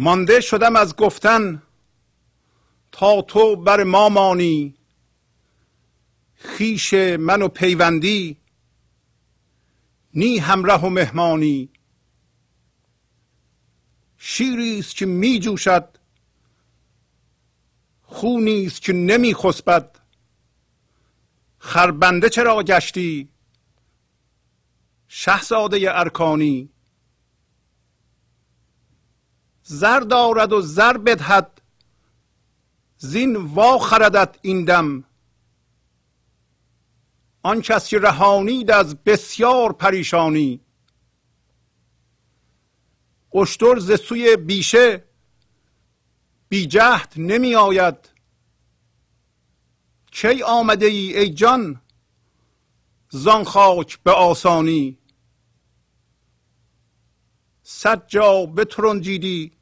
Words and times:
مانده 0.00 0.40
شدم 0.40 0.76
از 0.76 0.96
گفتن 0.96 1.62
تا 2.92 3.22
تو 3.22 3.56
بر 3.56 3.82
ما 3.82 4.08
مانی. 4.08 4.74
خیش 6.34 6.94
من 6.94 7.42
و 7.42 7.48
پیوندی 7.48 8.36
نی 10.14 10.38
همراه 10.38 10.84
و 10.86 10.88
مهمانی. 10.88 11.70
شیری 14.18 14.78
است 14.78 14.96
که 14.96 15.06
می 15.06 15.40
جوشد 15.40 15.98
خونی 18.02 18.66
است 18.66 18.82
که 18.82 18.92
نمی 18.92 19.34
خسبد. 19.34 20.00
خربنده 21.58 22.28
چرا 22.28 22.62
گشتی؟ 22.62 23.28
شهزاده 25.08 25.98
ارکانی. 25.98 26.70
زر 29.70 30.00
دارد 30.00 30.52
و 30.52 30.60
زر 30.60 30.96
بدهد. 30.96 31.60
زین 32.98 33.36
وا 33.36 33.78
خردت 33.78 34.38
این 34.42 34.64
دم. 34.64 35.04
آن 37.42 37.60
کس 37.60 37.88
که 37.88 37.98
رهانید 37.98 38.70
از 38.70 38.96
بسیار 38.96 39.72
پریشانی. 39.72 40.60
اشتر 43.34 43.78
ز 43.78 44.00
سوی 44.00 44.36
بیشه 44.36 45.04
بی 46.48 46.66
جهد 46.66 47.12
نمی 47.16 47.54
آید. 47.54 48.10
کی 50.12 50.42
آمده 50.42 50.86
ای 50.86 51.18
ای 51.18 51.34
جان؟ 51.34 51.80
زان 53.10 53.44
خاک 53.44 53.98
به 54.02 54.10
آسانی. 54.10 54.98
صد 57.62 58.06
جا 58.06 58.46
بترنجیدی 58.46 59.57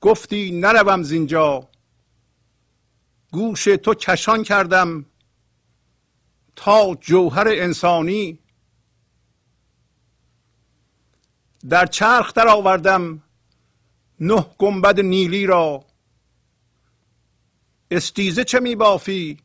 گفتی 0.00 0.50
نروم 0.50 1.02
زینجا. 1.02 1.68
گوش 3.32 3.64
تو 3.64 3.94
کشان 3.94 4.42
کردم 4.42 5.06
تا 6.56 6.94
جوهر 7.00 7.48
انسانی. 7.48 8.38
در 11.68 11.86
چرخ 11.86 12.34
در 12.34 12.48
آوردم 12.48 13.22
نه 14.20 14.46
گنبد 14.58 15.00
نیلی 15.00 15.46
را. 15.46 15.84
استیزه 17.90 18.44
چه 18.44 18.60
می 18.60 18.76
بافی؟ 18.76 19.38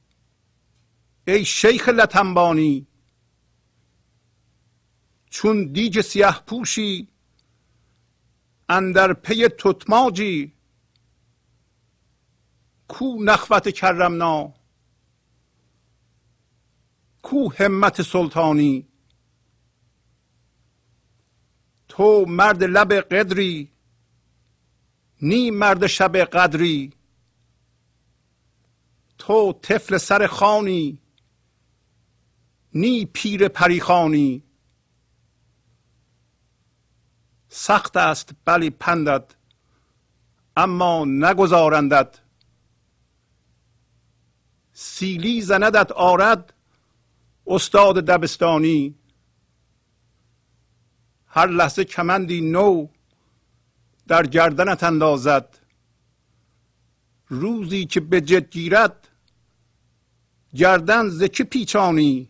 ای 1.27 1.45
شیخ 1.45 1.89
لتنبانی 1.89 2.87
چون 5.29 5.65
دیج 5.65 6.01
سیه 6.01 6.31
پوشی 6.47 7.07
اندر 8.69 9.13
پی 9.13 9.47
تتماجی 9.47 10.53
کو 12.87 13.23
نخوت 13.23 13.67
کرمنا 13.69 14.53
کو 17.21 17.53
همت 17.59 18.01
سلطانی. 18.01 18.87
تو 21.87 22.25
مرد 22.27 22.63
لب 22.63 22.93
قدری 22.93 23.71
نی 25.21 25.51
مرد 25.51 25.87
شب 25.87 26.17
قدری. 26.17 26.91
تو 29.17 29.53
طفل 29.53 29.97
سر 29.97 30.27
خانی 30.27 30.97
نی 32.73 33.05
پیر 33.05 33.47
پریخانی. 33.47 34.43
سخت 37.55 37.97
است 37.97 38.31
بلی 38.45 38.69
پندت 38.69 39.23
اما 40.57 41.05
نگذارندت. 41.05 42.19
سیلی 44.73 45.41
زندت 45.41 45.91
آرد 45.91 46.53
استاد 47.47 48.05
دبستانی. 48.05 48.95
هر 51.27 51.47
لحظه 51.47 51.83
کمندی 51.83 52.41
نو 52.41 52.87
در 54.07 54.27
گردنت 54.27 54.83
اندازد. 54.83 55.59
روزی 57.27 57.85
که 57.85 57.99
به 57.99 58.21
جد 58.21 58.49
گیرد 58.49 59.07
گردن 60.55 61.09
ز 61.09 61.23
که 61.23 61.43
پیچانی؟ 61.43 62.29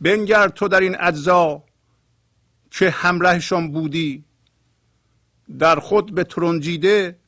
بنگر 0.00 0.48
تو 0.48 0.68
در 0.68 0.80
این 0.80 0.96
اجزا 1.00 1.66
که 2.70 2.90
همراهشان 2.90 3.72
بودی؟ 3.72 4.24
در 5.58 5.76
خود 5.76 6.14
به 6.14 6.24
ترنجیده 6.24 7.18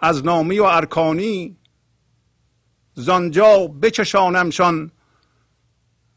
از 0.00 0.24
نامی 0.24 0.58
و 0.58 0.64
ارکانی 0.64 1.56
زانجا 2.94 3.66
بچشانمشان 3.66 4.90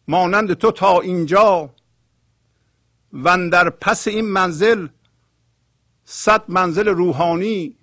مانند 0.08 0.53
تو 0.53 0.72
تا 0.72 1.00
اینجا. 1.00 1.74
و 3.13 3.50
در 3.50 3.69
پس 3.69 4.08
این 4.08 4.25
منزل 4.25 4.88
صد 6.06 6.44
منزل 6.47 6.88
روحانی. 6.88 7.78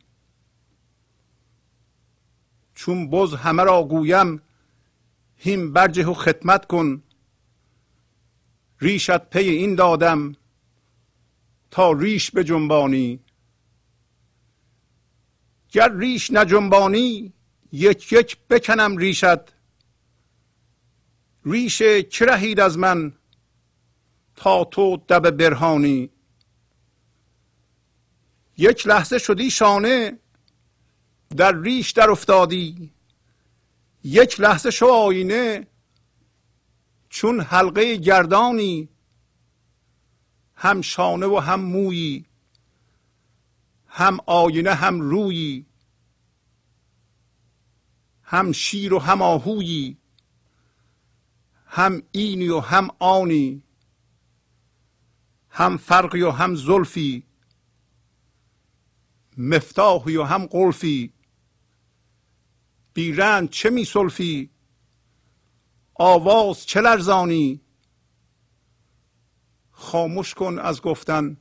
چون 2.75 3.11
بز 3.11 3.35
همه 3.35 3.63
را 3.65 3.83
گویم 3.83 4.43
هیم 5.37 5.73
برجه 5.73 6.07
و 6.07 6.15
خدمت 6.15 6.67
کن. 6.67 7.03
ریشت 8.81 9.19
پی 9.19 9.49
این 9.49 9.75
دادم 9.75 10.37
تا 11.71 11.93
ریش 11.93 12.31
به 12.31 12.45
جنبانی 12.45 13.21
گر 15.73 15.97
ریش 15.97 16.31
نجنبانی 16.31 17.33
یک 17.73 18.13
یک 18.13 18.37
بکنم 18.51 18.97
ریشت. 18.97 19.61
ریش 21.45 21.83
چه 22.11 22.27
رهید 22.27 22.61
از 22.61 22.79
من 22.79 23.13
تا 24.37 24.65
تو 24.65 24.97
دب 24.97 25.31
برهانی؟ 25.31 26.11
یک 28.57 28.87
لحظه 28.87 29.19
شدی 29.19 29.51
شانه 29.51 30.19
در 31.37 31.61
ریش 31.61 31.91
در 31.91 32.11
افتادی. 32.11 32.93
یک 34.05 34.41
لحظه 34.41 34.71
شو 34.71 34.87
آینه 34.87 35.67
چون 37.11 37.41
حلقه 37.41 37.97
گردانی 37.97 38.89
هم 40.55 40.81
شانه 40.81 41.27
و 41.27 41.39
هم 41.39 41.61
مویی 41.61 42.27
هم 43.87 44.19
آینه 44.27 44.75
هم 44.75 45.01
رویی 45.01 45.67
هم 48.23 48.53
شیر 48.53 48.95
و 48.95 48.99
هم 48.99 49.23
آهویی 49.23 49.97
هم 51.67 52.03
اینی 52.13 52.49
و 52.49 52.61
هم 52.61 52.89
آنی 52.99 53.63
هم 55.51 55.77
فرقی 55.77 56.23
و 56.23 56.31
هم 56.31 56.55
زلفی 56.55 57.23
مفتاحی 59.37 60.17
و 60.17 60.23
هم 60.23 60.47
قلفی 60.47 61.13
بیرند 62.95 63.51
چه 63.51 63.71
می 63.71 63.85
سلفی؟ 63.85 64.51
آواز 66.03 66.67
چه 66.67 66.81
لرزانی؟ 66.81 67.61
خاموش 69.71 70.35
کن 70.35 70.59
از 70.59 70.83
گفتن. 70.83 71.37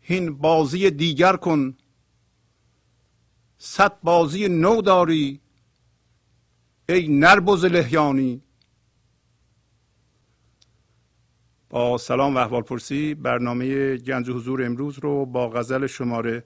هین 0.00 0.38
بازی 0.38 0.90
دیگر 0.90 1.36
کن. 1.36 1.76
صد 3.58 4.00
بازی 4.02 4.48
نو 4.48 4.82
داری. 4.82 5.40
ای 6.88 7.08
نربز 7.08 7.64
لحیانی 7.64 8.42
با 11.70 11.98
سلام 11.98 12.34
و 12.34 12.38
احوال 12.38 12.62
پرسی 12.62 13.14
برنامه 13.14 13.96
گنج 13.96 14.30
حضور 14.30 14.64
امروز 14.64 14.98
رو 14.98 15.26
با 15.26 15.50
غزل 15.50 15.86
شماره 15.86 16.44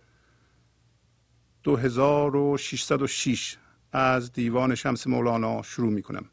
2606 1.63 3.57
از 3.93 4.33
دیوان 4.33 4.75
شمس 4.75 5.07
مولانا 5.07 5.63
شروع 5.63 5.93
می 5.93 6.03
کنم 6.03 6.31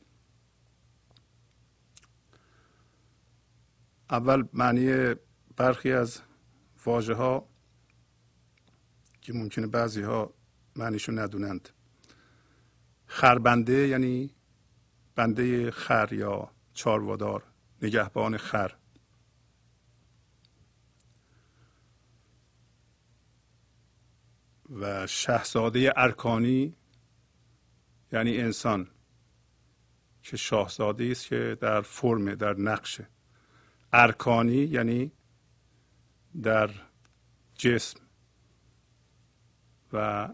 اول 4.10 4.44
معنی 4.54 5.16
برخی 5.58 5.92
از 5.92 6.22
واژه 6.86 7.14
ها 7.14 7.50
که 9.22 9.34
ممکنه 9.34 9.68
بعضی 9.68 10.02
ها 10.02 10.34
معنیشو 10.76 11.12
ندونند. 11.12 11.70
خربنده 13.06 13.88
یعنی 13.88 14.34
بنده 15.16 15.72
خر 15.72 16.14
یا 16.14 16.52
چاروادار 16.74 17.44
نگهبان 17.82 18.38
خر. 18.38 18.76
و 24.70 25.08
شاهزاده 25.08 25.94
ارکانی 25.96 26.76
یعنی 28.12 28.38
انسان 28.38 28.88
که 30.24 30.38
شاهزاده 30.38 31.06
است 31.12 31.28
که 31.28 31.58
در 31.62 31.82
فرم 31.82 32.36
در 32.36 32.54
نقشه. 32.54 33.12
ارکانی 33.94 34.54
یعنی 34.54 35.12
در 36.44 36.69
جسم 37.56 38.00
و 39.94 40.30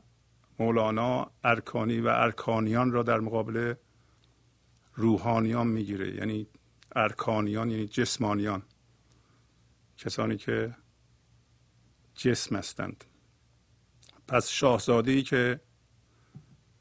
مولانا 0.60 1.32
ارکانی 1.44 2.00
و 2.00 2.08
ارکانیان 2.08 2.92
را 2.92 3.04
در 3.04 3.20
مقابل 3.20 3.74
روحانیان 4.94 5.68
می‌گیره 5.68 6.16
یعنی 6.16 6.48
ارکانیان 6.96 7.70
یعنی 7.70 7.88
جسمانیان 7.88 8.64
کسانی 9.98 10.38
که 10.38 10.76
جسم 12.16 12.56
هستند. 12.56 13.04
پس 14.28 14.50
شاهزاده 14.50 15.12
ای 15.12 15.22
که 15.22 15.60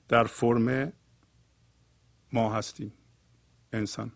در 0.09 0.25
فرم 0.25 0.93
ما 2.33 2.53
هستیم 2.53 2.93
انسان. 3.73 4.13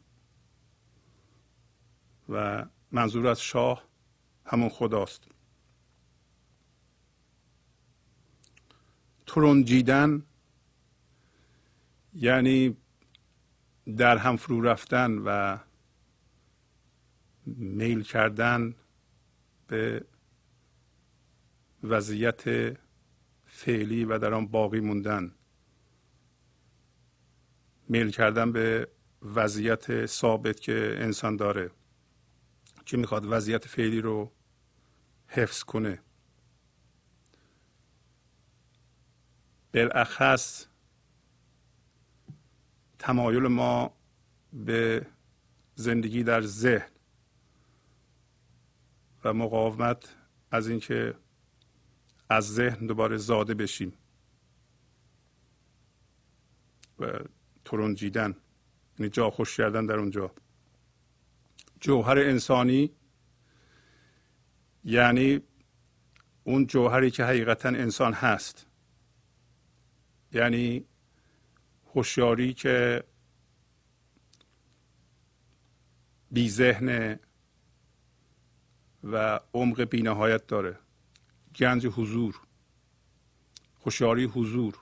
و 2.33 2.67
منظور 2.93 3.27
از 3.27 3.41
شاه 3.41 3.85
همون 4.47 4.69
خداست. 4.69 5.29
ترنجیدن 9.27 10.23
یعنی 12.15 12.77
در 13.97 14.17
هم 14.17 14.37
فرو 14.37 14.61
رفتن 14.61 15.19
و 15.19 15.59
میل 17.57 18.03
کردن 18.03 18.75
به 19.67 20.05
وضعیت 21.83 22.43
فعلی 23.47 24.05
و 24.05 24.19
در 24.19 24.35
آن 24.35 24.47
باقی 24.47 24.81
موندن. 24.81 25.35
میل 27.89 28.11
کردن 28.11 28.53
به 28.53 28.89
وضعیت 29.23 30.07
ثابت 30.07 30.61
که 30.61 30.97
انسان 30.99 31.37
داره. 31.37 31.71
که 32.85 32.97
می‌خواد 32.97 33.27
وضعیت 33.27 33.67
فعلی 33.67 34.01
رو 34.01 34.33
حفظ 35.27 35.63
کنه. 35.63 36.03
بالاخص 39.75 40.67
تمایل 42.99 43.43
ما 43.43 43.97
به 44.53 45.07
زندگی 45.75 46.23
در 46.23 46.41
ذهن 46.41 46.91
و 49.25 49.33
مقاومت 49.33 50.17
از 50.51 50.69
اینکه 50.69 51.15
از 52.29 52.55
ذهن 52.55 52.87
دوباره 52.87 53.17
زاده 53.17 53.55
بشیم 53.55 53.93
و 56.99 57.19
ترنجیدن 57.65 58.37
یعنی 58.99 59.11
جا 59.11 59.31
خوش 59.31 59.57
کردن 59.57 59.87
در 59.87 59.95
اونجا. 59.95 60.35
جوهر 61.83 62.19
انسانی 62.19 62.91
یعنی 64.85 65.41
اون 66.45 66.67
جوهری 66.67 67.11
که 67.11 67.25
حقیقتا 67.25 67.69
انسان 67.69 68.13
هست. 68.13 68.67
یعنی 70.33 70.85
هوشیاری 71.95 72.55
که 72.55 73.05
بی 76.31 76.51
ذهن 76.51 77.19
و 79.05 79.41
عمق 79.55 79.85
بینهایت 79.85 80.47
داره. 80.47 80.79
گنج 81.57 81.87
حضور 81.87 82.41
هوشیاری 83.85 84.25
حضور. 84.25 84.79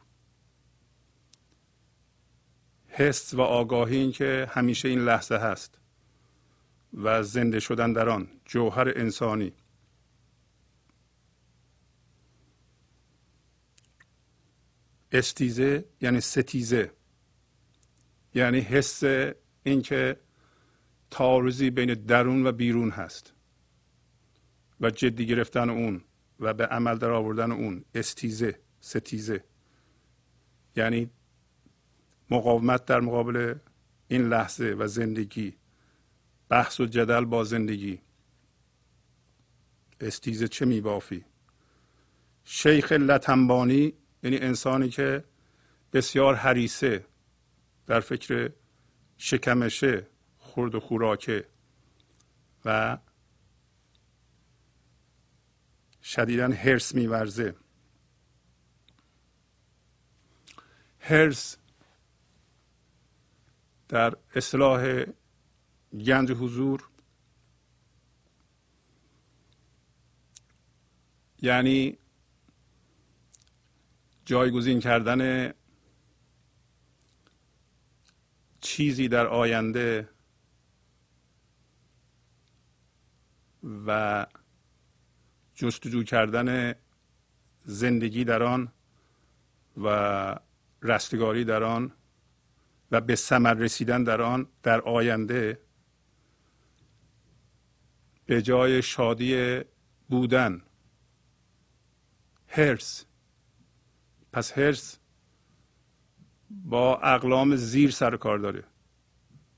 حس 2.89 3.35
و 3.35 3.41
آگاهی 3.41 3.97
این 3.97 4.13
که 4.13 4.49
همیشه 4.51 4.89
این 4.89 5.01
لحظه 5.01 5.37
هست. 5.37 5.80
و 6.95 7.23
زنده 7.23 7.61
شدن 7.61 7.93
در 7.93 8.09
آن 8.09 8.29
جوهر 8.45 8.93
انسانی. 8.97 9.53
استیزه 15.13 15.85
یعنی 16.01 16.21
ستیزه 16.21 16.93
یعنی 18.35 18.61
حس 18.61 19.03
اینکه 19.63 20.21
تعارضی 21.11 21.71
بین 21.71 21.95
درون 21.95 22.47
و 22.47 22.53
بیرون 22.53 22.91
هست 22.91 23.35
و 24.81 24.91
جدی 24.91 25.27
گرفتن 25.27 25.71
اون 25.71 26.05
و 26.41 26.55
به 26.55 26.67
عمل 26.67 26.99
در 26.99 27.11
آوردن 27.11 27.53
اون 27.53 27.85
استیزه 27.95 28.59
ستیزه. 28.81 29.45
یعنی 30.77 31.11
مقاومت 32.31 32.85
در 32.85 33.01
مقابل 33.01 33.55
این 34.09 34.29
لحظه 34.29 34.75
و 34.79 34.87
زندگی. 34.87 35.60
بحث 36.51 36.81
و 36.81 36.87
جدل 36.87 37.25
با 37.25 37.45
زندگی. 37.45 38.01
استیزه 40.01 40.49
چه 40.49 40.65
میبافی؟ 40.65 41.25
شیخ 42.45 42.93
لتنبانی 42.93 43.93
یعنی 44.23 44.37
انسانی 44.37 44.89
که 44.89 45.25
بسیار 45.93 46.35
حریسه 46.35 47.05
در 47.87 48.01
فکر 48.01 48.51
شکمشه 49.17 50.07
خورد 50.39 50.75
و 50.75 50.81
خوراکه 50.81 51.47
و 52.65 52.99
شدیدا 56.03 56.49
هرس 56.49 56.95
میورزه. 56.95 57.55
هرس 61.01 61.57
در 63.89 64.17
اصلاح 64.35 65.05
گنج 65.93 66.31
حضور. 66.33 66.89
یعنی 71.43 71.99
جایگزین 74.25 74.81
کردن 74.81 75.53
چیزی 78.61 79.09
در 79.09 79.27
آینده 79.27 80.09
و 83.87 84.27
جستجو 85.55 86.03
کردن 86.03 86.75
زندگی 87.59 88.25
در 88.25 88.43
آن 88.43 88.73
و 89.77 90.37
رستگاری 90.83 91.45
در 91.45 91.63
آن 91.63 91.93
و 92.91 93.01
به 93.01 93.15
ثمر 93.15 93.55
رسیدن 93.55 94.05
در 94.05 94.23
آن 94.23 94.47
در 94.63 94.81
آینده 94.81 95.59
به 98.31 98.43
جای 98.43 98.83
شادی 98.83 99.61
بودن. 100.09 100.63
هرس. 102.49 103.05
پس 104.33 104.59
هرس 104.59 104.99
با 106.51 106.99
اقلام 106.99 107.57
زیر 107.57 107.91
سر 107.91 108.17
کار 108.17 108.39
داره. 108.39 108.65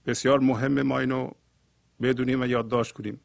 بسیار 0.06 0.40
مهم 0.40 0.82
ما 0.82 0.98
اینو 0.98 1.30
بدونیم 2.02 2.40
و 2.40 2.46
یادداشت 2.46 2.92
کنیم. 2.92 3.20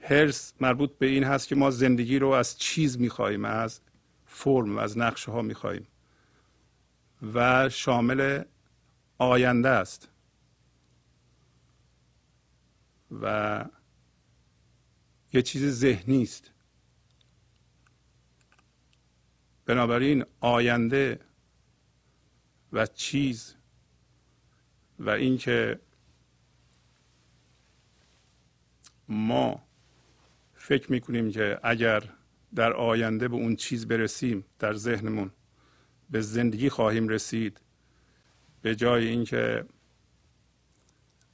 هرس 0.00 0.54
مربوط 0.60 0.98
به 0.98 1.06
این 1.06 1.24
هست 1.24 1.48
که 1.48 1.54
ما 1.54 1.70
زندگی 1.70 2.18
رو 2.18 2.28
از 2.28 2.58
چیز 2.58 3.00
می‌خواهیم 3.00 3.44
از 3.44 3.80
فرم 4.26 4.78
از 4.78 4.98
نقشه 4.98 5.32
ها 5.32 5.42
می‌خواهیم 5.42 5.86
و 7.34 7.68
شامل 7.68 8.42
آینده 9.18 9.68
است. 9.68 10.08
و 13.22 13.64
یه 15.32 15.42
چیز 15.42 15.78
ذهنی 15.80 16.22
است. 16.22 16.50
بنابراین 19.66 20.24
آینده 20.40 21.20
و 22.72 22.86
چیز 22.86 23.54
و 24.98 25.10
اینکه 25.10 25.80
ما 29.08 29.62
فکر 30.54 30.92
می‌کنیم 30.92 31.30
که 31.30 31.60
اگر 31.62 32.02
در 32.54 32.72
آینده 32.72 33.28
به 33.28 33.36
اون 33.36 33.56
چیز 33.56 33.88
برسیم 33.88 34.44
در 34.58 34.74
ذهنمون 34.74 35.30
به 36.10 36.20
زندگی 36.20 36.68
خواهیم 36.68 37.08
رسید 37.08 37.60
به 38.62 38.76
جای 38.76 39.08
اینکه 39.08 39.64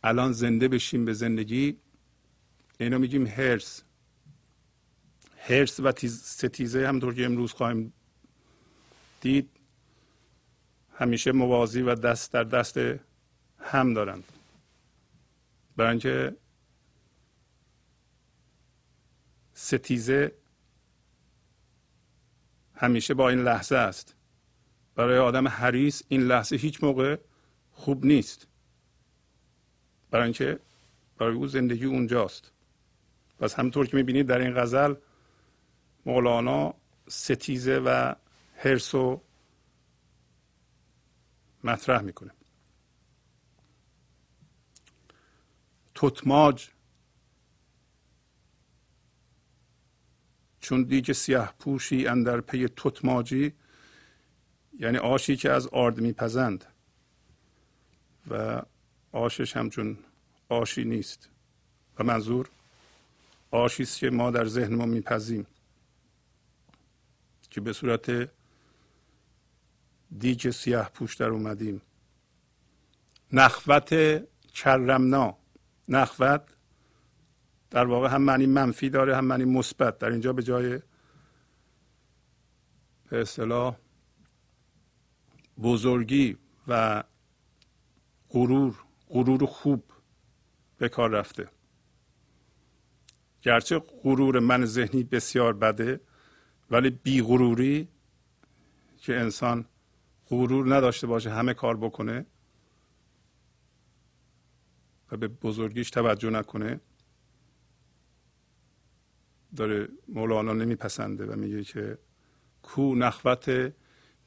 الان 0.03 0.33
زنده 0.33 0.69
بشیم 0.69 1.05
به 1.05 1.13
زندگی 1.13 1.79
اینو 2.81 2.99
میگیم 2.99 3.27
هرس. 3.27 3.83
هرس 5.49 5.81
و 5.81 5.93
ستیزه 6.09 6.89
همطور 6.89 7.15
که 7.15 7.25
امروز 7.25 7.53
خواهیم 7.53 7.93
دید 9.21 9.51
همیشه 10.99 11.33
موازی 11.33 11.83
و 11.83 11.95
دست 11.95 12.33
در 12.33 12.45
دست 12.45 12.79
هم 13.59 13.95
دارند. 13.95 14.25
برای 15.77 15.91
اینکه 15.91 16.37
ستیزه 19.55 20.33
همیشه 22.75 23.15
با 23.15 23.29
این 23.29 23.39
لحظه 23.39 23.77
است. 23.77 24.15
برای 24.95 25.19
آدم 25.19 25.49
حریص 25.49 26.03
این 26.09 26.23
لحظه 26.23 26.57
هیچ 26.57 26.85
موقع 26.85 27.17
خوب 27.73 28.07
نیست. 28.07 28.47
برای 30.11 30.25
اینکه 30.25 30.59
برای 31.19 31.35
او 31.35 31.47
زندگی 31.47 31.85
اونجاست. 31.85 32.53
پس 33.39 33.55
همطور 33.55 33.87
که 33.87 33.97
می‌بینید 33.97 34.27
در 34.27 34.39
این 34.39 34.55
غزل 34.55 34.95
مولانا 36.07 36.75
ستیزه 37.09 37.79
و 37.79 38.15
حرس 38.57 38.95
و 38.95 39.21
مطرح 41.65 42.03
می‌کنه. 42.03 42.31
توتماج 45.95 46.69
چون 50.61 50.83
دیگه 50.83 51.15
سیاه 51.15 51.55
پوشی 51.59 52.07
اندر 52.07 52.41
پی 52.41 52.69
توتماجی 52.69 53.53
یعنی 54.79 54.99
آشی 54.99 55.37
که 55.37 55.51
از 55.51 55.67
آرد 55.67 56.01
میپزند 56.01 56.65
و 58.31 58.63
آشش 59.13 59.57
همچون 59.57 59.99
آشی 60.49 60.85
نیست. 60.85 61.29
و 61.99 62.05
منظور 62.05 62.51
آشی 63.51 63.83
است 63.83 63.99
که 63.99 64.11
ما 64.11 64.31
در 64.31 64.47
ذهن 64.47 64.75
ما 64.75 64.87
میپذیم 64.87 65.47
که 67.57 67.61
به 67.61 67.73
صورت 67.73 68.31
دیگ 70.19 70.51
سیاه 70.51 70.91
پوش 70.91 71.15
در 71.15 71.29
اومدیم. 71.29 71.83
نخوت 73.33 73.95
کرمنا 74.55 75.37
نخوت 75.89 76.43
در 77.71 77.85
واقع 77.85 78.09
هم 78.09 78.23
معنی 78.23 78.47
منفی 78.47 78.91
داره 78.91 79.17
هم 79.17 79.25
معنی 79.25 79.45
مثبت. 79.45 79.99
در 79.99 80.11
اینجا 80.11 80.33
به 80.33 80.43
جای 80.43 80.81
به 83.11 83.21
اصطلاح 83.21 83.77
بزرگی 85.63 86.39
و 86.69 87.05
غرور 88.31 88.75
غرور 89.09 89.47
خوب 89.47 89.85
به 90.79 90.89
کار 90.89 91.11
رفته. 91.11 91.49
گرچه 93.43 93.79
غرور 93.79 94.39
من 94.39 94.65
ذهنی 94.65 95.05
بسیار 95.05 95.53
بده 95.53 96.01
ولی 96.71 96.91
بی 96.91 97.23
غروری 97.23 97.89
که 98.99 99.21
انسان 99.21 99.65
غرور 100.29 100.77
نداشته 100.77 101.07
باشه 101.07 101.31
همه 101.31 101.55
کار 101.55 101.77
بکنه 101.77 102.27
و 105.13 105.17
به 105.17 105.29
بزرگیش 105.29 105.91
توجه 105.91 106.31
نکنه 106.31 106.81
داره 109.57 109.89
مولانا 110.09 110.53
نمیپسنده 110.53 111.27
و 111.27 111.37
میگه 111.37 111.65
که 111.65 111.99
کو 112.63 112.95
نخوت 112.95 113.73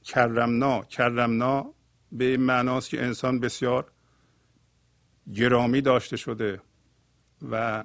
کرمنا. 0.03 0.81
کرمنا 0.81 1.73
به 2.11 2.25
این 2.25 2.41
معناست 2.41 2.89
که 2.89 3.03
انسان 3.03 3.39
بسیار 3.39 3.91
گرامی 5.33 5.81
داشته 5.81 6.17
شده 6.17 6.61
و 7.51 7.83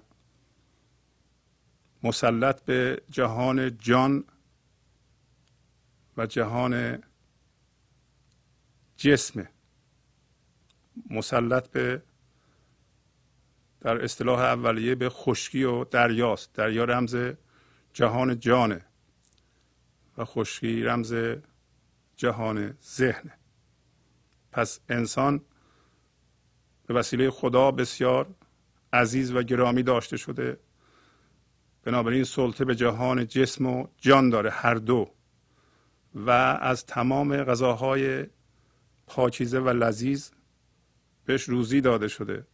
مسلط 2.02 2.64
به 2.64 3.02
جهان 3.11 3.78
جان 3.78 4.25
و 6.16 6.26
جهان 6.26 7.02
جسم 8.97 9.49
مسلط 11.11 11.68
به 11.68 12.02
در 13.80 14.04
اصطلاح 14.04 14.40
اولیه 14.40 14.94
به 14.94 15.09
خشکی 15.09 15.64
و 15.64 15.85
دریاست. 15.85 16.52
دریا 16.52 16.85
رمز 16.85 17.16
جهان 17.92 18.38
جانه 18.38 18.85
و 20.18 20.25
خشکی 20.25 20.83
رمز 20.83 21.14
جهان 22.16 22.78
ذهنه. 22.83 23.33
پس 24.52 24.80
انسان 24.88 25.40
به 26.87 26.94
وسیله 26.94 27.30
خدا 27.30 27.71
بسیار 27.71 28.35
عزیز 28.92 29.33
و 29.33 29.42
گرامی 29.42 29.83
داشته 29.83 30.16
شده. 30.16 30.61
بنابراین 31.83 32.25
سلطه 32.25 32.64
به 32.64 32.75
جهان 32.75 33.26
جسم 33.26 33.66
و 33.66 33.87
جان 33.99 34.30
داره. 34.30 34.50
هر 34.50 34.75
دو 34.75 35.11
و 36.14 36.30
از 36.61 36.87
تمام 36.87 37.37
غذاهای 37.37 38.26
پاکیزه 39.06 39.61
و 39.61 39.68
لذیذ 39.68 40.30
بهش 41.25 41.42
روزی 41.42 41.80
داده 41.80 42.09
شده 42.09 42.47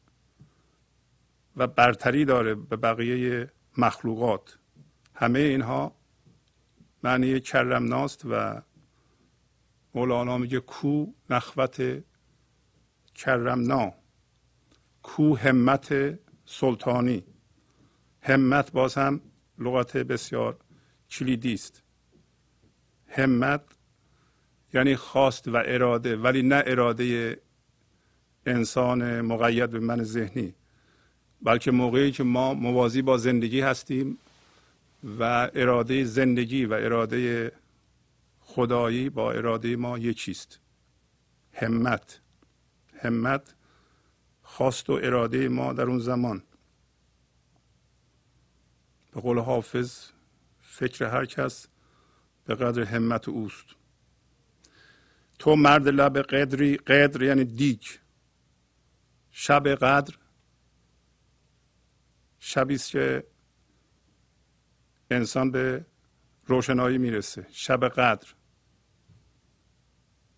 و 1.57 1.67
برتری 1.67 2.25
داره 2.25 2.55
به 2.55 2.77
بقیه 2.77 3.53
مخلوقات. 3.79 4.59
همه 5.15 5.39
اینها 5.39 5.97
معنی 7.03 7.41
کرمناست 7.41 8.23
و 8.31 8.63
مولانا 9.95 10.39
میگه 10.39 10.61
کو 10.61 11.07
نخوت 11.31 12.05
کرمنا. 13.15 13.95
کو 15.03 15.37
همت 15.37 16.19
سلطانی. 16.45 17.25
همت 18.23 18.73
باز 18.73 18.95
هم 18.95 19.21
لغت 19.59 19.97
بسیار 19.97 20.59
کلیدی 21.11 21.55
است. 21.55 21.83
همت 23.11 23.63
یعنی 24.75 24.97
خواست 24.97 25.49
و 25.49 25.63
اراده 25.67 26.17
ولی 26.17 26.43
نه 26.43 26.63
اراده 26.67 27.39
انسان 28.47 29.21
مقید 29.21 29.71
به 29.71 29.81
من 29.81 30.03
ذهنی 30.03 30.55
بلکه 31.43 31.71
موقعی 31.71 32.13
که 32.13 32.23
ما 32.23 32.55
موازی 32.55 33.03
با 33.03 33.17
زندگی 33.17 33.61
هستیم 33.61 34.19
و 35.19 35.51
اراده 35.55 36.05
زندگی 36.05 36.65
و 36.65 36.73
اراده 36.73 37.53
خدایی 38.41 39.11
با 39.11 39.33
اراده 39.33 39.77
ما 39.77 39.99
یکیست. 39.99 40.61
همت 41.53 42.21
همت 43.03 43.55
خواست 44.43 44.91
و 44.91 44.93
اراده 44.93 45.49
ما 45.49 45.73
در 45.73 45.83
اون 45.83 45.99
زمان. 45.99 46.43
به 49.15 49.21
قول 49.21 49.39
حافظ 49.39 50.05
فکر 50.61 51.05
هر 51.05 51.27
کس 51.27 51.67
به 52.51 52.57
قدر 52.57 52.83
همت 52.83 53.29
اوست. 53.29 53.67
تو 55.39 55.57
مرد 55.57 55.89
لب 55.89 56.19
قدری 56.19 56.77
قدر 56.77 57.23
یعنی 57.23 57.45
دیگ 57.45 57.83
شب 59.31 59.69
قدر 59.69 60.15
شبی 62.39 62.75
است 62.75 62.91
که 62.91 63.27
انسان 65.11 65.51
به 65.51 65.87
روشنایی 66.47 66.99
می‌رسه. 66.99 67.47
شب 67.51 67.89
قدر. 67.89 68.29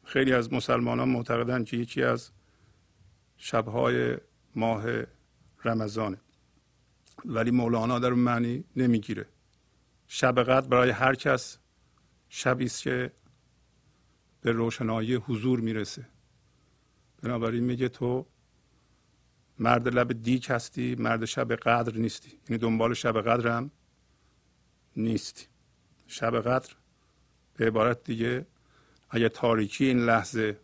خیلی 0.04 0.32
از 0.32 0.52
مسلمانان 0.52 1.08
معتقدند 1.08 1.66
که 1.66 1.76
یکی 1.76 2.02
از 2.02 2.30
شبهای 3.36 4.16
ماه 4.54 4.84
رمضانه. 5.64 6.20
ولی 7.24 7.50
مولانا 7.50 7.98
در 7.98 8.10
اون 8.10 8.18
معنی 8.18 8.64
نمی‌گیره. 8.76 9.26
شب 10.08 10.42
قدر 10.42 10.68
برای 10.68 10.90
هر 10.90 11.14
کس 11.14 11.58
شبی 12.34 12.64
است 12.64 12.82
که 12.82 13.12
به 14.40 14.52
روشنایی 14.52 15.14
حضور 15.14 15.60
می‌رسه. 15.60 16.08
بنابراین 17.22 17.64
میگه 17.64 17.88
تو 17.88 18.26
مرد 19.58 19.88
لب 19.88 20.12
دیک 20.22 20.46
هستی 20.50 20.94
مرد 20.94 21.24
شب 21.24 21.54
قدر 21.54 21.98
نیستی. 21.98 22.38
یعنی 22.48 22.58
دنبال 22.58 22.94
شب 22.94 23.20
قدر 23.20 23.48
هم 23.48 23.70
نیستی. 24.96 25.46
شب 26.06 26.40
قدر 26.40 26.74
به 27.54 27.66
عبارت 27.66 28.04
دیگه 28.04 28.46
اگه 29.10 29.28
تاریکی 29.28 29.84
این 29.84 29.98
لحظه 29.98 30.60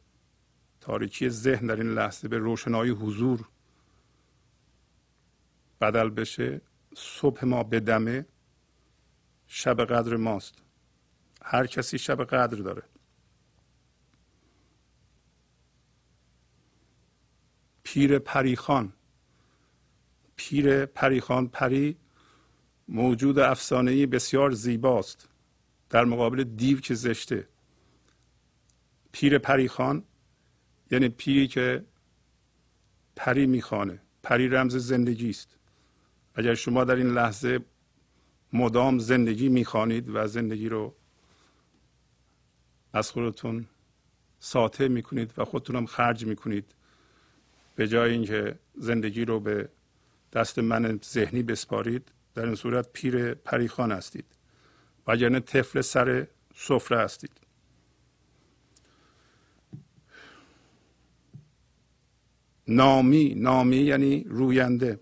تاریکی 0.81 1.29
ذهن 1.29 1.67
در 1.67 1.77
این 1.77 1.95
لحظه 1.95 2.29
به 2.29 2.39
روشنایی 2.39 2.91
حضور 2.91 3.49
بدل 5.81 6.11
بشه 6.11 6.61
صبح 6.97 7.45
ما 7.45 7.63
بدمه 7.63 8.27
شب 9.47 9.85
قدر 9.85 10.17
ماست. 10.17 10.68
هر 11.51 11.67
کسی 11.67 11.99
شب 11.99 12.25
قدر 12.25 12.57
داره. 12.57 12.83
پیر 17.83 18.19
پریخان. 18.19 18.93
پیر 20.37 20.87
پریخان 20.87 21.49
پری 21.49 21.97
موجود 22.89 23.39
افسانه 23.39 24.07
بسیار 24.07 24.51
زیباست. 24.51 25.29
در 25.91 26.05
مقابل 26.05 26.45
دیو 26.45 26.81
که 26.81 26.95
زشته. 26.95 27.49
پیر 29.13 29.39
پریخان 29.39 30.05
یعنی 30.91 31.09
پیری 31.09 31.49
که 31.49 31.85
پری 33.17 33.47
می‌خوانه. 33.47 34.01
پری 34.23 34.49
رمز 34.49 34.77
زندگی 34.77 35.31
است 35.31 35.59
اگر 36.35 36.55
شما 36.55 36.85
در 36.85 36.97
این 36.97 37.11
لحظه 37.15 37.61
مدام 38.53 38.99
زندگی 38.99 39.49
می‌خوانید 39.49 40.09
و 40.09 40.27
زندگی 40.27 40.69
رو 40.69 40.98
از 42.99 43.11
خودتون 43.11 43.67
ساطع 44.41 44.89
می‌کنید 44.89 45.33
و 45.37 45.45
خودتون 45.45 45.77
هم 45.77 45.87
خرج 45.87 46.27
می‌کنید. 46.27 46.65
به 47.77 47.89
جای 47.89 48.13
اینکه 48.13 48.59
زندگی 48.75 49.25
رو 49.25 49.41
به 49.41 49.69
دست 50.33 50.59
من 50.59 51.01
ذهنی 51.05 51.43
بسپارید 51.43 52.13
در 52.35 52.47
این 52.47 52.55
صورت 52.55 52.89
پیر 52.93 53.35
پریخان 53.35 53.93
هستید. 53.93 54.25
و 55.07 55.11
اگر 55.11 55.41
طفل 55.41 55.81
سر 55.81 56.27
سفره 56.55 56.99
هستید. 56.99 57.33
نامی 62.69 63.35
نامی 63.35 63.77
یعنی 63.77 64.25
روینده. 64.29 65.01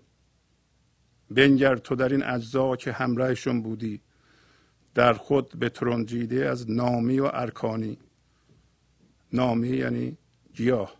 بنگر 1.31 1.75
تو 1.75 1.95
در 1.95 2.09
این 2.09 2.23
اجزا 2.23 2.75
که 2.75 2.91
همراهشون 2.91 3.61
بودی. 3.61 4.01
در 4.97 5.13
خود 5.13 5.59
به 5.59 5.69
ترنجیده 5.69 6.45
از 6.45 6.71
نامی 6.71 7.19
و 7.19 7.29
ارکانی. 7.33 7.97
نامی 9.33 9.69
یعنی 9.69 10.17
گیاه. 10.53 10.95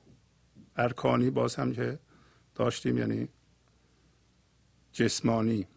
ارکانی 0.75 1.29
باز 1.29 1.55
هم 1.55 1.73
که 1.73 1.99
داشتیم 2.55 2.97
یعنی 2.97 3.27
جسمانی. 4.91 5.67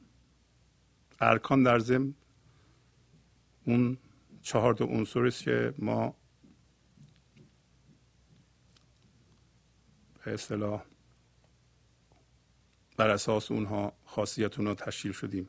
ارکان 1.21 1.63
در 1.63 1.79
ضمن 1.79 2.15
اون 3.65 3.99
چهار 4.43 4.75
تا 4.75 4.85
عنصر 4.85 5.25
است 5.25 5.43
که 5.43 5.75
ما 5.79 6.17
به 10.25 10.35
اصطلاح 10.35 10.83
بر 12.97 13.11
اساس 13.11 13.51
اونها 13.51 13.93
خاصیت 14.05 14.59
اونها 14.59 14.75
تشکیل 14.75 15.13
شدیم. 15.13 15.49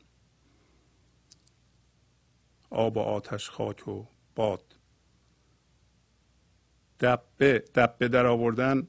آب 2.72 2.98
و 2.98 3.00
آتش 3.00 3.50
خاک 3.50 3.88
و 3.88 4.06
باد. 4.36 4.76
دبه 7.00 7.60
دبه 7.76 8.08
در 8.08 8.26
آوردن 8.26 8.88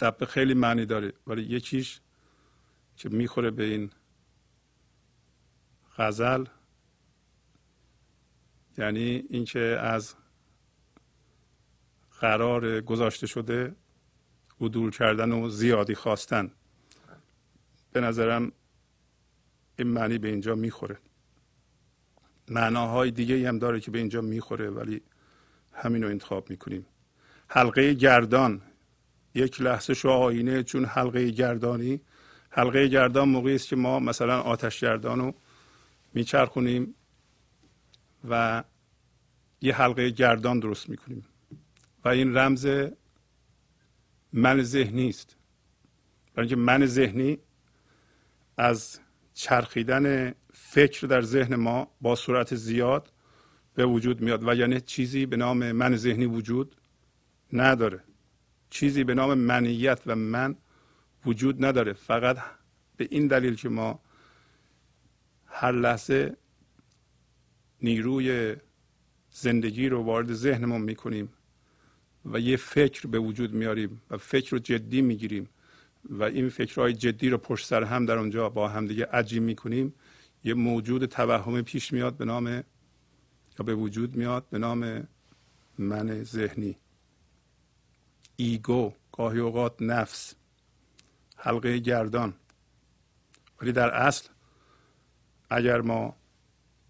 دبه 0.00 0.26
خیلی 0.26 0.54
معنی 0.54 0.86
داره 0.86 1.12
ولی 1.26 1.42
یکیش 1.42 2.00
که 2.96 3.08
می‌خوره 3.08 3.50
به 3.50 3.64
این 3.64 3.90
غزل 5.96 6.44
یعنی 8.78 9.24
اینکه 9.30 9.60
از 9.80 10.14
قرار 12.20 12.80
گذاشته 12.80 13.26
شده 13.26 13.76
عدول 14.60 14.90
کردن 14.90 15.32
و 15.32 15.48
زیادی 15.48 15.94
خواستن. 15.94 16.52
به 17.92 18.00
نظرم 18.00 18.52
این 19.78 19.88
معنی 19.88 20.18
به 20.18 20.28
اینجا 20.28 20.54
می‌خوره. 20.54 20.98
معناهای 22.50 23.10
دیگه 23.10 23.48
هم 23.48 23.58
داره 23.58 23.80
که 23.80 23.90
به 23.90 23.98
اینجا 23.98 24.20
می‌خوره 24.20 24.70
ولی 24.70 25.02
همین 25.72 26.02
رو 26.02 26.08
انتخاب 26.08 26.50
می‌کنیم. 26.50 26.86
حلقه 27.48 27.94
گردان 27.94 28.62
یک 29.34 29.60
لحظه 29.60 29.94
شو 29.94 30.08
آینه 30.08 30.62
چون 30.62 30.84
حلقه 30.84 31.30
گردانی. 31.30 32.00
حلقه 32.50 32.88
گردان 32.88 33.28
موقعی 33.28 33.54
است 33.54 33.68
که 33.68 33.76
ما 33.76 33.98
مثلا 33.98 34.40
آتش 34.40 34.80
گردان 34.80 35.18
رو 35.18 35.34
میچرخونیم 36.14 36.94
و 38.28 38.64
یه 39.60 39.74
حلقه 39.74 40.10
گردان 40.10 40.60
درست 40.60 40.88
می‌کنیم. 40.88 41.24
و 42.04 42.08
این 42.08 42.36
رمز 42.36 42.68
من 44.32 44.62
ذهنی 44.62 45.08
است. 45.08 45.36
برای 46.34 46.48
اینکه 46.48 46.56
من 46.56 46.86
ذهنی 46.86 47.38
از 48.56 49.00
چرخیدن 49.34 50.34
فکر 50.72 51.06
در 51.06 51.22
ذهن 51.22 51.56
ما 51.56 51.88
با 52.00 52.14
صورت 52.14 52.54
زیاد 52.54 53.12
به 53.74 53.86
وجود 53.86 54.20
میاد 54.20 54.48
و 54.48 54.54
یعنی 54.54 54.80
چیزی 54.80 55.26
به 55.26 55.36
نام 55.36 55.72
من 55.72 55.96
ذهنی 55.96 56.26
وجود 56.26 56.76
نداره. 57.52 58.00
چیزی 58.70 59.04
به 59.04 59.14
نام 59.14 59.34
منیت 59.34 60.00
و 60.06 60.16
من 60.16 60.56
وجود 61.26 61.64
نداره. 61.64 61.92
فقط 61.92 62.38
به 62.96 63.08
این 63.10 63.26
دلیل 63.26 63.54
که 63.54 63.68
ما 63.68 64.00
هر 65.46 65.72
لحظه 65.72 66.36
نیروی 67.82 68.56
زندگی 69.30 69.88
رو 69.88 70.02
وارد 70.02 70.32
ذهنمون 70.32 70.80
می‌کنیم 70.80 71.28
و 72.24 72.40
یه 72.40 72.56
فکر 72.56 73.06
به 73.06 73.18
وجود 73.18 73.52
میاریم 73.52 74.02
و 74.10 74.18
فکر 74.18 74.50
رو 74.50 74.58
جدی 74.58 75.02
می‌گیریم 75.02 75.48
و 76.10 76.22
این 76.22 76.48
فکرهای 76.48 76.92
جدی 76.92 77.28
رو 77.28 77.38
پشت 77.38 77.66
سر 77.66 77.84
هم 77.84 78.06
در 78.06 78.18
اونجا 78.18 78.48
با 78.48 78.68
همدیگه 78.68 79.06
عجیم 79.06 79.42
می‌کنیم 79.42 79.94
یه 80.44 80.54
موجود 80.54 81.06
توهمی 81.06 81.62
پیش 81.62 81.92
میاد 81.92 82.16
به 82.16 82.24
نام 82.24 82.48
یا 82.48 83.64
به 83.64 83.74
وجود 83.74 84.16
میاد 84.16 84.48
به 84.50 84.58
نام 84.58 85.08
من 85.78 86.22
ذهنی. 86.22 86.76
ایگو 88.36 88.94
گاهی 89.12 89.38
اوقات 89.38 89.82
نفس. 89.82 90.34
حلقه 91.36 91.78
گردان. 91.78 92.34
ولی 93.62 93.72
در 93.72 93.90
اصل 93.90 94.28
اگر 95.50 95.80
ما 95.80 96.16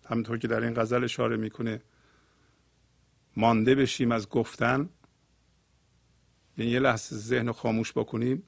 همونطور 0.07 0.39
که 0.39 0.49
در 0.49 0.61
این 0.61 0.75
غزل 0.75 1.05
اشاره 1.05 1.37
می‌کنه 1.37 1.83
مانده 3.37 3.75
بشیم 3.75 4.13
از 4.13 4.29
گفتن 4.29 4.89
یعنی 6.59 6.71
یه 6.71 6.81
لحظه 6.81 7.17
ذهن 7.17 7.47
رو 7.47 7.53
خاموش 7.53 7.93
بکنیم 7.93 8.43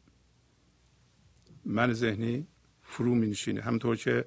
من 1.64 1.92
ذهنی 1.92 2.46
فرو 2.82 3.14
می 3.14 3.26
نشینه 3.26 3.60
همطور 3.60 3.96
که 3.96 4.24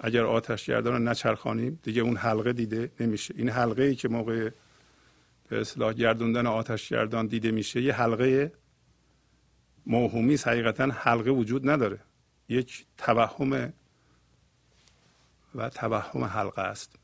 اگر 0.00 0.24
آتش 0.24 0.66
گردان 0.66 0.92
رو 0.92 0.98
نچرخانیم 0.98 1.80
دیگه 1.82 2.02
اون 2.02 2.16
حلقه 2.16 2.52
دیده 2.52 2.92
نمیشه. 3.00 3.34
این 3.36 3.48
حلقه 3.48 3.82
ای 3.82 3.94
که 3.94 4.08
موقع 4.08 4.50
به 5.48 5.60
اصلاح 5.60 5.92
گردوندن 5.92 6.46
آتش 6.46 6.88
گردان 6.88 7.26
دیده 7.26 7.50
میشه 7.50 7.82
یه 7.82 7.92
حلقه 7.92 8.52
موهومی 9.86 10.34
حقیقتا 10.34 10.84
حلقه 10.84 11.30
وجود 11.30 11.70
نداره. 11.70 11.98
یک 12.48 12.86
توهم 12.98 13.72
و 15.54 15.68
توهم 15.68 16.24
حلقه 16.24 16.62
است. 16.62 16.96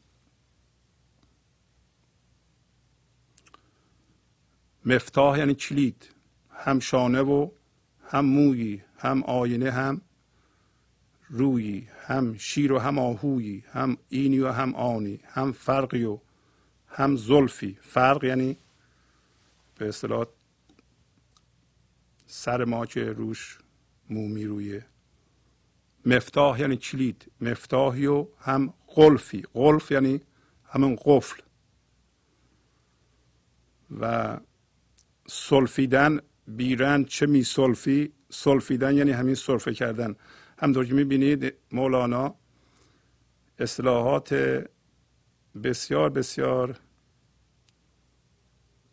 مفتاح 4.84 5.38
یعنی 5.38 5.54
کلید. 5.54 6.14
هم 6.50 6.80
شانه 6.80 7.20
و 7.20 7.50
هم 8.08 8.24
مویی 8.24 8.82
هم 8.98 9.22
آینه 9.22 9.70
هم 9.70 10.00
رویی 11.30 11.88
هم 12.06 12.38
شیر 12.38 12.72
و 12.72 12.78
هم 12.78 12.98
آهویی 12.98 13.64
هم 13.72 13.96
اینی 14.08 14.38
و 14.38 14.48
هم 14.48 14.74
آنی 14.74 15.20
هم 15.24 15.52
فرقی 15.52 16.04
و 16.04 16.18
هم 16.88 17.16
زلفی. 17.16 17.78
فرق 17.80 18.24
یعنی 18.24 18.56
به 19.78 19.88
اصطلاح 19.88 20.26
سر 22.26 22.64
ما 22.64 22.86
که 22.86 23.04
روش 23.04 23.58
مومی 24.10 24.44
روی 24.44 24.80
مفتاح 26.06 26.60
یعنی 26.60 26.76
کلید. 26.76 27.32
مفتاحی 27.40 28.06
و 28.06 28.26
هم 28.38 28.74
قلفی. 28.86 29.42
قلف 29.54 29.90
یعنی 29.90 30.20
همون 30.64 30.96
قفل. 31.04 31.42
و 34.00 34.36
سلفیدن 35.26 36.20
بیرن 36.46 37.04
چه 37.04 37.26
می 37.26 37.42
سلفی 37.42 38.12
سلفیدن 38.30 38.96
یعنی 38.96 39.10
همین 39.10 39.34
سرفه 39.34 39.74
کردن. 39.74 40.16
همطور 40.60 40.86
که 40.86 40.94
می‌بینید 40.94 41.54
مولانا 41.72 42.34
اصطلاحات 43.58 44.34
بسیار 45.64 46.10
بسیار 46.10 46.80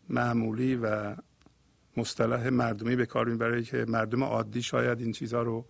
معمولی 0.10 0.76
و 0.76 1.16
مصطلح 1.98 2.50
مردمی 2.50 2.96
به 2.96 3.06
کار 3.06 3.26
می‌بره 3.26 3.64
که 3.64 3.86
مردم 3.88 4.24
عادی 4.24 4.62
شاید 4.62 5.02
این 5.02 5.12
چیزها 5.12 5.42
رو 5.42 5.66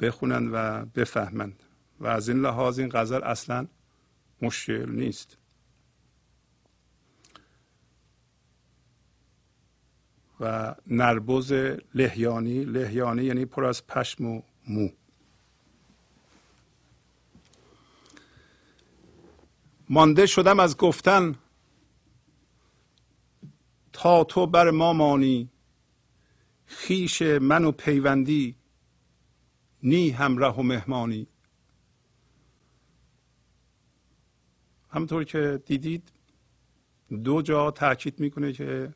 بخونند 0.00 0.50
و 0.52 0.84
بفهمند. 0.84 1.62
و 2.00 2.06
از 2.06 2.28
این 2.28 2.40
لحاظ 2.40 2.78
این 2.78 2.88
غزل 2.92 3.22
اصلا 3.22 3.66
مشکل 4.42 4.90
نیست. 4.90 5.36
و 10.40 10.74
نربز 10.86 11.52
لحیانی 11.94 12.64
لحیانی 12.64 13.24
یعنی 13.24 13.44
پر 13.44 13.64
از 13.64 13.86
پشم 13.86 14.26
و 14.26 14.42
مو. 14.68 14.88
مانده 19.88 20.26
شدم 20.26 20.60
از 20.60 20.76
گفتن 20.76 21.34
تا 23.92 24.24
تو 24.24 24.46
بر 24.46 24.70
ما 24.70 24.92
مانی 24.92 25.50
خیش 26.66 27.22
من 27.22 27.64
و 27.64 27.72
پیوندی 27.72 28.56
نی 29.82 30.10
همراه 30.10 30.58
و 30.58 30.62
مهمانی. 30.62 31.26
همطور 34.90 35.24
که 35.24 35.62
دیدید 35.66 36.12
دو 37.24 37.42
جا 37.42 37.70
تاکید 37.70 38.20
می‌کنه 38.20 38.52
که 38.52 38.94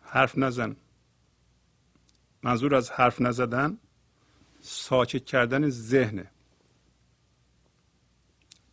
حرف 0.00 0.38
نزن. 0.38 0.76
منظور 2.44 2.74
از 2.74 2.90
حرف 2.90 3.20
نزدن 3.20 3.78
ساکت 4.60 5.24
کردن 5.24 5.68
ذهنه 5.68 6.30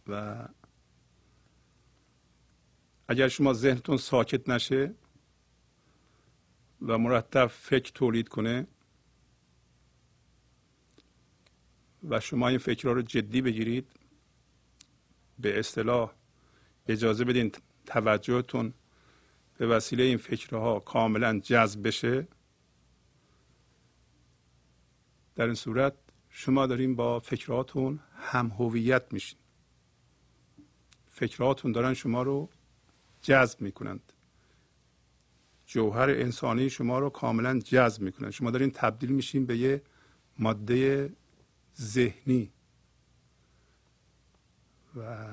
و 0.07 0.47
اگر 3.07 3.27
شما 3.27 3.53
ذهنتون 3.53 3.97
ساکت 3.97 4.49
نشه 4.49 4.95
و 6.81 6.97
مرتب 6.97 7.47
فکر 7.47 7.91
تولید 7.91 8.29
کنه 8.29 8.67
و 12.09 12.19
شما 12.19 12.47
این 12.47 12.57
فکرها 12.57 12.93
رو 12.93 13.01
جدی 13.01 13.41
بگیرید 13.41 13.87
به 15.39 15.59
اصطلاح 15.59 16.11
اجازه 16.87 17.25
بدین 17.25 17.51
توجهتون 17.85 18.73
به 19.57 19.67
وسیله 19.67 20.03
این 20.03 20.17
فکرها 20.17 20.79
کاملا 20.79 21.39
جذب 21.39 21.87
بشه. 21.87 22.27
در 25.41 25.47
این 25.47 25.55
صورت 25.55 25.93
شما 26.29 26.67
داریم 26.67 26.95
با 26.95 27.19
فکراتون 27.19 27.99
هم 28.15 28.47
هویت 28.47 29.13
میشین. 29.13 29.39
فکراتون 31.05 31.71
دارن 31.71 31.93
شما 31.93 32.23
رو 32.23 32.49
جذب 33.21 33.61
می‌کنند. 33.61 34.13
جوهر 35.65 36.09
انسانی 36.09 36.69
شما 36.69 36.99
رو 36.99 37.09
کاملا 37.09 37.59
جذب 37.59 38.01
می‌کنند. 38.01 38.31
شما 38.31 38.51
دارین 38.51 38.71
تبدیل 38.71 39.09
میشین 39.09 39.45
به 39.45 39.57
یه 39.57 39.81
ماده 40.39 41.13
ذهنی. 41.79 42.51
و 44.95 45.27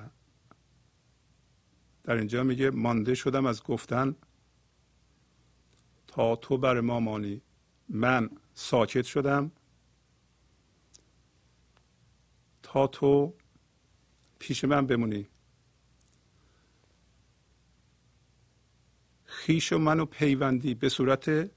در 2.04 2.16
اینجا 2.16 2.44
میگه 2.44 2.70
مانده 2.70 3.14
شدم 3.14 3.46
از 3.46 3.62
گفتن 3.62 4.16
تا 6.06 6.36
تو 6.36 6.58
بر 6.58 6.80
ما 6.80 7.00
مانی. 7.00 7.42
من 7.88 8.30
ساکت 8.54 9.04
شدم. 9.04 9.52
تو 12.86 13.34
پیش 14.38 14.64
من 14.64 14.86
بمونی. 14.86 15.28
خیش 19.24 19.72
و 19.72 19.78
منو 19.78 20.06
پیوندی 20.06 20.74
به 20.74 20.88
صورت 20.88 21.50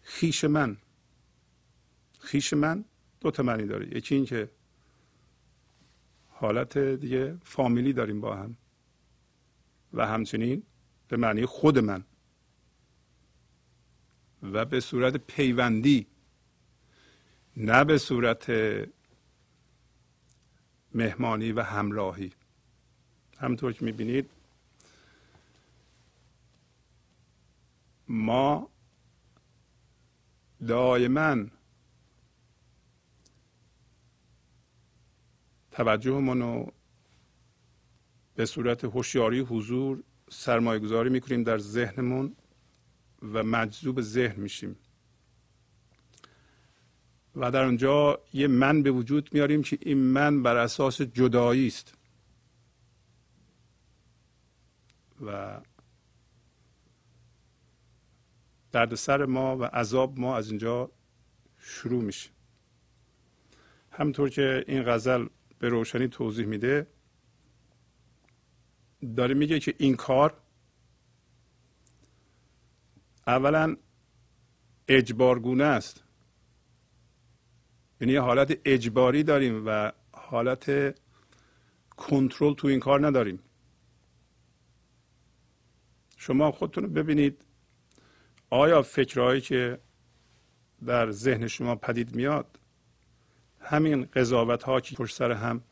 خیش 0.00 0.44
من. 0.44 0.76
خیش 2.20 2.52
من 2.52 2.84
دو 3.20 3.42
معنی 3.42 3.66
داره. 3.66 3.96
یکی 3.96 4.14
این 4.14 4.24
که 4.24 4.50
حالت 6.28 6.78
دیگه 6.78 7.38
فامیلی 7.44 7.92
داریم 7.92 8.20
با 8.20 8.36
هم. 8.36 8.56
و 9.92 10.06
همچنین 10.06 10.62
به 11.08 11.16
معنی 11.16 11.46
خود 11.46 11.78
من. 11.78 12.04
و 14.42 14.64
به 14.64 14.80
صورت 14.80 15.16
پیوندی. 15.16 16.06
نه 17.56 17.84
به 17.84 17.98
صورت 17.98 18.50
مهمانی 20.94 21.52
و 21.52 21.62
همراهی. 21.62 22.32
همطور 23.38 23.72
که 23.72 23.84
می‌بینید 23.84 24.30
ما 28.08 28.70
دائما 30.66 31.36
توجهمون 35.70 36.40
رو 36.40 36.72
به 38.34 38.46
صورت 38.46 38.84
هوشیاری 38.84 39.40
حضور 39.40 40.02
سرمایه 40.30 40.80
گذاری 40.80 41.10
می‌کنیم 41.10 41.42
در 41.42 41.58
ذهنمون 41.58 42.36
و 43.22 43.42
مجذوب 43.42 44.00
ذهن 44.00 44.40
میشیم. 44.40 44.76
و 47.36 47.50
در 47.50 47.64
اونجا 47.64 48.18
یه 48.32 48.46
من 48.46 48.82
به 48.82 48.90
وجود 48.90 49.34
میاریم 49.34 49.62
که 49.62 49.78
این 49.80 49.98
من 49.98 50.42
بر 50.42 50.56
اساس 50.56 51.02
جدایی 51.02 51.66
است. 51.66 51.94
و 55.26 55.60
دردسر 58.72 59.24
ما 59.24 59.56
و 59.56 59.64
عذاب 59.64 60.18
ما 60.18 60.36
از 60.36 60.48
اینجا 60.48 60.90
شروع 61.58 62.02
میشه. 62.02 62.30
همطور 63.90 64.28
که 64.28 64.64
این 64.68 64.82
غزل 64.82 65.26
به 65.58 65.68
روشنی 65.68 66.08
توضیح 66.08 66.46
میده 66.46 66.86
داره 69.16 69.34
میگه 69.34 69.60
که 69.60 69.74
این 69.78 69.96
کار 69.96 70.40
اولا 73.26 73.76
اجبارگونه 74.88 75.64
است. 75.64 76.04
یعنی 78.00 78.16
حالت 78.16 78.58
اجباری 78.64 79.22
داریم 79.22 79.62
و 79.66 79.92
حالت 80.12 80.94
کنترل 81.96 82.54
تو 82.54 82.68
این 82.68 82.80
کار 82.80 83.06
نداریم. 83.06 83.38
شما 86.16 86.50
خودتون 86.52 86.84
رو 86.84 86.90
ببینید 86.90 87.44
آیا 88.50 88.82
فکرهایی 88.82 89.40
که 89.40 89.78
در 90.86 91.10
ذهن 91.10 91.46
شما 91.46 91.76
پدید 91.76 92.14
میاد 92.14 92.58
همین 93.60 94.04
قضاوت 94.04 94.62
ها 94.62 94.80
که 94.80 94.96
پشت 94.96 95.16
سر 95.16 95.32
هم 95.32 95.62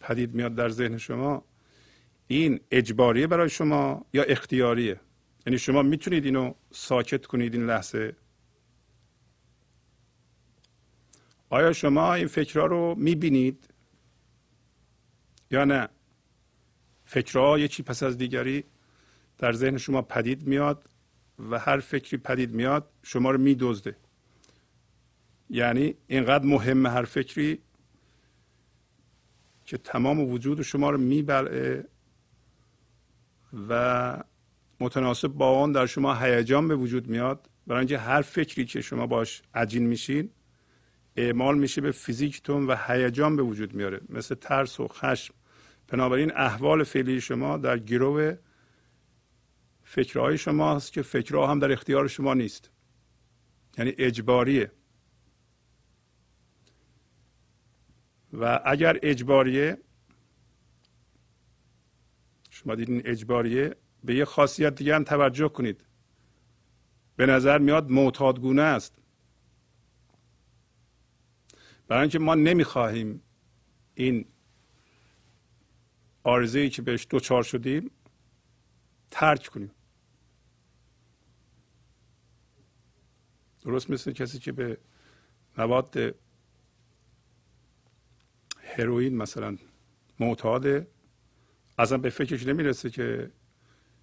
پدید 0.00 0.34
میاد 0.34 0.54
در 0.54 0.68
ذهن 0.68 0.98
شما 0.98 1.44
این 2.26 2.60
اجباریه 2.70 3.26
برای 3.26 3.48
شما 3.48 4.06
یا 4.12 4.22
اختیاریه؟ 4.22 5.00
یعنی 5.46 5.58
شما 5.58 5.82
می‌تونید 5.82 6.24
اینو 6.24 6.54
ساکت 6.70 7.26
کنید 7.26 7.54
این 7.54 7.66
لحظه؟ 7.66 8.16
آیا 11.52 11.72
شما 11.72 12.14
این 12.14 12.26
فکرها 12.26 12.66
رو 12.66 12.94
می‌بینید؟ 12.94 13.68
یا 15.50 15.64
نه؟ 15.64 15.88
فکرها 17.04 17.58
یکی 17.58 17.82
پس 17.82 18.02
از 18.02 18.18
دیگری 18.18 18.64
در 19.38 19.52
ذهن 19.52 19.76
شما 19.78 20.02
پدید 20.02 20.46
میاد 20.46 20.88
و 21.50 21.58
هر 21.58 21.80
فکری 21.80 22.16
پدید 22.16 22.54
میاد 22.54 22.90
شما 23.02 23.30
رو 23.30 23.38
میدزده. 23.38 23.96
یعنی 25.50 25.94
اینقدر 26.06 26.46
مهمه 26.46 26.90
هر 26.90 27.04
فکری 27.04 27.58
که 29.64 29.78
تمام 29.78 30.20
وجود 30.20 30.62
شما 30.62 30.90
رو 30.90 30.98
میبلعه 30.98 31.84
و 33.68 34.22
متناسب 34.80 35.28
با 35.28 35.60
آن 35.60 35.72
در 35.72 35.86
شما 35.86 36.14
هیجان 36.14 36.68
به 36.68 36.76
وجود 36.76 37.08
میاد. 37.08 37.48
برای 37.66 37.78
اینکه 37.78 37.98
هر 37.98 38.22
فکری 38.22 38.64
که 38.64 38.80
شما 38.80 39.06
باش 39.06 39.42
عجین 39.54 39.86
میشین 39.86 40.30
اعمال 41.16 41.58
میشه 41.58 41.80
به 41.80 41.90
فیزیکتون 41.90 42.66
و 42.66 42.76
هیجان 42.86 43.36
به 43.36 43.42
وجود 43.42 43.74
میاره. 43.74 44.00
مثل 44.08 44.34
ترس 44.34 44.80
و 44.80 44.88
خشم. 44.88 45.34
بنابراین 45.88 46.32
احوال 46.36 46.84
فعلی 46.84 47.20
شما 47.20 47.56
در 47.56 47.78
گروه 47.78 48.38
فکرهای 49.84 50.38
شما 50.38 50.76
هست 50.76 50.92
که 50.92 51.02
فکرها 51.02 51.46
هم 51.46 51.58
در 51.58 51.72
اختیار 51.72 52.08
شما 52.08 52.34
نیست. 52.34 52.70
یعنی 53.78 53.94
اجباریه. 53.98 54.72
و 58.32 58.60
اگر 58.64 58.98
اجباریه 59.02 59.78
شما 62.50 62.74
دیدین 62.74 63.02
اجباریه 63.04 63.76
به 64.04 64.14
یه 64.14 64.24
خاصیت 64.24 64.74
دیگه 64.74 64.94
هم 64.94 65.04
توجه 65.04 65.48
کنید. 65.48 65.84
به 67.16 67.26
نظر 67.26 67.58
میاد 67.58 67.90
معتادگونه 67.90 68.62
است. 68.62 69.01
برای 71.92 72.00
اینکه 72.00 72.18
ما 72.18 72.34
نمی‌خواهیم 72.34 73.22
این 73.94 74.24
ای 76.24 76.70
که 76.70 76.82
بهش 76.82 77.06
دوچار 77.10 77.42
شدیم 77.42 77.90
ترک 79.10 79.46
کنیم. 79.46 79.70
درست 83.64 83.90
مثل 83.90 84.12
کسی 84.12 84.38
که 84.38 84.52
به 84.52 84.78
مواد 85.58 85.96
هروئین 88.76 89.16
مثلا 89.16 89.58
معتاده 90.20 90.86
اصلا 91.78 91.98
به 91.98 92.10
فکرش 92.10 92.46
نمی‌رسه 92.46 92.90
که 92.90 93.32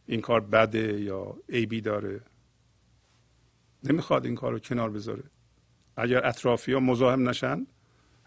این 0.05 0.21
کار 0.21 0.39
بده 0.39 1.01
یا 1.01 1.37
عیبی 1.49 1.81
داره. 1.81 2.21
نمی‌خواد 3.83 4.25
این 4.25 4.35
کار 4.35 4.51
رو 4.51 4.59
کنار 4.59 4.89
بذاره. 4.89 5.23
اگر 5.97 6.25
اطرافی 6.27 6.73
ها 6.73 6.79
مزاحم 6.79 7.29
نشن 7.29 7.67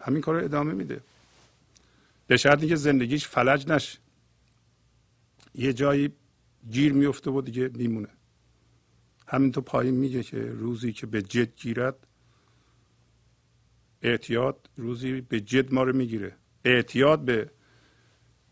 همین 0.02 0.20
کار 0.20 0.34
رو 0.34 0.44
ادامه 0.44 0.72
میده. 0.72 1.00
به 2.26 2.36
شرطی 2.36 2.68
که 2.68 2.76
زندگیش 2.76 3.28
فلج 3.28 3.68
نشه. 3.68 3.98
یه 5.54 5.72
جایی 5.72 6.12
گیر 6.70 6.92
میفته 6.92 7.30
و 7.30 7.40
دیگه 7.40 7.70
میمونه. 7.74 8.08
همینطور 9.26 9.64
پایین 9.64 9.94
میگه 9.94 10.22
که 10.22 10.38
روزی 10.38 10.92
که 10.92 11.06
به 11.06 11.22
جد 11.22 11.56
گیرد 11.56 12.06
اعتیاد 14.02 14.70
روزی 14.76 15.20
به 15.20 15.40
جد 15.40 15.74
ما 15.74 15.82
رو 15.82 15.96
می‌گیره. 15.96 16.36
اعتیاد 16.64 17.24
به 17.24 17.50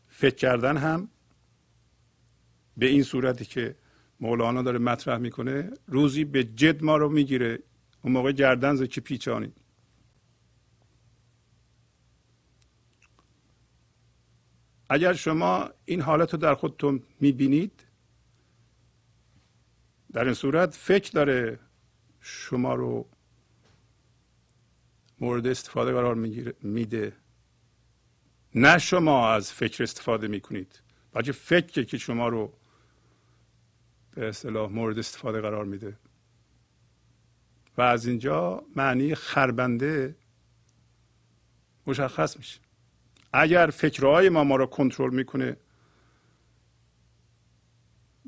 فکر 0.08 0.34
کردن 0.34 0.76
هم 0.76 1.08
به 2.76 2.86
این 2.86 3.02
صورتی 3.02 3.44
که 3.44 3.74
مولانا 4.20 4.62
داره 4.62 4.78
مطرح 4.78 5.18
می‌کنه 5.18 5.70
روزی 5.86 6.24
به 6.24 6.44
جد 6.44 6.84
ما 6.84 6.96
رو 6.96 7.08
می‌گیره. 7.08 7.58
اون 8.02 8.12
موقع 8.12 8.32
گردن 8.32 8.86
که 8.86 9.00
پیچانید. 9.00 9.52
اگر 14.92 15.12
شما 15.12 15.70
این 15.84 16.00
حالت 16.00 16.32
رو 16.32 16.38
در 16.38 16.54
خودتون 16.54 17.02
می‌بینید 17.20 17.86
در 20.12 20.24
این 20.24 20.34
صورت 20.34 20.74
فکر 20.74 21.12
داره 21.12 21.58
شما 22.20 22.74
رو 22.74 23.08
مورد 25.20 25.46
استفاده 25.46 25.92
قرار 25.92 26.14
میده. 26.62 27.12
نه 28.54 28.78
شما 28.78 29.32
از 29.32 29.52
فکر 29.52 29.82
استفاده 29.82 30.28
می‌کنید 30.28 30.80
بلکه 31.12 31.32
فکر 31.32 31.82
که 31.82 31.98
شما 31.98 32.28
رو 32.28 32.52
به 34.10 34.28
اصطلاح 34.28 34.70
مورد 34.70 34.98
استفاده 34.98 35.40
قرار 35.40 35.64
میده. 35.64 35.98
و 37.76 37.82
از 37.82 38.06
اینجا 38.06 38.62
معنی 38.76 39.14
خربنده 39.14 40.16
مشخص 41.86 42.36
میشه. 42.36 42.60
اگر 43.32 43.66
فکرهای 43.66 44.28
ما 44.28 44.44
ما 44.44 44.56
رو 44.56 44.66
کنترل 44.66 45.14
می‌کنه 45.14 45.56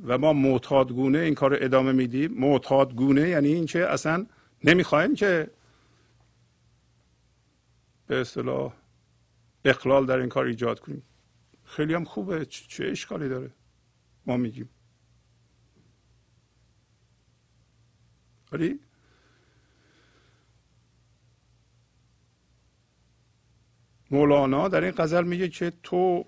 و 0.05 0.19
ما 0.19 0.33
معتادگونه 0.33 1.19
این 1.19 1.35
کار 1.35 1.51
رو 1.51 1.65
ادامه 1.65 1.93
میدیم 1.93 2.33
معتادگونه 2.33 3.29
یعنی 3.29 3.49
اینکه 3.53 3.87
اصلا 3.87 4.27
نمی‌خوایم 4.65 5.15
که 5.15 5.51
به 8.07 8.21
اصطلاح 8.21 8.73
اقلال 9.65 10.07
در 10.07 10.19
این 10.19 10.29
کار 10.29 10.47
ایجاد 10.47 10.81
کنیم. 10.81 11.03
خیلی 11.65 11.95
هم 11.95 12.05
خوبه. 12.05 12.45
چه 12.45 12.85
اشکالی 12.85 13.29
داره؟ 13.29 13.51
ما 14.27 14.37
میگیم. 14.37 14.69
ولی 18.53 18.81
مولانا 24.12 24.68
در 24.68 24.85
این 24.85 24.90
غزل 24.90 25.25
میگه 25.25 25.48
که 25.48 25.72
تو 25.83 26.27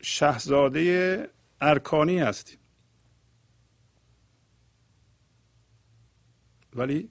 شهزاده 0.00 1.30
ارکانی 1.60 2.18
هستی. 2.18 2.56
ولی 6.74 7.10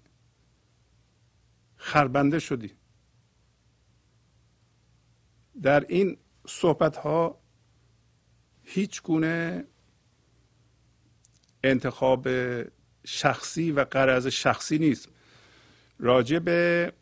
خربنده 1.76 2.40
شدی. 2.40 2.72
در 5.62 5.86
این 5.90 6.18
صحبت 6.48 6.98
ها 6.98 7.40
هیچ 8.64 9.02
گونه 9.02 9.66
انتخاب 11.64 12.28
شخصی 13.06 13.72
و 13.72 13.84
قرض 13.84 14.28
شخصی 14.28 14.78
نیست. 14.78 15.10
راجع 16.00 16.40
به 16.40 16.94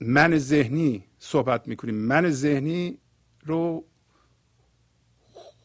من 0.00 0.38
ذهنی 0.38 1.04
صحبت 1.24 1.68
می‌کنیم. 1.68 1.94
من 1.94 2.30
ذهنی 2.30 2.98
رو 3.44 3.84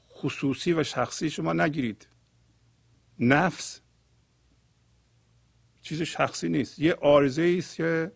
خصوصی 0.10 0.74
و 0.74 0.84
شخصی 0.84 1.30
شما 1.30 1.54
نگیرید. 1.54 2.08
نفس 3.20 3.82
چیز 5.82 6.02
شخصی 6.02 6.50
نیست. 6.50 6.80
یه 6.80 6.94
آرزه 6.94 7.56
است 7.58 7.76
که 7.76 8.12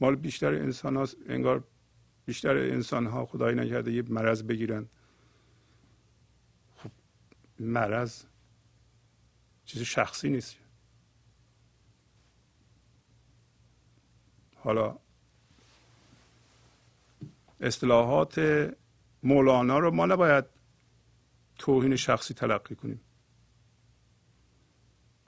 مال 0.00 0.16
بیشتر 0.16 0.54
انسان 0.54 0.96
ها 0.96 1.08
انگار 1.26 1.64
بیشتر 2.26 2.56
انسان 2.56 3.06
ها 3.06 3.26
خدای 3.26 3.54
نکرده 3.54 3.92
یه 3.92 4.02
مرض 4.02 4.42
بگیرن. 4.42 4.88
خب 6.76 6.90
مرض 7.60 8.24
چیز 9.64 9.82
شخصی 9.82 10.28
نیست. 10.30 10.56
حالا 14.60 14.98
اصطلاحات 17.60 18.40
مولانا 19.22 19.78
رو 19.78 19.90
ما 19.90 20.06
نباید 20.06 20.44
توهین 21.58 21.96
شخصی 21.96 22.34
تلقی 22.34 22.74
کنیم. 22.74 23.00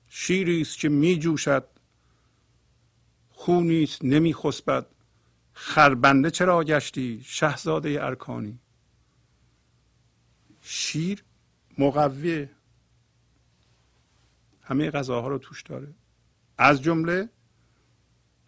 شیری 0.08 0.60
است 0.60 0.78
که 0.78 0.88
می 0.88 1.18
جوشد 1.18 1.68
خونی 3.30 3.82
است 3.82 4.04
نمی 4.04 4.34
خسبد 4.34 4.86
خربنده 5.52 6.30
چرا 6.30 6.64
گشتی 6.64 7.22
شهزاده 7.24 8.04
ارکانی؟ 8.04 8.58
شیر 10.62 11.24
مقوی 11.78 12.48
همه 14.62 14.90
غذاها 14.90 15.28
رو 15.28 15.38
توش 15.38 15.62
داره. 15.62 15.94
از 16.58 16.82
جمله 16.82 17.28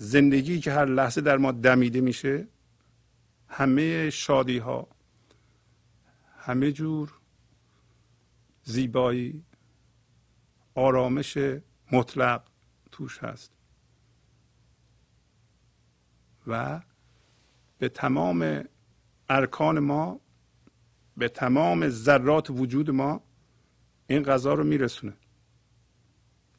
زندگی 0.03 0.61
که 0.61 0.73
هر 0.73 0.85
لحظه 0.85 1.21
در 1.21 1.37
ما 1.37 1.53
دمیده 1.53 2.01
میشه 2.01 2.49
همه 3.49 4.11
شادی 4.11 4.59
ها 4.59 4.89
همه 6.39 6.73
جور 6.73 7.13
زیبایی 8.63 9.45
آرامش 10.75 11.39
مطلق 11.93 12.43
توش 12.93 13.19
هست. 13.19 13.53
و 16.47 16.81
به 17.79 17.89
تمام 17.89 18.65
ارکان 19.29 19.79
ما 19.79 20.21
به 21.17 21.29
تمام 21.29 21.89
ذرات 21.89 22.51
وجود 22.51 22.91
ما 22.91 23.23
این 24.07 24.23
غذا 24.23 24.55
رو 24.55 24.65
میرسونه. 24.65 25.17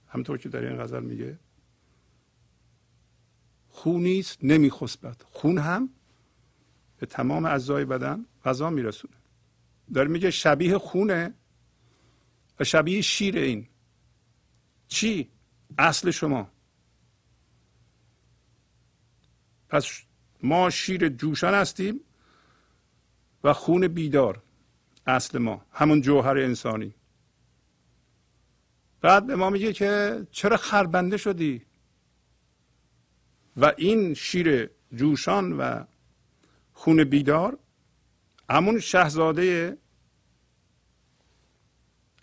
همطور 0.07 0.37
که 0.37 0.49
در 0.49 0.65
این 0.65 0.83
غزل 0.83 1.03
میگه. 1.03 1.39
خونیست 3.73 4.37
نمیخسبد 4.43 5.21
خون 5.25 5.57
هم 5.57 5.89
به 6.97 7.05
تمام 7.05 7.45
اعضای 7.45 7.85
بدن 7.85 8.25
غذا 8.45 8.69
میرسونه. 8.69 9.13
داره 9.93 10.09
میگه 10.09 10.31
شبیه 10.31 10.77
خونه 10.77 11.33
و 12.59 12.63
شبیه 12.63 13.01
شیر 13.01 13.37
این. 13.37 13.67
چی؟ 14.87 15.29
اصل 15.77 16.11
شما. 16.11 16.49
پس 19.69 20.01
ما 20.43 20.69
شیر 20.69 21.09
جوشان 21.09 21.53
هستیم 21.53 21.99
و 23.43 23.53
خون 23.53 23.87
بیدار. 23.87 24.41
اصل 25.07 25.37
ما. 25.37 25.65
همون 25.71 26.01
جوهر 26.01 26.37
انسانی. 26.37 26.93
بعد 29.01 29.27
به 29.27 29.35
ما 29.35 29.49
میگه 29.49 29.73
که 29.73 30.21
چرا 30.31 30.57
خربنده 30.57 31.17
شدی؟ 31.17 31.65
و 33.57 33.73
این 33.77 34.13
شیر 34.13 34.69
جوشان 34.95 35.53
و 35.53 35.83
خون 36.73 37.03
بیدار 37.03 37.57
همون 38.49 38.79
شهزاده 38.79 39.77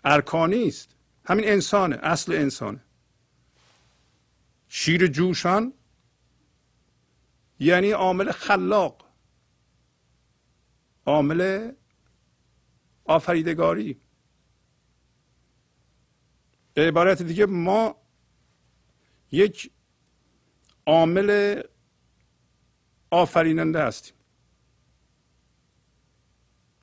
ارکانی 0.03 0.67
است. 0.67 0.95
همین 1.25 1.47
انسانه 1.47 1.95
اصل 1.95 2.33
انسانه. 2.33 2.83
شیر 4.67 5.07
جوشان 5.07 5.73
یعنی 7.59 7.91
عامل 7.91 8.31
خلاق 8.31 9.05
عامل 11.05 11.71
آفریدگاری. 13.05 14.01
به 16.73 16.87
عبارت 16.87 17.21
دیگه 17.21 17.45
ما 17.45 17.95
یک 19.31 19.71
عامل 20.85 21.61
آفریننده 23.11 23.83
هستیم. 23.83 24.13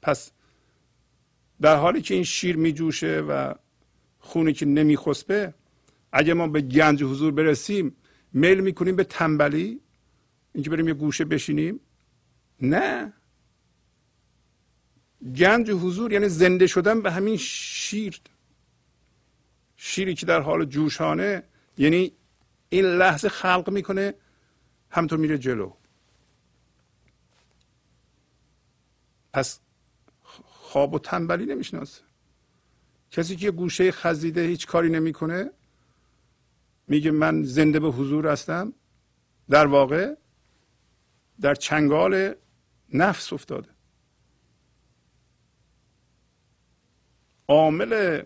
پس 0.02 0.30
در 1.60 1.76
حالی 1.76 2.02
که 2.02 2.14
این 2.14 2.24
شیر 2.24 2.56
می 2.56 2.72
جوشه 2.72 3.20
و 3.20 3.54
خونی 4.18 4.52
که 4.52 4.66
نمی 4.66 4.96
خسبه 4.96 5.54
اگه 6.12 6.34
ما 6.34 6.46
به 6.46 6.60
گنج 6.60 7.02
حضور 7.02 7.32
برسیم 7.32 7.96
میل 8.32 8.60
می‌کنیم 8.60 8.96
به 8.96 9.04
تنبلی 9.04 9.80
اینکه 10.52 10.70
بریم 10.70 10.88
یه 10.88 10.94
گوشه 10.94 11.24
بشینیم؟ 11.24 11.80
نه. 12.62 13.12
گنج 15.36 15.70
حضور 15.70 16.12
یعنی 16.12 16.28
زنده 16.28 16.66
شدن 16.66 17.02
به 17.02 17.12
همین 17.12 17.36
شیر. 17.36 18.20
شیری 19.76 20.14
که 20.14 20.26
در 20.26 20.40
حال 20.40 20.64
جوشانه 20.64 21.42
یعنی 21.78 22.12
این 22.68 22.84
لحظه 22.84 23.28
خلق 23.28 23.70
می‌کنه 23.70 24.14
همطور 24.90 25.18
میره 25.18 25.38
جلو. 25.38 25.72
پس 29.32 29.60
خواب 30.44 30.94
و 30.94 30.98
تنبلی 30.98 31.46
نمی‌شناسه. 31.46 32.02
کسی 33.10 33.36
که 33.36 33.50
گوشه 33.50 33.92
خزیده 33.92 34.46
هیچ 34.46 34.66
کاری 34.66 34.88
نمی‌کنه 34.90 35.50
میگه 36.86 37.10
من 37.10 37.42
زنده 37.42 37.80
به 37.80 37.88
حضور 37.88 38.28
هستم. 38.28 38.72
در 39.50 39.66
واقع 39.66 40.14
در 41.40 41.54
چنگال 41.54 42.34
نفس 42.94 43.32
افتاده. 43.32 43.68
عامل 47.48 48.22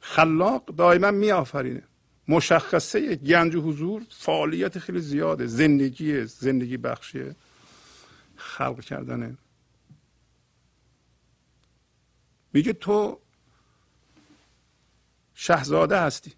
خلاق 0.00 0.64
دائما 0.64 1.10
میآفرینه. 1.10 1.82
مشخصه 2.28 3.16
گنج 3.16 3.56
حضور 3.56 4.06
فعالیت 4.10 4.78
خیلی 4.78 5.00
زیاده. 5.00 5.46
زندگی 5.46 6.24
زندگی 6.24 6.76
بخشیه 6.76 7.36
خلق 8.36 8.80
کردنه 8.80 9.38
میگه 12.52 12.72
تو 12.72 13.20
شهزاده 15.34 16.00
هستی. 16.00 16.32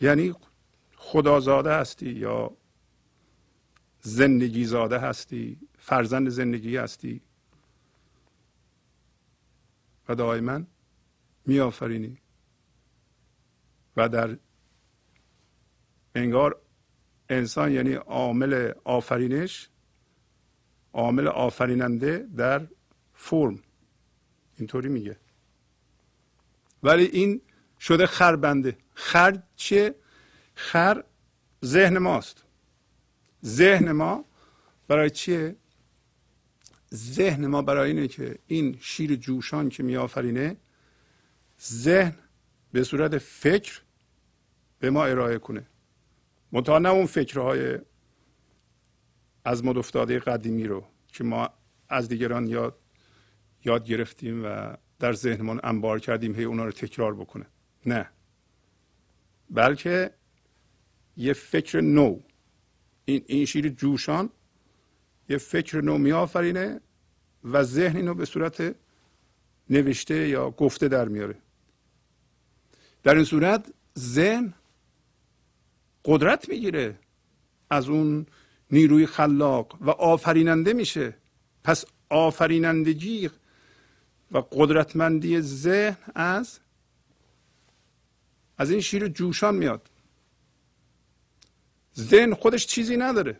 یعنی 0.00 0.34
خدازاده 0.96 1.74
هستی 1.74 2.10
یا 2.10 2.56
زندگی 4.00 4.64
زاده 4.64 4.98
هستی 4.98 5.58
فرزند 5.78 6.28
زندگی 6.28 6.76
هستی. 6.76 7.20
و 10.08 10.14
دائما 10.14 10.62
میآفرینی. 11.46 12.18
و 13.98 14.08
در 14.08 14.36
انگار 16.14 16.60
انسان 17.28 17.72
یعنی 17.72 17.94
عامل 17.94 18.72
آفرینش 18.84 19.68
عامل 20.92 21.28
آفریننده 21.28 22.28
در 22.36 22.66
فرم. 23.14 23.62
اینطوری 24.56 24.88
میگه. 24.88 25.16
ولی 26.82 27.04
این 27.04 27.40
شده 27.80 28.06
خربنده. 28.06 28.76
خر 28.94 29.42
چیه؟ 29.56 29.94
خر 30.54 31.04
ذهن 31.64 31.98
ماست. 31.98 32.44
ذهن 33.44 33.92
ما 33.92 34.24
برای 34.88 35.10
چیه؟ 35.10 35.56
ذهن 36.94 37.46
ما 37.46 37.62
برای 37.62 37.90
اینه 37.90 38.08
که 38.08 38.38
این 38.46 38.78
شیر 38.80 39.16
جوشان 39.16 39.68
که 39.68 39.82
میآفرینه 39.82 40.56
ذهن 41.62 42.14
به 42.72 42.84
صورت 42.84 43.18
فکر 43.18 43.82
به 44.78 44.90
ما 44.90 45.04
ارائه 45.04 45.38
کنه. 45.38 45.66
منتها 46.52 46.78
نه 46.78 46.88
اون 46.88 47.06
فکرهای 47.06 47.78
از 49.44 49.64
مد 49.64 49.78
افتاده 49.78 50.18
قدیمی 50.18 50.64
رو 50.64 50.84
که 51.06 51.24
ما 51.24 51.50
از 51.88 52.08
دیگران 52.08 52.46
یاد 52.46 52.78
یاد 53.64 53.84
گرفتیم 53.84 54.44
و 54.44 54.76
در 54.98 55.12
ذهنمان 55.12 55.60
انبار 55.62 56.00
کردیم 56.00 56.34
هی 56.34 56.44
اونا 56.44 56.64
رو 56.64 56.72
تکرار 56.72 57.14
بکنه. 57.14 57.46
نه. 57.86 58.08
بلکه 59.50 60.10
یه 61.16 61.32
فکر 61.32 61.80
نو. 61.80 62.20
این 63.04 63.24
این 63.26 63.44
شیر 63.44 63.68
جوشان 63.68 64.30
یه 65.28 65.38
فکر 65.38 65.80
نو 65.80 65.98
میآفرینه 65.98 66.80
و 67.44 67.62
ذهن 67.62 67.96
اینو 67.96 68.14
به 68.14 68.24
صورت 68.24 68.74
نوشته 69.70 70.28
یا 70.28 70.50
گفته 70.50 70.88
در 70.88 71.08
میاره. 71.08 71.34
در 73.02 73.14
این 73.14 73.24
صورت 73.24 73.72
ذهن 73.98 74.54
قدرت 76.08 76.48
می‌گیره. 76.48 76.98
از 77.70 77.88
اون 77.88 78.26
نیروی 78.70 79.06
خلاق 79.06 79.76
و 79.80 79.90
آفریننده 79.90 80.72
میشه. 80.72 81.16
پس 81.64 81.84
آفرینندگی 82.08 83.30
و 84.32 84.38
قدرتمندی 84.38 85.40
ذهن 85.40 85.96
از 86.14 86.58
از 88.58 88.70
این 88.70 88.80
شیر 88.80 89.08
جوشان 89.08 89.54
میاد. 89.54 89.90
ذهن 91.98 92.34
خودش 92.34 92.66
چیزی 92.66 92.96
نداره. 92.96 93.36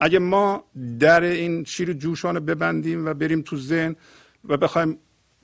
اگه 0.00 0.18
ما 0.18 0.64
در 0.98 1.22
این 1.22 1.64
شیر 1.64 1.92
جوشان 1.92 2.34
رو 2.34 2.40
ببندیم 2.40 3.06
و 3.06 3.14
بریم 3.14 3.42
تو 3.42 3.56
ذهن 3.56 3.96
و 4.44 4.56
بخوایم 4.56 4.98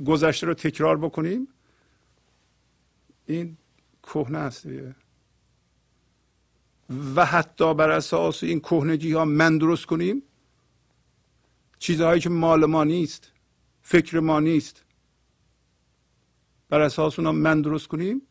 گذشته 0.06 0.46
رو 0.46 0.54
تکرار 0.54 0.98
بکنیم 0.98 1.48
این 3.26 3.56
کهنه 4.06 4.38
است 4.38 4.66
و 7.16 7.24
حتی 7.24 7.74
بر 7.74 7.90
اساس 7.90 8.42
این 8.42 8.60
کهنگی 8.60 9.12
ها 9.12 9.24
من 9.24 9.58
درست 9.58 9.86
کنیم 9.86 10.22
چیزهایی 11.78 12.20
که 12.20 12.28
مال 12.28 12.64
ما 12.64 12.84
نیست 12.84 13.32
فکر 13.82 14.20
ما 14.20 14.40
نیست 14.40 14.84
بر 16.68 16.80
اساس 16.80 17.18
اونا 17.18 17.32
من 17.32 17.62
درست 17.62 17.88
کنیم 17.88 18.22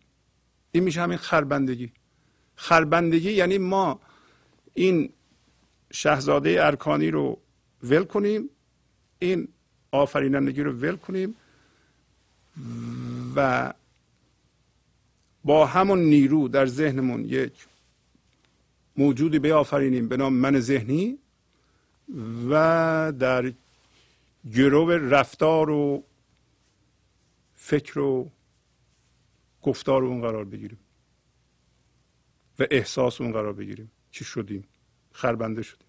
این 0.72 0.84
میشه 0.84 1.02
همین 1.02 1.18
خربندگی. 1.18 1.92
خربندگی 2.56 3.32
یعنی 3.32 3.58
ما 3.58 4.00
این 4.74 5.14
شهزاده 5.92 6.66
ارکانی 6.66 7.12
رو 7.12 7.40
ول 7.84 8.04
کنیم 8.04 8.50
این 9.20 9.48
آفرینندگی 9.92 10.64
رو 10.64 10.72
ول 10.72 10.96
کنیم 10.96 11.36
و 13.36 13.74
با 15.44 15.66
همون 15.66 16.00
نیرو 16.00 16.48
در 16.48 16.66
ذهنمون 16.66 17.26
یک 17.26 17.68
موجودی 18.98 19.40
بیافرینیم 19.40 20.08
به 20.08 20.18
نام 20.18 20.34
من 20.34 20.60
ذهنی 20.60 21.20
و 22.50 23.14
در 23.20 23.54
گرو 24.54 24.90
رفتار 24.92 25.70
و 25.70 26.04
فکر 27.54 28.00
و 28.00 28.32
گفتار 29.62 30.04
اون 30.04 30.22
قرار 30.22 30.46
بگیریم 30.46 30.80
و 32.60 32.66
احساس 32.72 33.22
اون 33.22 33.32
قرار 33.32 33.54
بگیریم 33.54 33.92
چی 34.12 34.26
شدیم 34.26 34.64
خربنده 35.12 35.62
شدیم. 35.62 35.88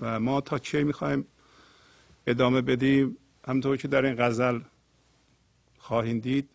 و 0.00 0.20
ما 0.20 0.40
تا 0.40 0.58
چه 0.58 0.84
می‌خوایم 0.84 1.26
ادامه 2.26 2.60
بدیم؟ 2.60 3.16
همطور 3.44 3.76
که 3.76 3.88
در 3.88 4.04
این 4.04 4.14
غزل 4.18 4.60
خواهیم 5.78 6.20
دید 6.20 6.48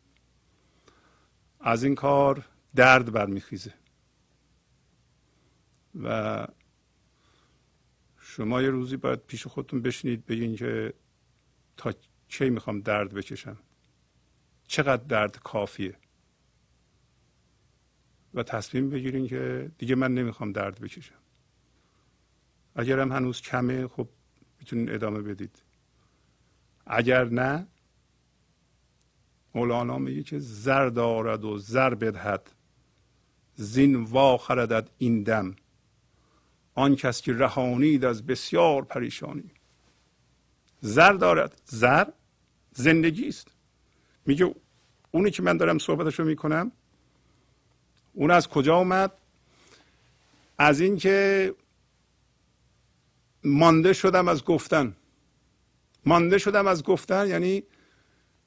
از 1.59 1.83
این 1.83 1.95
کار 1.95 2.45
درد 2.75 3.11
برمیخیزه. 3.11 3.73
و 6.03 6.47
شما 8.19 8.61
یه 8.61 8.69
روزی 8.69 8.97
باید 8.97 9.19
پیش 9.19 9.47
خودتون 9.47 9.81
بشینید 9.81 10.25
بگین 10.25 10.55
که 10.55 10.93
تا 11.77 11.93
چه 12.27 12.49
می‌خوام 12.49 12.79
درد 12.79 13.13
بکشم؟ 13.13 13.57
چقدر 14.67 15.03
درد 15.03 15.39
کافیه؟ 15.39 15.97
و 18.33 18.43
تصمیم 18.43 18.89
بگیرین 18.89 19.27
که 19.27 19.71
دیگه 19.77 19.95
من 19.95 20.13
نمی‌خوام 20.13 20.51
درد 20.51 20.81
بکشم. 20.81 21.15
اگرم 22.75 23.11
هنوز 23.11 23.41
کمه 23.41 23.87
خب 23.87 24.09
می‌تونین 24.59 24.93
ادامه 24.93 25.21
بدید. 25.21 25.61
اگر 26.89 27.25
نه 27.25 27.67
مولانا 29.55 29.97
میگه 29.97 30.23
که 30.23 30.39
زر 30.39 30.89
دارد 30.89 31.45
و 31.45 31.57
زر 31.57 31.93
بدهد. 31.93 32.51
زین 33.55 33.95
وا 33.95 34.37
خردد 34.37 34.89
این 34.97 35.23
دم. 35.23 35.55
آن 36.75 36.95
کس 36.95 37.21
که 37.21 37.33
رهانید 37.33 38.05
از 38.05 38.25
بسیار 38.25 38.81
پریشانی. 38.81 39.51
زر 40.81 41.13
دارد. 41.13 41.61
زر 41.65 42.05
زندگی 42.73 43.27
است. 43.27 43.47
میگه 44.25 44.55
اونی 45.11 45.31
که 45.31 45.43
من 45.43 45.57
دارم 45.57 45.77
صحبتشو 45.77 46.23
می‌کنم 46.23 46.71
اون 48.13 48.31
از 48.31 48.47
کجا 48.47 48.77
اومد؟ 48.77 49.11
از 50.57 50.79
اینکه 50.79 51.55
مانده 53.43 53.93
شدم 53.93 54.27
از 54.27 54.43
گفتن. 54.43 54.95
مانده 56.07 56.37
شدم 56.37 56.67
از 56.67 56.83
گفتن 56.83 57.27
یعنی 57.27 57.63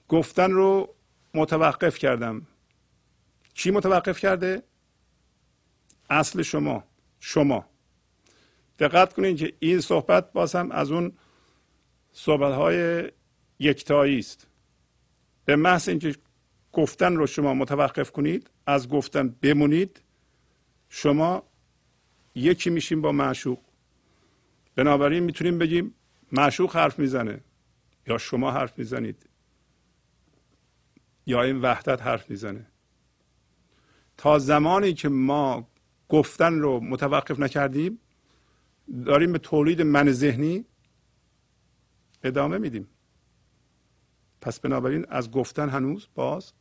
گفتن 0.08 0.50
رو 0.50 0.94
متوقف 1.34 1.98
کردم. 1.98 2.46
چی 3.54 3.70
متوقف 3.70 4.18
کرده؟ 4.18 4.62
اصل 6.10 6.42
شما 6.42 6.84
شما. 7.20 7.64
دقت 8.78 9.12
کنید 9.12 9.36
که 9.36 9.52
این 9.58 9.80
صحبت 9.80 10.32
بازم 10.32 10.70
از 10.70 10.90
اون 10.90 11.12
صحبت 12.12 12.54
های 12.54 13.10
یکتایی 13.58 14.18
است. 14.18 14.46
به 15.44 15.56
محض 15.56 15.88
اینکه 15.88 16.14
گفتن 16.72 17.16
رو 17.16 17.26
شما 17.26 17.54
متوقف 17.54 18.10
کنید 18.12 18.50
از 18.66 18.88
گفتن 18.88 19.28
بمونید 19.28 20.02
شما 20.88 21.42
یکی 22.34 22.70
میشیم 22.70 23.00
با 23.00 23.12
معشوق. 23.12 23.58
بنابراین 24.74 25.22
می‌تونیم 25.22 25.58
بگیم 25.58 25.94
معشوق 26.32 26.76
حرف 26.76 26.98
می‌زنه. 26.98 27.40
یا 28.10 28.18
شما 28.18 28.50
حرف 28.52 28.78
می‌زنید 28.78 29.28
یا 31.26 31.42
این 31.42 31.60
وحدت 31.60 32.02
حرف 32.02 32.30
می‌زنه. 32.30 32.66
تا 34.16 34.38
زمانی 34.38 34.94
که 34.94 35.08
ما 35.08 35.68
گفتن 36.08 36.58
رو 36.58 36.80
متوقف 36.80 37.38
نکردیم 37.38 38.00
داریم 39.06 39.32
به 39.32 39.38
تولید 39.38 39.82
من 39.82 40.12
ذهنی 40.12 40.64
ادامه 42.24 42.58
میدیم. 42.58 42.88
پس 44.40 44.60
بنابراین 44.60 45.06
از 45.08 45.30
گفتن 45.30 45.68
هنوز 45.68 46.08
باز 46.14 46.52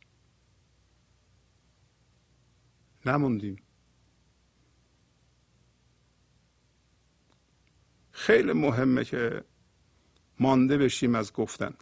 نموندیم. 3.06 3.56
خیلی 8.12 8.52
مهمه 8.52 9.04
که 9.04 9.44
مانده 10.40 10.78
بشیم 10.78 11.14
از 11.14 11.32
گفتن. 11.32 11.74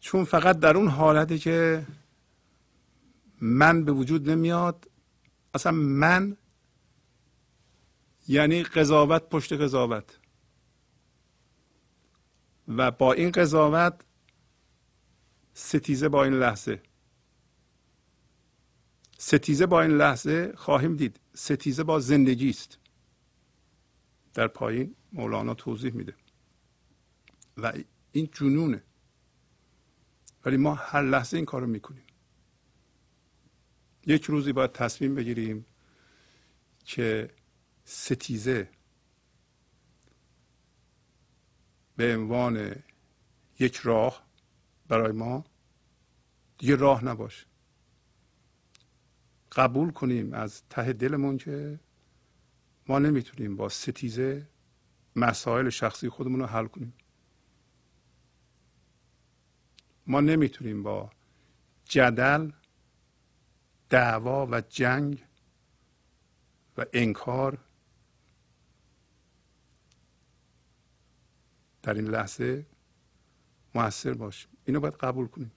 چون 0.00 0.24
فقط 0.24 0.58
در 0.58 0.76
اون 0.76 0.88
حالتی 0.88 1.38
که 1.38 1.86
من 3.40 3.84
به 3.84 3.92
وجود 3.92 4.30
نمیاد 4.30 4.90
اصلا 5.54 5.72
من 5.72 6.36
یعنی 8.28 8.62
قضاوت 8.62 9.28
پشت 9.28 9.52
قضاوت. 9.52 10.18
و 12.68 12.90
با 12.90 13.12
این 13.12 13.30
قضاوت 13.30 14.00
ستیزه 15.54 16.08
با 16.08 16.24
این 16.24 16.32
لحظه. 16.32 16.82
ستیزه 19.18 19.66
با 19.66 19.82
این 19.82 19.90
لحظه 19.90 20.52
خواهیم 20.56 20.96
دید. 20.96 21.20
ستیزه 21.34 21.84
با 21.84 22.00
زندگی 22.00 22.50
است. 22.50 22.78
در 24.34 24.48
پایین 24.48 24.94
مولانا 25.12 25.54
توضیح 25.54 25.92
میده. 25.92 26.14
و 27.56 27.72
این 28.12 28.28
جنونه. 28.32 28.82
ولی 30.44 30.56
ما 30.56 30.74
هر 30.74 31.02
لحظه 31.02 31.36
این 31.36 31.46
کار 31.46 31.60
رو 31.60 31.66
می‌کنیم. 31.66 32.04
یک 34.06 34.24
روزی 34.24 34.52
باید 34.52 34.72
تصمیم 34.72 35.14
بگیریم 35.14 35.66
که 36.84 37.30
ستیزه 37.84 38.70
به 41.96 42.16
عنوان 42.16 42.82
یک 43.58 43.76
راه 43.76 44.26
برای 44.88 45.12
ما 45.12 45.44
دیگه 46.58 46.76
راه 46.76 47.04
نباشه. 47.04 47.46
قبول 49.52 49.90
کنیم 49.90 50.34
از 50.34 50.62
ته 50.68 50.92
دلمون 50.92 51.36
که 51.36 51.80
ما 52.88 52.98
نمی‌تونیم 52.98 53.56
با 53.56 53.68
ستیزه 53.68 54.48
مسائل 55.16 55.68
شخصی 55.68 56.08
خودمون 56.08 56.40
رو 56.40 56.46
حل 56.46 56.66
کنیم. 56.66 56.94
ما 60.06 60.20
نمی‌تونیم 60.20 60.82
با 60.82 61.10
جدل 61.84 62.50
دعوا 63.88 64.46
و 64.46 64.60
جنگ 64.60 65.24
و 66.76 66.84
انکار 66.92 67.58
در 71.82 71.94
این 71.94 72.08
لحظه 72.08 72.66
موثر 73.74 74.14
باشیم. 74.14 74.50
اینو 74.64 74.80
باید 74.80 74.94
قبول 74.94 75.26
کنیم. 75.26 75.52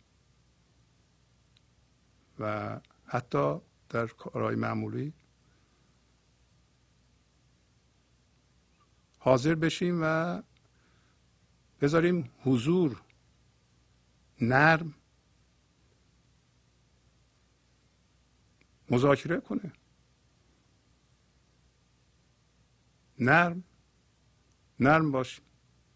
و 2.39 2.79
حتی 3.05 3.59
در 3.89 4.07
کارهای 4.07 4.55
معمولی 4.55 5.13
حاضر 9.19 9.55
بشیم 9.55 9.99
و 10.01 10.41
بذاریم 11.81 12.29
حضور 12.43 13.01
نرم. 14.41 14.93
مذاکره 18.89 19.39
کنه. 19.39 19.73
نرم. 23.19 23.63
نرم 24.79 25.11
باشیم 25.11 25.45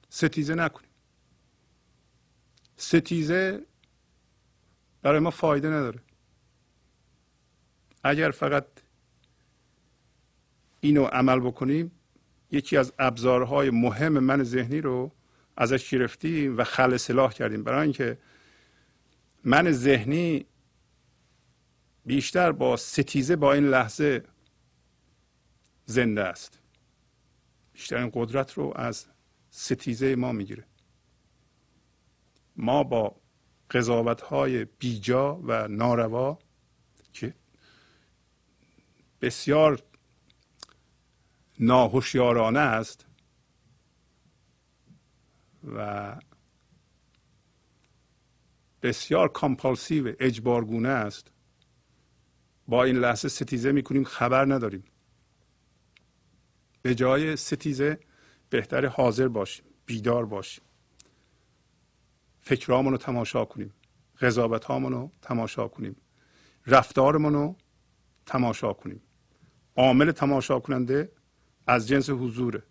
ستیزه 0.09 0.55
نکنیم 0.55 0.89
ستیزه 2.77 3.65
برای 5.01 5.19
ما 5.19 5.29
فایده 5.29 5.67
نداره. 5.67 5.99
اگر 8.03 8.31
فقط 8.31 8.65
اینو 10.81 11.03
عمل 11.03 11.39
بکنیم 11.39 11.91
یکی 12.51 12.77
از 12.77 12.93
ابزارهای 12.99 13.69
مهم 13.69 14.19
من 14.19 14.43
ذهنی 14.43 14.81
رو 14.81 15.11
ازش 15.57 15.89
گرفتیم 15.89 16.57
و 16.57 16.63
خل 16.63 16.97
سلاح 16.97 17.33
کردیم. 17.33 17.63
برای 17.63 17.81
اینکه 17.81 18.17
من 19.43 19.71
ذهنی 19.71 20.45
بیشتر 22.05 22.51
با 22.51 22.77
ستیزه 22.77 23.35
با 23.35 23.53
این 23.53 23.63
لحظه 23.63 24.23
زنده 25.85 26.23
است. 26.23 26.59
بیشتر 27.73 27.97
این 27.97 28.11
قدرت 28.13 28.53
رو 28.53 28.73
از 28.75 29.05
ستیزه 29.49 30.15
ما 30.15 30.31
می‌گیره. 30.31 30.65
ما 32.55 32.83
با 32.83 33.15
قضاوت 33.69 34.21
های 34.21 34.65
بیجا 34.65 35.35
و 35.35 35.67
ناروا 35.67 36.39
که 37.13 37.33
بسیار 39.21 39.83
ناهوشیارانه 41.59 42.59
است 42.59 43.05
و 45.63 46.15
بسیار 48.83 49.27
کامپالسیو 49.27 50.15
اجبارگونه 50.19 50.89
است. 50.89 51.31
با 52.67 52.83
این 52.83 52.95
لحظه 52.95 53.27
ستیزه 53.27 53.71
می‌کنیم 53.71 54.03
خبر 54.03 54.45
نداریم. 54.45 54.83
به 56.81 56.95
جای 56.95 57.35
ستیزه 57.35 57.99
بهتر 58.49 58.85
حاضر 58.85 59.27
باشیم 59.27 59.65
بیدار 59.85 60.25
باشیم. 60.25 60.63
فکرامون 62.41 62.91
رو 62.91 62.97
تماشا 62.97 63.45
کنیم 63.45 63.73
قضاوت 64.21 64.69
رو 64.69 65.11
تماشا 65.21 65.67
کنیم 65.67 65.95
رفتارمون 66.67 67.33
رو 67.33 67.55
تماشا 68.25 68.73
کنیم. 68.73 69.01
عامل 69.75 70.11
تماشا 70.11 70.59
کننده 70.59 71.11
از 71.67 71.87
جنس 71.87 72.09
حضوره. 72.09 72.63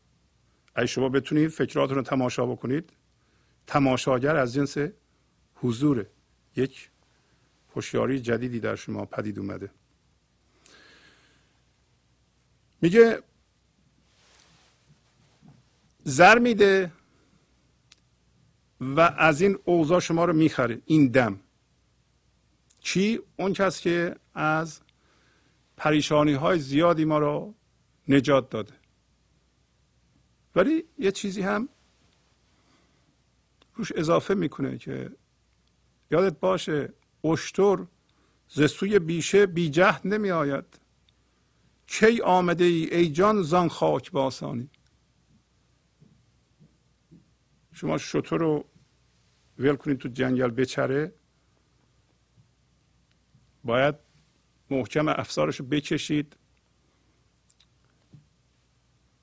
اگه 0.74 0.86
شما 0.86 1.08
بتونید 1.08 1.48
فکراتون 1.48 1.96
رو 1.96 2.02
تماشا 2.02 2.46
بکنید. 2.46 2.92
تماشاگر 3.66 4.36
از 4.36 4.54
جنس 4.54 4.76
حضوره. 5.62 6.10
یک 6.56 6.90
هوشیاری 7.74 8.20
جدیدی 8.20 8.60
در 8.60 8.76
شما 8.76 9.04
پدید 9.04 9.38
اومده. 9.38 9.70
میگه 12.80 13.22
زر 16.04 16.38
میده 16.38 16.92
و 18.80 19.00
از 19.00 19.40
این 19.40 19.58
اوضاع 19.64 20.00
شما 20.00 20.24
رو 20.24 20.32
می‌خره 20.32 20.82
این 20.86 21.08
دم. 21.08 21.40
چی؟ 22.80 23.20
اون 23.36 23.52
کس 23.52 23.80
که 23.80 24.16
از 24.34 24.80
پریشانی 25.76 26.32
های 26.32 26.58
زیادی 26.58 27.04
ما 27.04 27.18
رو 27.18 27.54
نجات 28.08 28.50
داده. 28.50 28.72
ولی 30.54 30.84
یه 30.98 31.12
چیزی 31.12 31.42
هم 31.42 31.68
روش 33.74 33.92
اضافه 33.92 34.34
می‌کنه 34.34 34.78
که 34.78 35.10
یادت 36.12 36.40
باشه 36.40 36.94
اشتر 37.24 37.86
ز 38.48 38.64
سوی 38.70 38.98
بیشه 38.98 39.46
بی 39.46 39.70
جهد 39.70 40.00
نمی 40.06 40.30
آید. 40.30 40.80
کی 41.86 42.20
آمده 42.20 42.64
ای 42.64 42.94
ای 42.94 43.12
جان 43.12 43.42
زان 43.42 43.68
خاک 43.68 44.10
باسانی 44.12 44.70
شما 47.72 47.98
شطور 47.98 48.40
رو 48.40 48.64
ول 49.58 49.76
کنید 49.76 49.98
تو 49.98 50.08
جنگل 50.08 50.50
بچره. 50.50 51.14
باید 53.64 53.94
محکم 54.70 55.08
افسارش 55.08 55.60
رو 55.60 55.66
بکشید. 55.66 56.36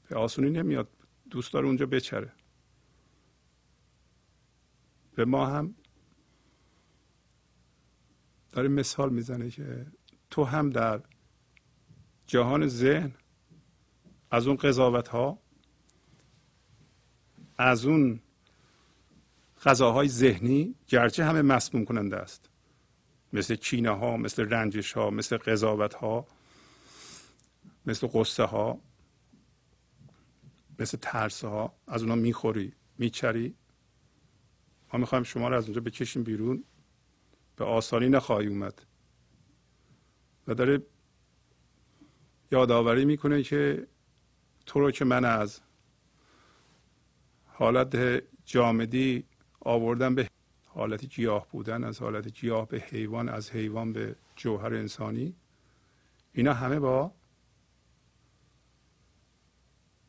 به 0.10 0.16
آسونی 0.16 0.50
نمیاد 0.50 0.90
دوست 1.30 1.54
داره 1.54 1.68
اونجا 1.68 1.86
بچره. 1.86 2.34
به 5.16 5.26
ما 5.26 5.46
هم 5.48 5.76
داره 8.52 8.68
مثال 8.68 9.10
می‌زنه 9.14 9.50
که 9.50 9.86
تو 10.30 10.44
هم 10.44 10.70
در 10.70 11.02
جهان 12.28 12.68
ذهن 12.68 13.12
از 14.32 14.48
اون 14.48 14.56
قضاوت 14.56 15.08
ها 15.08 15.40
از 17.58 17.86
اون 17.86 18.20
غذاهای 19.64 20.08
ذهنی 20.08 20.76
گرچه 20.88 21.26
همه 21.26 21.42
مسموم 21.42 21.86
کننده 21.86 22.18
است. 22.18 22.50
مثل 23.34 23.56
کینه 23.56 23.90
ها 23.90 24.18
مثل 24.18 24.50
رنجش 24.50 24.94
ها 24.94 25.10
مثل 25.10 25.38
قضاوت 25.38 25.94
ها 25.94 26.28
مثل 27.86 28.08
قصه 28.14 28.44
ها 28.44 28.82
مثل 30.80 30.98
ترس 31.02 31.44
ها 31.46 31.74
از 31.88 32.02
اونا 32.02 32.16
می‌خوری 32.16 32.74
میچری. 32.98 33.56
ما 34.94 35.00
می‌خوایم 35.00 35.24
شما 35.24 35.50
رو 35.50 35.58
از 35.58 35.64
اونجا 35.64 35.82
بکشیم 35.82 36.24
بیرون. 36.24 36.64
به 37.60 37.66
آسانی 37.66 38.10
نخواهی 38.10 38.48
اومد. 38.48 38.86
و 40.48 40.54
داره 40.54 40.82
یادآوری 42.52 43.06
می‌کنه 43.06 43.44
که 43.44 43.88
تو 44.66 44.80
رو 44.80 44.92
که 44.92 45.06
من 45.06 45.26
از 45.26 45.62
حالت 47.46 48.24
جامدی 48.46 49.24
آوردن 49.60 50.16
به 50.16 50.30
حالت 50.66 51.06
گیاه 51.06 51.48
بودن 51.52 51.84
از 51.84 52.00
حالت 52.00 52.28
گیاه 52.28 52.68
به 52.68 52.80
حیوان 52.80 53.30
از 53.30 53.52
حیوان 53.52 53.94
به 53.94 54.16
جوهر 54.36 54.74
انسانی. 54.74 55.36
اینا 56.34 56.54
همه 56.54 56.80
با 56.80 57.12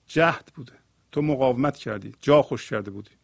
جهد 0.07 0.53
بوده. 0.55 0.73
تو 1.13 1.23
مقاومت 1.23 1.77
کردی 1.77 2.15
جا 2.21 2.43
خوش 2.43 2.71
کرده 2.71 2.91
بودی. 2.91 3.20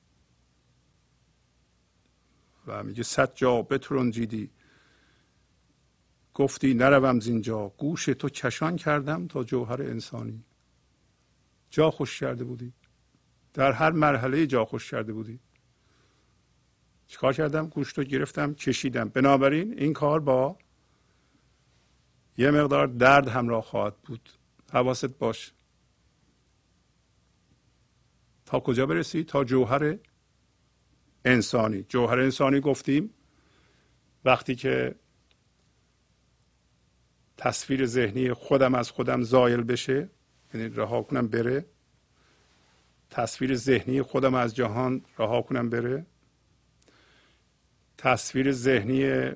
و 2.66 2.82
میگه 2.82 3.02
صد 3.02 3.34
جا 3.34 3.62
بترنجیدی. 3.62 4.50
گفتی 6.34 6.74
نروم 6.74 7.20
زینجا 7.20 7.68
گوش 7.68 8.04
تو 8.04 8.28
کشان 8.28 8.76
کردم 8.76 9.26
تا 9.26 9.44
جوهر 9.44 9.82
انسانی. 9.82 10.44
جا 11.70 11.90
خوش 11.90 12.20
کرده 12.20 12.44
بودی. 12.44 12.72
در 13.54 13.72
هر 13.72 13.90
مرحله 13.90 14.46
جا 14.46 14.64
خوش 14.64 14.90
کرده 14.90 15.12
بودی. 15.12 15.40
چیکار 17.06 17.32
کردم؟ 17.32 17.66
گوشت 17.66 17.98
رو 17.98 18.04
گرفتم 18.04 18.54
کشیدم. 18.54 19.08
بنابراین 19.08 19.78
این 19.78 19.92
کار 19.92 20.20
با 20.20 20.58
یه 22.36 22.50
مقدار 22.50 22.86
درد 22.86 23.28
همراه 23.28 23.62
خواهد 23.62 23.96
بود. 23.96 24.30
حواست 24.72 25.18
باش. 25.18 25.52
تا 28.46 28.60
کجا 28.60 28.86
برسی؟ 28.86 29.24
تا 29.24 29.44
جوهر 29.44 29.98
انسانی. 31.26 31.82
جوهر 31.88 32.18
انسانی 32.18 32.60
گفتیم. 32.60 33.10
وقتی 34.24 34.54
که 34.54 34.94
تصویر 37.36 37.86
ذهنی 37.86 38.32
خودم 38.32 38.74
از 38.74 38.90
خودم 38.90 39.22
زایل 39.22 39.62
بشه 39.62 40.10
یعنی 40.54 40.68
رها 40.68 41.02
کنم 41.02 41.28
بره 41.28 41.66
تصویر 43.10 43.54
ذهنی 43.54 44.02
خودم 44.02 44.34
از 44.34 44.56
جهان 44.56 45.04
رها 45.18 45.42
کنم 45.42 45.70
بره 45.70 46.06
تصویر 47.98 48.52
ذهنی 48.52 49.30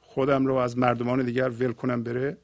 خودم 0.00 0.46
رو 0.46 0.54
از 0.54 0.78
مردمان 0.78 1.24
دیگر 1.24 1.48
ول 1.48 1.72
کنم 1.72 2.02
بره 2.02 2.36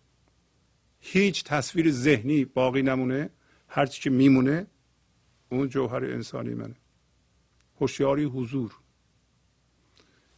هیچ 1.01 1.45
تصویر 1.45 1.91
ذهنی 1.91 2.45
باقی 2.45 2.83
نمونه. 2.83 3.31
هرچی 3.69 4.03
که 4.03 4.11
میمونه 4.11 4.67
اون 5.49 5.69
جوهر 5.69 6.05
انسانی 6.05 6.55
منه. 6.55 6.75
هوشیاری 7.81 8.25
حضور. 8.25 8.72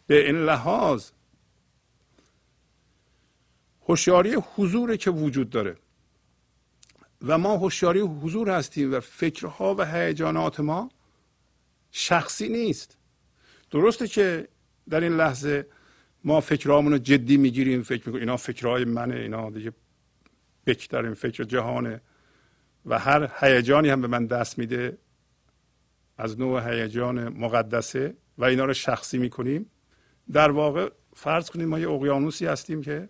به 0.06 0.26
این 0.26 0.36
لحاظ 0.36 1.10
هوشیاری 3.88 4.36
حضور 4.54 4.96
که 4.96 5.10
وجود 5.10 5.50
داره. 5.50 5.76
و 7.22 7.38
ما 7.38 7.56
هوشیاری 7.56 8.00
حضور 8.00 8.50
هستیم 8.50 8.94
و 8.94 9.00
فکرها 9.00 9.74
و 9.74 9.84
هیجانات 9.84 10.60
ما 10.60 10.90
شخصی 11.90 12.48
نیست. 12.48 12.96
درسته 13.70 14.08
که 14.08 14.48
در 14.88 15.00
این 15.00 15.16
لحظه 15.16 15.66
ما 16.24 16.40
فکرهامون 16.40 16.92
رو 16.92 16.98
جدی 16.98 17.36
می‌گیریم 17.36 17.82
فکر 17.82 18.02
می‌کنیم 18.06 18.20
اینا 18.20 18.36
فکرهای 18.36 18.84
منه 18.84 19.14
اینا 19.14 19.50
دیگه 19.50 19.72
بک 20.66 20.94
این 20.94 21.14
فکر 21.14 21.44
جهانه. 21.44 22.00
و 22.86 22.98
هر 22.98 23.32
هیجانی 23.40 23.88
هم 23.88 24.00
به 24.00 24.06
من 24.06 24.26
دست 24.26 24.58
میده 24.58 24.98
از 26.18 26.38
نوع 26.38 26.70
هیجان 26.70 27.28
مقدسه 27.28 28.16
و 28.38 28.44
اینا 28.44 28.64
رو 28.64 28.74
شخصی 28.74 29.18
می‌کنیم. 29.18 29.70
در 30.32 30.50
واقع 30.50 30.90
فرض 31.14 31.50
کنیم 31.50 31.68
ما 31.68 31.78
یه 31.78 31.90
اقیانوسی 31.90 32.46
هستیم 32.46 32.82
که 32.82 33.08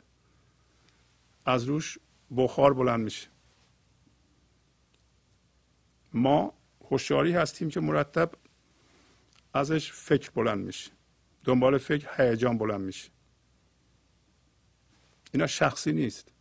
از 1.44 1.64
روش 1.64 1.98
بخار 2.36 2.74
بلند 2.74 3.00
میشه. 3.04 3.28
ما 6.12 6.54
هوشیاری 6.90 7.32
هستیم 7.32 7.68
که 7.68 7.80
مرتب 7.80 8.30
ازش 9.54 9.92
فکر 9.92 10.30
بلند 10.30 10.64
میشه. 10.64 10.90
دنبال 11.44 11.78
فکر 11.78 12.08
هیجان 12.16 12.58
بلند 12.58 12.80
میشه. 12.80 13.10
اینا 15.32 15.46
شخصی 15.46 15.92
نیست. 15.92 16.32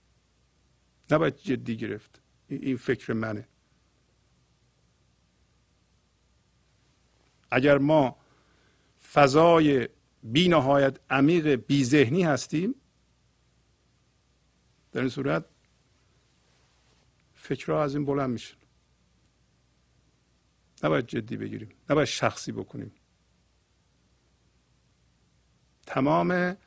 نباید 1.11 1.35
جدی 1.35 1.77
گرفت. 1.77 2.21
این 2.47 2.77
فکر 2.77 3.13
منه. 3.13 3.47
اگر 7.51 7.77
ما 7.77 8.17
فضای 9.13 9.89
بی 10.23 10.49
نهایت 10.49 10.99
عمیق 11.09 11.47
بی 11.47 11.83
ذهنی 11.83 12.23
هستیم 12.23 12.75
در 14.91 15.01
این 15.01 15.09
صورت 15.09 15.45
فکرها 17.33 17.83
از 17.83 17.95
این 17.95 18.05
بلند 18.05 18.29
میشن. 18.29 18.57
نباید 20.83 21.07
جدی 21.07 21.37
بگیریم 21.37 21.69
نباید 21.89 22.07
شخصی 22.07 22.51
بکنیم. 22.51 22.91
تمام 25.85 26.57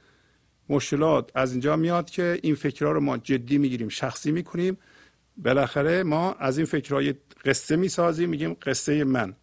مشکلات 0.69 1.31
از 1.35 1.53
اینجا 1.53 1.77
میاد 1.77 2.11
که 2.11 2.41
این 2.43 2.55
فکرها 2.55 2.93
رو 2.93 3.01
ما 3.01 3.19
جدی 3.19 3.59
می‌گیریم 3.59 3.89
شخصی 3.89 4.33
می‌کنیم. 4.33 4.79
بالاخره 5.37 6.03
ما 6.03 6.33
از 6.33 6.59
این 6.59 6.67
فکرهای 6.67 7.15
قصه 7.45 7.77
می‌سازیم 7.77 8.29
میگیم 8.29 8.55
قصه 8.55 9.05
من. 9.05 9.37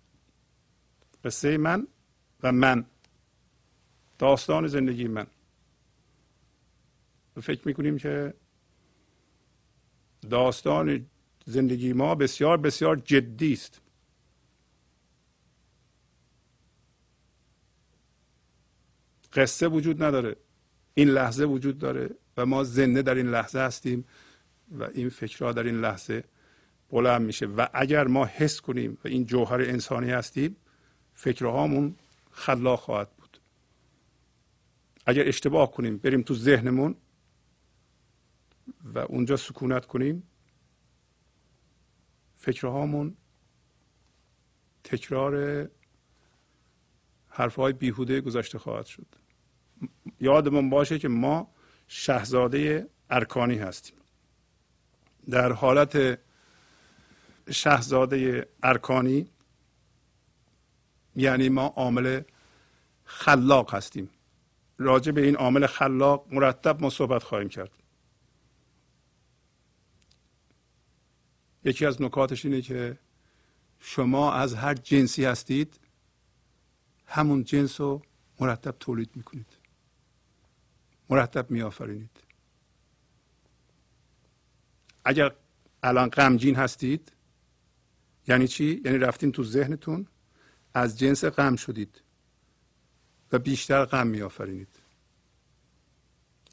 قصه 1.26 1.58
من 1.58 1.88
و 2.44 2.52
من. 2.52 2.86
داستان 4.18 4.68
زندگی 4.68 5.08
من. 5.08 5.28
فکر 7.42 7.68
می‌کنیم 7.68 7.98
که 7.98 8.34
داستان 10.30 11.06
زندگی 11.46 11.94
ما 11.94 12.16
بسیار 12.16 12.58
بسیار 12.58 12.96
جدی 12.96 13.54
است. 13.54 13.82
قصه 19.34 19.68
وجود 19.68 20.04
نداره. 20.04 20.36
این 20.94 21.10
لحظه 21.10 21.46
وجود 21.46 21.78
داره 21.78 22.10
و 22.38 22.46
ما 22.46 22.64
زنده 22.64 23.02
در 23.02 23.16
این 23.16 23.28
لحظه 23.28 23.60
هستیم 23.60 24.06
و 24.80 24.84
این 24.84 25.10
فکرها 25.10 25.52
در 25.52 25.64
این 25.64 25.82
لحظه 25.82 26.24
بلند 26.90 27.22
میشه. 27.22 27.46
و 27.46 27.68
اگر 27.74 28.08
ما 28.08 28.26
حس 28.26 28.62
کنیم 28.62 28.98
و 29.04 29.08
این 29.08 29.26
جوهر 29.26 29.62
انسانی 29.62 30.12
هستیم 30.12 30.56
فکرهامون 31.16 31.96
خلاق 32.32 32.80
خواهد 32.80 33.10
بود. 33.10 33.40
اگر 35.06 35.28
اشتباه 35.28 35.72
کنیم 35.72 35.98
بریم 35.98 36.22
تو 36.22 36.36
ذهنمون 36.36 36.96
و 38.84 39.00
اونجا 39.00 39.36
سکونت 39.38 39.86
کنیم 39.86 40.24
فکرهامون 42.36 43.18
تکرار 44.84 45.68
حرفهای 47.30 47.74
بیهوده 47.74 48.22
گذاشته 48.22 48.60
خواهد 48.60 48.86
شد. 48.86 49.06
یادمون 50.20 50.70
باشه 50.70 51.00
که 51.00 51.08
ما 51.08 51.52
شهزاده 51.88 52.90
ارکانی 53.10 53.58
هستیم. 53.58 53.98
در 55.30 55.52
حالت 55.52 56.20
شهزاده 57.52 58.50
ارکانی 58.64 59.30
یعنی 61.16 61.50
ما 61.50 61.66
عامل 61.66 62.22
خلاق 63.06 63.74
هستیم. 63.74 64.10
راجع 64.78 65.12
به 65.12 65.26
این 65.26 65.36
عامل 65.36 65.66
خلاق 65.66 66.28
مرتب 66.32 66.82
ما 66.82 66.90
صحبت 66.90 67.24
خواهیم 67.24 67.50
کرد. 67.50 67.72
یکی 71.64 71.86
از 71.86 72.02
نکاتش 72.02 72.46
اینه 72.46 72.62
که 72.62 72.98
شما 73.80 74.34
از 74.34 74.54
هر 74.54 74.74
جنسی 74.74 75.26
هستید 75.26 75.80
همون 77.06 77.44
جنس 77.44 77.82
رو 77.82 78.02
مرتب 78.40 78.76
تولید 78.80 79.10
می‌کنید. 79.16 79.58
مرتب 81.10 81.52
میآفرینید. 81.52 82.20
اگر 85.06 85.36
الان 85.84 86.10
غمگین 86.10 86.56
هستید 86.56 87.12
یعنی 88.28 88.48
چی؟ 88.48 88.82
یعنی 88.86 88.98
رفتین 88.98 89.32
تو 89.32 89.44
ذهنتون 89.44 90.08
از 90.76 91.00
جنس 91.00 91.26
غم 91.26 91.56
شدید 91.56 92.02
و 93.32 93.40
بیشتر 93.40 93.86
غم 93.86 94.08
میآفرینید. 94.08 94.80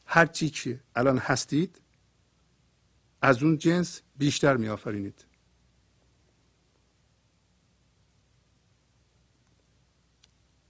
هر 0.06 0.26
چی 0.26 0.50
که 0.50 0.80
الان 0.96 1.18
هستید 1.18 1.80
از 3.22 3.42
اون 3.42 3.58
جنس 3.58 4.02
بیشتر 4.16 4.56
میآفرینید. 4.56 5.24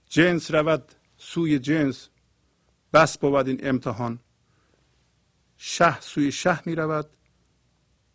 جنس 0.09 0.51
رود 0.51 0.95
سوی 1.17 1.59
جنس 1.59 2.09
بس 2.93 3.17
بود 3.17 3.47
این 3.47 3.67
امتحان. 3.67 4.19
شه 5.57 5.99
سوی 5.99 6.31
شه 6.31 6.59
می 6.65 6.75
رود 6.75 7.09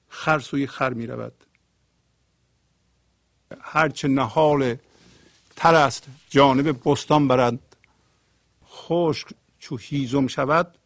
خر 0.09 0.39
سوی 0.39 0.67
خر 0.67 0.93
می 0.93 1.07
رود 1.07 1.45
هرچه 3.61 4.09
نهال 4.09 4.77
تر 5.59 5.75
است. 5.75 6.07
جانب 6.31 6.81
بستان 6.85 7.29
برند. 7.29 7.77
خشک 8.67 9.29
چو 9.59 9.77
هیزم 9.77 10.27
شود 10.27 10.79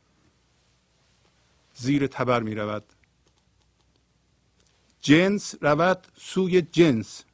زیر 1.75 2.07
تبر 2.07 2.43
می 2.43 2.55
رود. 2.55 2.85
جنس 5.01 5.55
رود 5.61 6.07
سوی 6.17 6.63
جنس. 6.63 7.25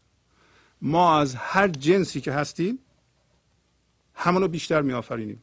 ما 0.82 1.20
از 1.20 1.34
هر 1.34 1.68
جنسی 1.68 2.20
که 2.20 2.32
هستیم 2.32 2.78
همونو 4.14 4.48
بیشتر 4.48 4.82
می 4.82 4.92
آفرینیم. 4.92 5.42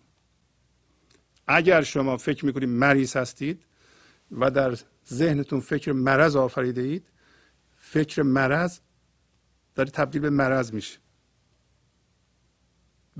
اگر 1.47 1.83
شما 1.83 2.17
فکر 2.17 2.45
می‌کنید 2.45 2.69
مریض 2.69 3.15
هستید 3.15 3.63
و 4.31 4.51
در 4.51 4.77
ذهنتون 5.09 5.59
فکر 5.59 5.91
مرض 5.91 6.35
آفریده 6.35 6.81
اید 6.81 7.07
فکر 7.77 8.21
مرض 8.21 8.79
داره 9.75 9.89
تبدیل 9.89 10.21
به 10.21 10.29
مرض 10.29 10.73
میشه. 10.73 11.04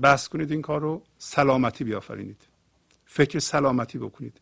بس 0.02 0.28
کنید 0.28 0.52
این 0.52 0.62
کار 0.62 0.80
رو 0.80 1.02
سلامتی 1.18 1.84
بیافرینید. 1.84 2.42
فکر 3.04 3.38
سلامتی 3.38 3.98
بکنید. 3.98 4.40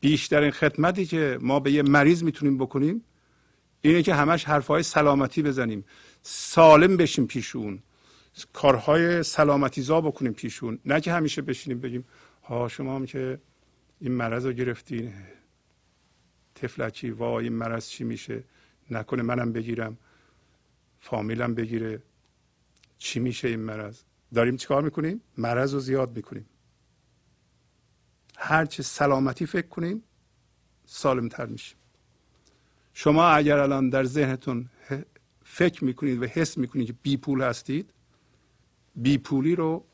بیشترین 0.00 0.50
خدمتی 0.50 1.06
که 1.06 1.38
ما 1.40 1.60
به 1.60 1.72
یه 1.72 1.82
مریض 1.82 2.22
می‌تونیم 2.22 2.58
بکنیم 2.58 3.04
اینه 3.80 4.02
که 4.02 4.14
همش 4.14 4.44
حرفهای 4.44 4.82
سلامتی 4.82 5.42
بزنیم. 5.42 5.84
سالم 6.22 6.96
بشیم 6.96 7.26
پیش 7.26 7.56
اون. 7.56 7.82
کارهای 8.52 9.22
سلامتیزا 9.22 10.00
بکنیم 10.00 10.32
پیشون 10.32 10.78
نه 10.84 11.00
که 11.00 11.12
همیشه 11.12 11.42
بشینیم 11.42 11.80
بگیم 11.80 12.04
ها 12.44 12.68
شما 12.68 12.96
هم 12.96 13.06
که 13.06 13.40
این 14.00 14.12
مرض 14.12 14.46
رو 14.46 14.52
گرفتین. 14.52 15.12
تفلکی 16.54 17.10
وا 17.10 17.38
این 17.38 17.52
مرض 17.52 17.88
چی 17.88 18.04
میشه؟ 18.04 18.44
نکنه 18.90 19.22
منم 19.22 19.52
بگیرم. 19.52 19.98
فامیلم 21.00 21.54
بگیره. 21.54 22.02
چی 22.98 23.20
میشه 23.20 23.48
این 23.48 23.60
مرض؟ 23.60 24.00
داریم 24.34 24.56
چیکار 24.56 24.82
می‌کنیم؟ 24.82 25.20
مرض 25.38 25.74
رو 25.74 25.80
زیاد 25.80 26.16
می‌کنیم. 26.16 26.46
هرچه 28.38 28.82
سلامتی 28.82 29.46
فکر 29.46 29.66
کنیم 29.66 30.02
سالمتر 30.86 31.46
میشیم. 31.46 31.76
شما 32.94 33.28
اگر 33.28 33.58
الان 33.58 33.88
در 33.88 34.04
ذهنتون 34.04 34.68
فکر 35.44 35.84
می‌کنید 35.84 36.22
و 36.22 36.26
حس 36.26 36.58
می‌کنید 36.58 36.86
که 36.86 36.94
بی 37.02 37.16
پول 37.16 37.42
هستید 37.42 37.90
بی 38.96 39.18
پولی 39.18 39.56
رو 39.56 39.84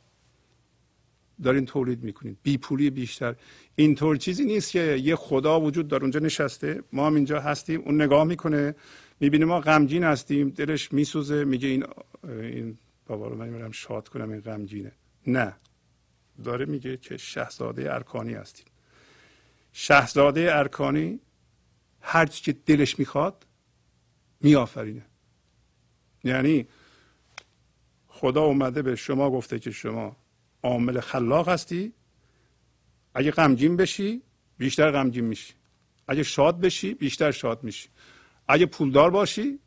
دارین 1.43 1.67
تولید 1.67 2.03
می‌کنید. 2.03 2.39
بی 2.43 2.59
پولی 2.59 2.91
بیشتر. 2.91 3.35
اینطور 3.77 4.17
چیزی 4.17 4.45
نیست 4.45 4.71
که 4.71 5.01
یه 5.03 5.17
خدا 5.17 5.61
وجود 5.61 5.89
داره 5.89 6.03
اونجا 6.03 6.21
نشسته. 6.21 6.83
ما 6.93 7.07
هم 7.07 7.15
اینجا 7.15 7.41
هستیم 7.41 7.81
اون 7.81 8.03
نگاه 8.03 8.25
می‌کنه. 8.25 8.75
می‌بینه 9.21 9.45
ما 9.45 9.61
غمگین 9.61 10.05
هستیم 10.05 10.49
دلش 10.49 10.93
میسوزه 10.93 11.45
میگه 11.45 11.69
این 11.69 11.85
این 12.25 12.79
بابا 13.09 13.27
رو 13.29 13.37
من 13.37 13.49
میرم 13.49 13.71
شاد 13.71 14.09
کنم 14.09 14.31
این 14.31 14.41
غمگینه. 14.41 14.93
نه. 15.27 15.57
داره 16.45 16.65
میگه 16.65 16.97
که 16.97 17.17
شهزاده 17.17 17.95
ارکانی 17.95 18.35
هستیم. 18.35 18.67
شهزاده 19.73 20.57
ارکانی 20.57 21.21
هرچی 22.01 22.43
که 22.43 22.53
دلش 22.53 22.99
می‌خواد 22.99 23.47
میآفرینه. 24.41 25.07
یعنی 26.25 26.69
خدا 28.09 28.43
اومده 28.43 28.83
به 28.83 28.97
شما 28.97 29.31
گفته 29.31 29.59
که 29.59 29.71
شما 29.71 30.17
عامل 30.63 31.01
خلاق 31.01 31.49
هستی. 31.49 31.93
اگه 33.15 33.31
غمگین 33.31 33.77
بشی 33.77 34.23
بیشتر 34.59 34.91
غمگین 34.91 35.25
میشی. 35.25 35.53
اگه 36.09 36.23
شاد 36.23 36.61
بشی 36.61 36.95
بیشتر 36.95 37.31
شاد 37.31 37.65
میشی. 37.65 37.89
اگه 38.49 38.67
پولدار 38.67 39.11
باشی 39.11 39.59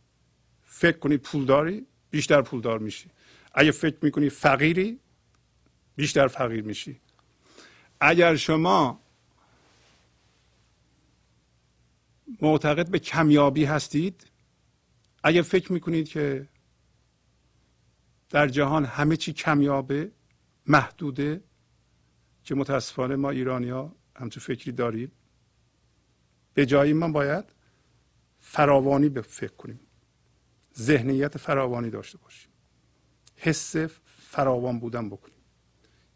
فکر 0.64 0.98
کنی 0.98 1.18
پولداری 1.18 1.86
بیشتر 2.12 2.42
پولدار 2.42 2.80
میشی. 2.80 3.10
اگه 3.54 3.72
فکر 3.72 3.98
می‌کنی 4.02 4.30
فقیری 4.30 5.00
بیشتر 5.96 6.28
فقیر 6.28 6.64
میشی. 6.64 7.02
اگر 8.00 8.36
شما 8.36 9.00
معتقد 12.42 12.90
به 12.90 13.00
کمیابی 13.00 13.66
هستید 13.66 14.28
اگر 15.24 15.42
فکر 15.42 15.74
می‌کنید 15.74 16.10
که 16.10 16.48
در 18.30 18.48
جهان 18.48 18.86
همه 18.86 19.18
چی 19.18 19.34
کمیابه 19.34 20.12
محدوده 20.68 21.44
که 22.44 22.56
متاسفانه 22.56 23.16
ما 23.16 23.30
ایرانی 23.30 23.70
ها 23.70 23.96
همچون 24.16 24.44
فکری 24.44 24.72
داریم 24.72 25.12
به 26.54 26.66
جایی 26.66 26.94
ما 26.94 27.08
باید 27.12 27.46
فراوانی 28.40 29.10
به 29.10 29.22
فکر 29.22 29.54
کنیم. 29.54 29.80
ذهنیت 30.78 31.38
فراوانی 31.38 31.90
داشته 31.90 32.18
باشیم. 32.18 32.51
حس 33.44 33.76
فراوان 34.06 34.80
بودن 34.80 35.10
بکنیم. 35.10 35.36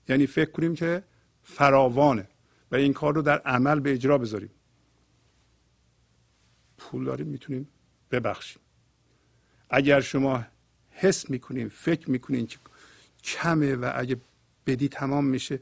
یعنی 0.10 0.28
فکر 0.28 0.52
کنیم 0.52 0.76
که 0.76 1.04
فراوانه 1.44 2.28
و 2.72 2.76
این 2.76 2.94
کار 2.94 3.16
رو 3.16 3.22
در 3.22 3.38
عمل 3.38 3.80
به 3.80 3.94
اجرا 3.94 4.18
بذاریم. 4.18 4.52
پول 6.78 7.06
داریم 7.06 7.28
می‌تونیم 7.28 7.68
ببخشیم. 8.12 8.62
اگر 9.70 10.02
شما 10.02 10.46
حس 10.92 11.30
می‌کنین 11.30 11.70
فکر 11.70 12.12
می‌کنین 12.12 12.48
که 12.48 12.58
کمه 13.24 13.76
و 13.76 13.92
اگه 13.96 14.18
بدی 14.68 14.88
تمام 14.88 15.26
میشه 15.26 15.60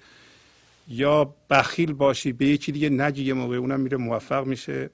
یا 0.87 1.35
بخیل 1.49 1.93
باشی 1.93 2.31
به 2.31 2.45
یکی 2.45 2.71
دیگه 2.71 2.89
نگی 2.89 3.23
یه 3.23 3.33
موقع 3.33 3.55
اونم 3.55 3.79
میره 3.79 3.97
موفق 3.97 4.45
میشه. 4.45 4.89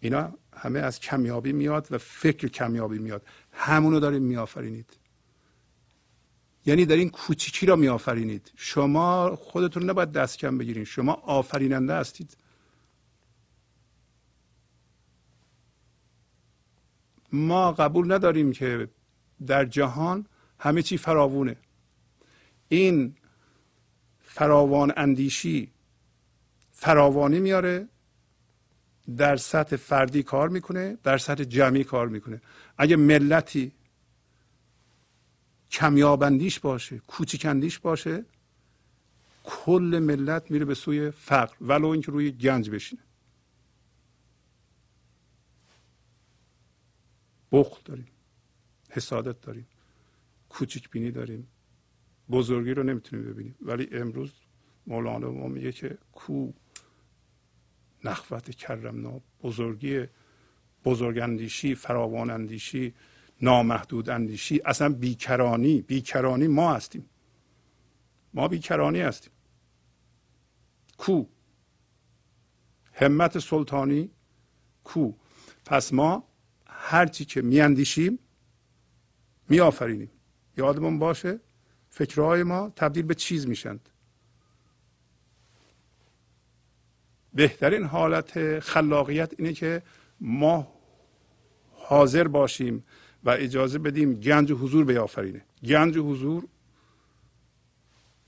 اینا 0.00 0.34
همه 0.56 0.78
از 0.78 1.00
کمیابی 1.00 1.52
میاد 1.52 1.88
و 1.90 1.98
فکر 1.98 2.48
کمیابی 2.48 2.98
میاد. 2.98 3.26
همونو 3.52 4.00
داریم 4.00 4.22
میآفرینید. 4.22 4.97
یعنی 6.68 6.84
در 6.84 6.96
این 6.96 7.10
کوچیکی 7.10 7.66
را 7.66 7.76
میآفرینید. 7.76 8.52
شما 8.56 9.36
خودتون 9.36 9.90
نباید 9.90 10.12
دست 10.12 10.38
کم 10.38 10.58
بگیرید 10.58 10.84
شما 10.84 11.12
آفریننده 11.12 11.94
هستید. 11.94 12.36
ما 17.32 17.72
قبول 17.72 18.12
نداریم 18.12 18.52
که 18.52 18.88
در 19.46 19.64
جهان 19.64 20.26
همه 20.58 20.82
چی 20.82 20.98
فراوونه. 20.98 21.56
این 22.68 23.16
فراوان 24.22 24.92
اندیشی 24.96 25.70
فراوانی 26.72 27.40
میاره 27.40 27.88
در 29.16 29.36
سطح 29.36 29.76
فردی 29.76 30.22
کار 30.22 30.48
می‌کنه 30.48 30.98
در 31.02 31.18
سطح 31.18 31.44
جمعی 31.44 31.84
کار 31.84 32.08
می‌کنه. 32.08 32.40
اگه 32.78 32.96
ملتی 32.96 33.72
کمیابندیش 35.70 36.60
باشه 36.60 36.98
کوچیکندیش 36.98 37.78
باشه 37.78 38.24
کل 39.44 40.00
ملت 40.02 40.50
میره 40.50 40.64
به 40.64 40.74
سوی 40.74 41.10
فقر 41.10 41.56
ولو 41.60 41.86
اینکه 41.86 42.12
روی 42.12 42.32
گنج 42.32 42.70
بشینه. 42.70 43.02
بخل 47.52 47.80
داریم 47.84 48.08
حسادت 48.90 49.40
داریم 49.40 49.66
کوچیک 50.48 50.90
بینی 50.90 51.10
داریم 51.10 51.48
بزرگی 52.30 52.70
رو 52.70 52.82
نمی‌تونیم 52.82 53.24
ببینیم. 53.32 53.54
ولی 53.62 53.88
امروز 53.92 54.32
مولانا 54.86 55.30
ما 55.30 55.48
میگه 55.48 55.72
که 55.72 55.98
کو 56.12 56.52
نخوت 58.04 58.50
کرمنا 58.50 59.20
بزرگی 59.42 60.06
بزرگاندیشی 60.84 61.74
فراوان 61.74 62.30
اندیشی 62.30 62.94
نامحدود 63.42 64.10
اندیشی. 64.10 64.60
اصلا 64.64 64.88
بیکرانی 64.88 65.82
بیکرانی 65.82 66.48
ما 66.48 66.74
هستیم. 66.74 67.04
ما 68.34 68.48
بیکرانی 68.48 69.00
هستیم. 69.00 69.32
کو؟ 70.98 71.24
همت 72.92 73.38
سلطانی؟ 73.38 74.10
کو؟ 74.84 75.12
پس 75.64 75.92
ما 75.92 76.24
هرچی 76.66 77.24
که 77.24 77.42
میاندیشیم 77.42 78.18
میآفرینیم. 79.48 80.10
یادمون 80.56 80.98
باشه 80.98 81.40
فکرهای 81.90 82.42
ما 82.42 82.72
تبدیل 82.76 83.02
به 83.02 83.14
چیز 83.14 83.46
میشند. 83.46 83.88
بهترین 87.34 87.84
حالت 87.84 88.60
خلاقیت 88.60 89.34
اینه 89.38 89.52
که 89.52 89.82
ما 90.20 90.74
حاضر 91.72 92.28
باشیم 92.28 92.84
و 93.24 93.30
اجازه 93.30 93.78
بدیم 93.78 94.14
گنج 94.14 94.52
حضور 94.52 94.84
بیافرینه. 94.84 95.44
گنج 95.64 95.98
حضور 95.98 96.48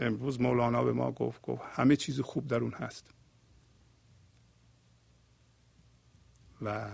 امروز 0.00 0.40
مولانا 0.40 0.84
به 0.84 0.92
ما 0.92 1.12
گفت 1.12 1.42
گفت 1.42 1.62
همه 1.72 1.96
چیز 1.96 2.20
خوب 2.20 2.46
در 2.46 2.56
اون 2.56 2.72
هست. 2.72 3.10
و 6.62 6.90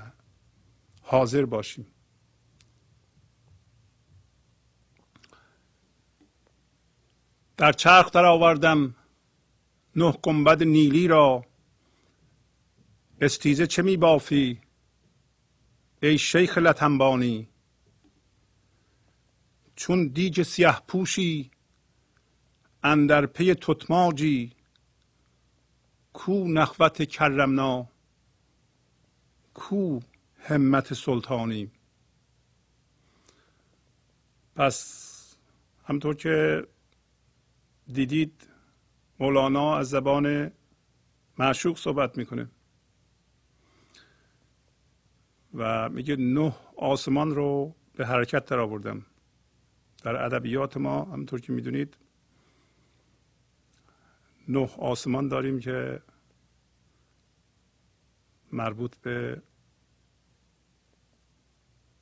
حاضر 1.02 1.44
باشیم. 1.44 1.86
در 7.56 7.72
چرخ 7.72 8.10
در 8.10 8.24
آوردم 8.24 8.94
نه 9.96 10.12
گنبد 10.22 10.62
نیلی 10.62 11.08
را. 11.08 11.44
استیزه 13.20 13.66
چه 13.66 13.82
می 13.82 13.96
بافی 13.96 14.60
ای 16.02 16.18
شیخ 16.18 16.58
لتنبانی 16.58 17.48
چون 19.76 20.08
دیج 20.08 20.42
سیه 20.42 20.80
پوشی 20.88 21.50
اندر 22.82 23.26
پی 23.26 23.54
تتماجی 23.54 24.52
کو 26.12 26.48
نخوت 26.48 27.02
کرمنا 27.08 27.88
کو 29.54 30.00
همت 30.38 30.94
سلطانی. 30.94 31.70
پس 34.56 35.36
همطور 35.84 36.14
که 36.14 36.66
دیدید 37.92 38.48
مولانا 39.18 39.76
از 39.78 39.88
زبان 39.88 40.52
معشوق 41.38 41.78
صحبت 41.78 42.18
می‌کنه. 42.18 42.48
و 45.54 45.88
میگه 45.88 46.16
نه 46.16 46.56
آسمان 46.76 47.34
رو 47.34 47.74
به 47.94 48.06
حرکت 48.06 48.44
در 48.44 48.58
آوردم 48.58 49.06
در 50.06 50.24
ادبیات 50.24 50.76
ما 50.76 51.04
همطور 51.04 51.40
که 51.40 51.52
می‌دونید 51.52 51.96
نه 54.48 54.70
آسمان 54.78 55.28
داریم 55.28 55.60
که 55.60 56.02
مربوط 58.52 58.96
به 58.96 59.42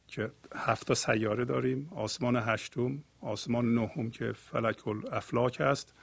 که 0.07 0.33
هفت 0.55 0.95
سیاره 0.95 1.45
داریم. 1.45 1.89
آسمان 1.95 2.37
هشتم 2.37 3.05
آسمان 3.21 3.75
نهم 3.75 4.11
که 4.11 4.33
فلک 4.33 4.89
الافلاک 4.89 5.61
است 5.61 5.95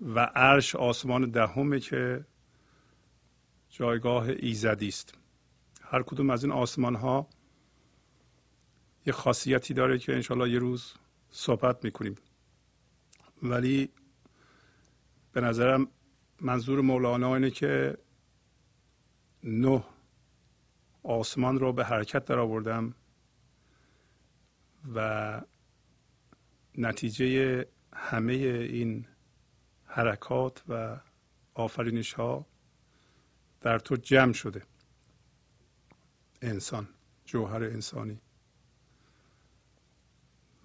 و 0.00 0.20
عرش 0.20 0.76
آسمان 0.76 1.30
دهمه 1.30 1.80
که 1.80 2.24
جایگاه 3.70 4.28
ایزدی 4.28 4.88
است. 4.88 5.14
هر 5.82 6.02
کدوم 6.02 6.30
از 6.30 6.44
این 6.44 6.52
آسمان 6.52 6.94
ها 6.94 7.26
یه 9.06 9.12
خاصیتی 9.12 9.74
داره 9.74 9.98
که 9.98 10.14
انشالله 10.14 10.50
یه 10.50 10.58
روز 10.58 10.94
صحبت 11.30 11.84
می‌کنیم. 11.84 12.14
ولی 13.42 13.88
به 15.32 15.40
نظرم 15.40 15.88
منظور 16.40 16.80
مولانا 16.80 17.34
اینه 17.34 17.50
که 17.50 17.98
نه 19.44 19.84
آسمان 21.02 21.58
رو 21.58 21.72
به 21.72 21.84
حرکت 21.84 22.24
در 22.24 22.38
آوردم 22.38 22.94
و 24.94 25.40
نتیجه 26.78 27.66
همه 27.92 28.32
این 28.32 29.06
حرکات 29.84 30.62
و 30.68 31.00
آفرینش 31.54 32.12
ها 32.12 32.46
در 33.60 33.78
تو 33.78 33.96
جمع 33.96 34.32
شده. 34.32 34.62
انسان 36.42 36.88
جوهر 37.24 37.64
انسانی. 37.64 38.20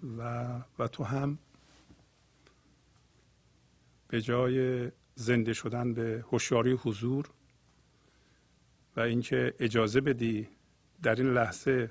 و 0.04 0.60
و 0.78 0.88
تو 0.88 1.04
هم 1.04 1.38
به 4.08 4.22
جای 4.22 4.90
زنده 5.14 5.52
شدن 5.52 5.94
به 5.94 6.24
هوشیاری 6.32 6.72
حضور 6.72 7.30
و 8.96 9.00
اینکه 9.00 9.54
اجازه 9.58 10.00
بدی 10.00 10.48
در 11.02 11.14
این 11.14 11.32
لحظه 11.32 11.90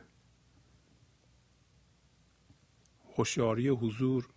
هوشیاری 3.16 3.70
حضور 3.70 4.28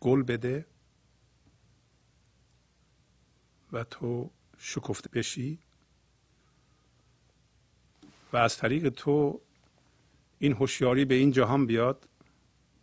گل 0.00 0.22
بده 0.22 0.66
و 3.72 3.84
تو 3.84 4.30
شکفته 4.58 5.08
بشی 5.08 5.58
و 8.32 8.36
از 8.36 8.56
طریق 8.56 8.88
تو 8.88 9.40
این 10.38 10.52
هوشیاری 10.52 11.04
به 11.04 11.14
این 11.14 11.30
جهان 11.30 11.66
بیاد 11.66 12.08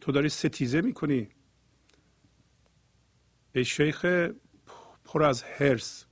تو 0.02 0.12
داری 0.12 0.30
ستیزه 0.30 0.82
می‌کنی. 0.82 1.30
ای 3.56 3.66
شیخ 3.66 4.06
پر 5.04 5.24
از 5.24 5.44
هرس 5.44 6.06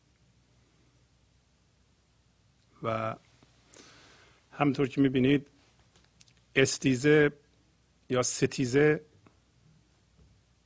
و 2.84 3.16
همطور 4.52 4.88
که 4.88 5.02
می‌بینید 5.02 5.48
استیزه 6.56 7.34
یا 8.10 8.24
ستیزه 8.24 9.06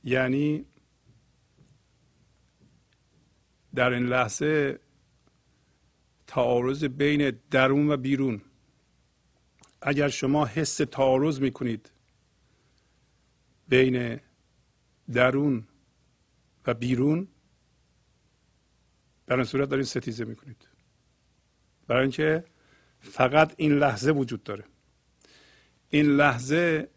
یعنی 0.04 0.64
در 3.74 3.90
این 3.90 4.06
لحظه 4.06 4.80
تعارض 6.26 6.84
بین 6.84 7.30
درون 7.50 7.90
و 7.90 7.96
بیرون. 7.96 8.42
اگر 9.82 10.08
شما 10.08 10.46
حس 10.46 10.76
تعارض 10.76 11.40
می‌کنید 11.40 11.91
بین 13.68 14.20
درون 15.12 15.68
و 16.66 16.74
بیرون 16.74 17.28
در 19.26 19.36
این 19.36 19.44
صورت 19.44 19.68
دارین 19.68 19.84
ستیزه 19.84 20.24
می‌کنید. 20.24 20.68
برای 21.86 22.02
اینکه 22.02 22.44
فقط 23.00 23.54
این 23.56 23.72
لحظه 23.72 24.10
وجود 24.10 24.42
داره. 24.42 24.64
این 25.90 26.06
لحظه 26.06 26.88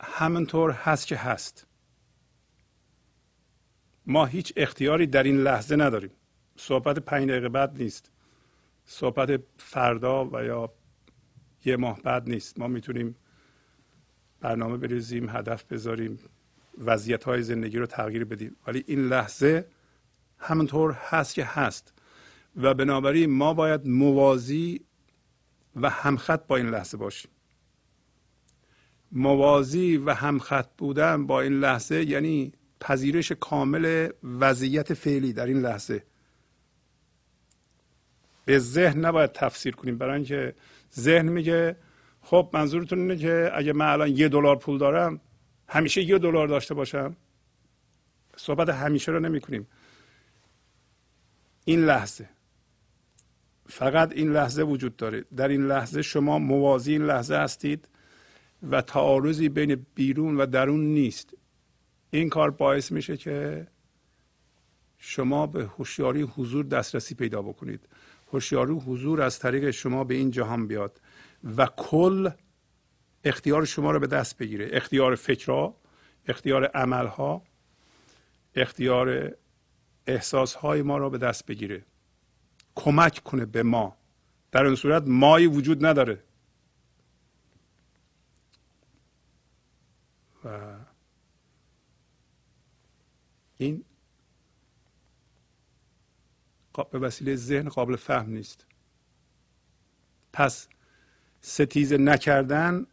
همونطور 0.00 0.70
هست 0.70 1.06
که 1.06 1.16
هست. 1.16 1.66
ما 4.06 4.26
هیچ 4.26 4.52
اختیاری 4.56 5.06
در 5.06 5.22
این 5.22 5.42
لحظه 5.42 5.76
نداریم. 5.76 6.10
صحبت 6.56 6.98
پنج 6.98 7.28
دقیقه 7.28 7.48
بعد 7.48 7.82
نیست. 7.82 8.10
صحبت 8.84 9.42
فردا 9.58 10.24
و 10.24 10.44
یا 10.44 10.72
یه 11.64 11.76
ماه 11.76 12.02
بعد 12.02 12.28
نیست. 12.28 12.58
ما 12.58 12.68
می‌تونیم 12.68 13.16
برنامه 14.42 14.76
بریزیم 14.76 15.28
هدف 15.28 15.64
بذاریم 15.64 16.18
وضعیت 16.78 17.24
های 17.24 17.42
زندگی 17.42 17.78
رو 17.78 17.86
تغییر 17.86 18.24
بدیم. 18.24 18.56
ولی 18.66 18.84
این 18.86 19.08
لحظه 19.08 19.66
همونطور 20.38 20.92
هست 20.92 21.34
که 21.34 21.44
هست. 21.44 21.92
و 22.56 22.74
بنابراین 22.74 23.30
ما 23.30 23.54
باید 23.54 23.86
موازی 23.86 24.80
و 25.76 25.90
همخط 25.90 26.46
با 26.46 26.56
این 26.56 26.68
لحظه 26.68 26.96
باشیم. 26.96 27.30
موازی 29.12 29.96
و 29.96 30.14
همخط 30.14 30.68
بودن 30.78 31.26
با 31.26 31.40
این 31.40 31.52
لحظه 31.52 32.04
یعنی 32.04 32.52
پذیرش 32.80 33.32
کامل 33.32 34.08
وضعیت 34.40 34.94
فعلی 34.94 35.32
در 35.32 35.46
این 35.46 35.60
لحظه. 35.60 36.04
به 38.44 38.58
ذهن 38.58 39.04
نباید 39.04 39.32
تفسیر 39.32 39.76
کنیم. 39.76 39.98
برای 39.98 40.14
اینکه 40.14 40.54
ذهن 40.94 41.28
میگه 41.28 41.76
خب 42.22 42.50
منظورتون 42.52 42.98
اینه 42.98 43.16
که 43.16 43.50
اگه 43.54 43.72
من 43.72 43.86
الان 43.86 44.16
یه 44.16 44.28
دلار 44.28 44.56
پول 44.56 44.78
دارم 44.78 45.20
همیشه 45.68 46.02
یه 46.02 46.18
دلار 46.18 46.48
داشته 46.48 46.74
باشم؟ 46.74 47.16
صحبت 48.36 48.68
همیشه 48.68 49.12
رو 49.12 49.20
نمی 49.20 49.40
کنیم 49.40 49.66
این 51.64 51.84
لحظه. 51.84 52.28
فقط 53.66 54.12
این 54.12 54.32
لحظه 54.32 54.62
وجود 54.62 54.96
داره. 54.96 55.24
در 55.36 55.48
این 55.48 55.66
لحظه 55.66 56.02
شما 56.02 56.38
موازی 56.38 56.92
این 56.92 57.04
لحظه 57.04 57.34
هستید 57.34 57.88
و 58.70 58.82
تعارضی 58.82 59.48
بین 59.48 59.86
بیرون 59.94 60.36
و 60.36 60.46
درون 60.46 60.84
نیست. 60.84 61.34
این 62.10 62.28
کار 62.28 62.50
باعث 62.50 62.92
میشه 62.92 63.16
که 63.16 63.66
شما 64.98 65.46
به 65.46 65.64
هوشیاری 65.64 66.22
حضور 66.22 66.64
دسترسی 66.64 67.14
پیدا 67.14 67.42
بکنید. 67.42 67.88
هوشیاری 68.32 68.72
حضور 68.72 69.22
از 69.22 69.38
طریق 69.38 69.70
شما 69.70 70.04
به 70.04 70.14
این 70.14 70.30
جهان 70.30 70.66
بیاد. 70.66 71.00
و 71.44 71.66
کل 71.66 72.30
اختیار 73.24 73.64
شما 73.64 73.90
رو 73.90 74.00
به 74.00 74.06
دست 74.06 74.38
بگیره. 74.38 74.68
اختیار 74.72 75.14
فکرها 75.14 75.76
اختیار 76.26 76.66
عملها 76.66 77.42
اختیار 78.54 79.36
احساسهای 80.06 80.82
ما 80.82 80.98
رو 80.98 81.10
به 81.10 81.18
دست 81.18 81.46
بگیره. 81.46 81.84
کمک 82.74 83.22
کنه 83.24 83.44
به 83.44 83.62
ما. 83.62 83.96
در 84.52 84.64
این 84.64 84.74
صورت 84.74 85.02
مایی 85.06 85.46
وجود 85.46 85.86
نداره. 85.86 86.22
و 90.44 90.76
این 93.56 93.84
به 96.90 96.98
وسیله 96.98 97.36
ذهن 97.36 97.68
قابل 97.68 97.96
فهم 97.96 98.30
نیست. 98.30 98.66
پس 100.32 100.68
ستیزه 101.42 101.98
نکردن 101.98 102.86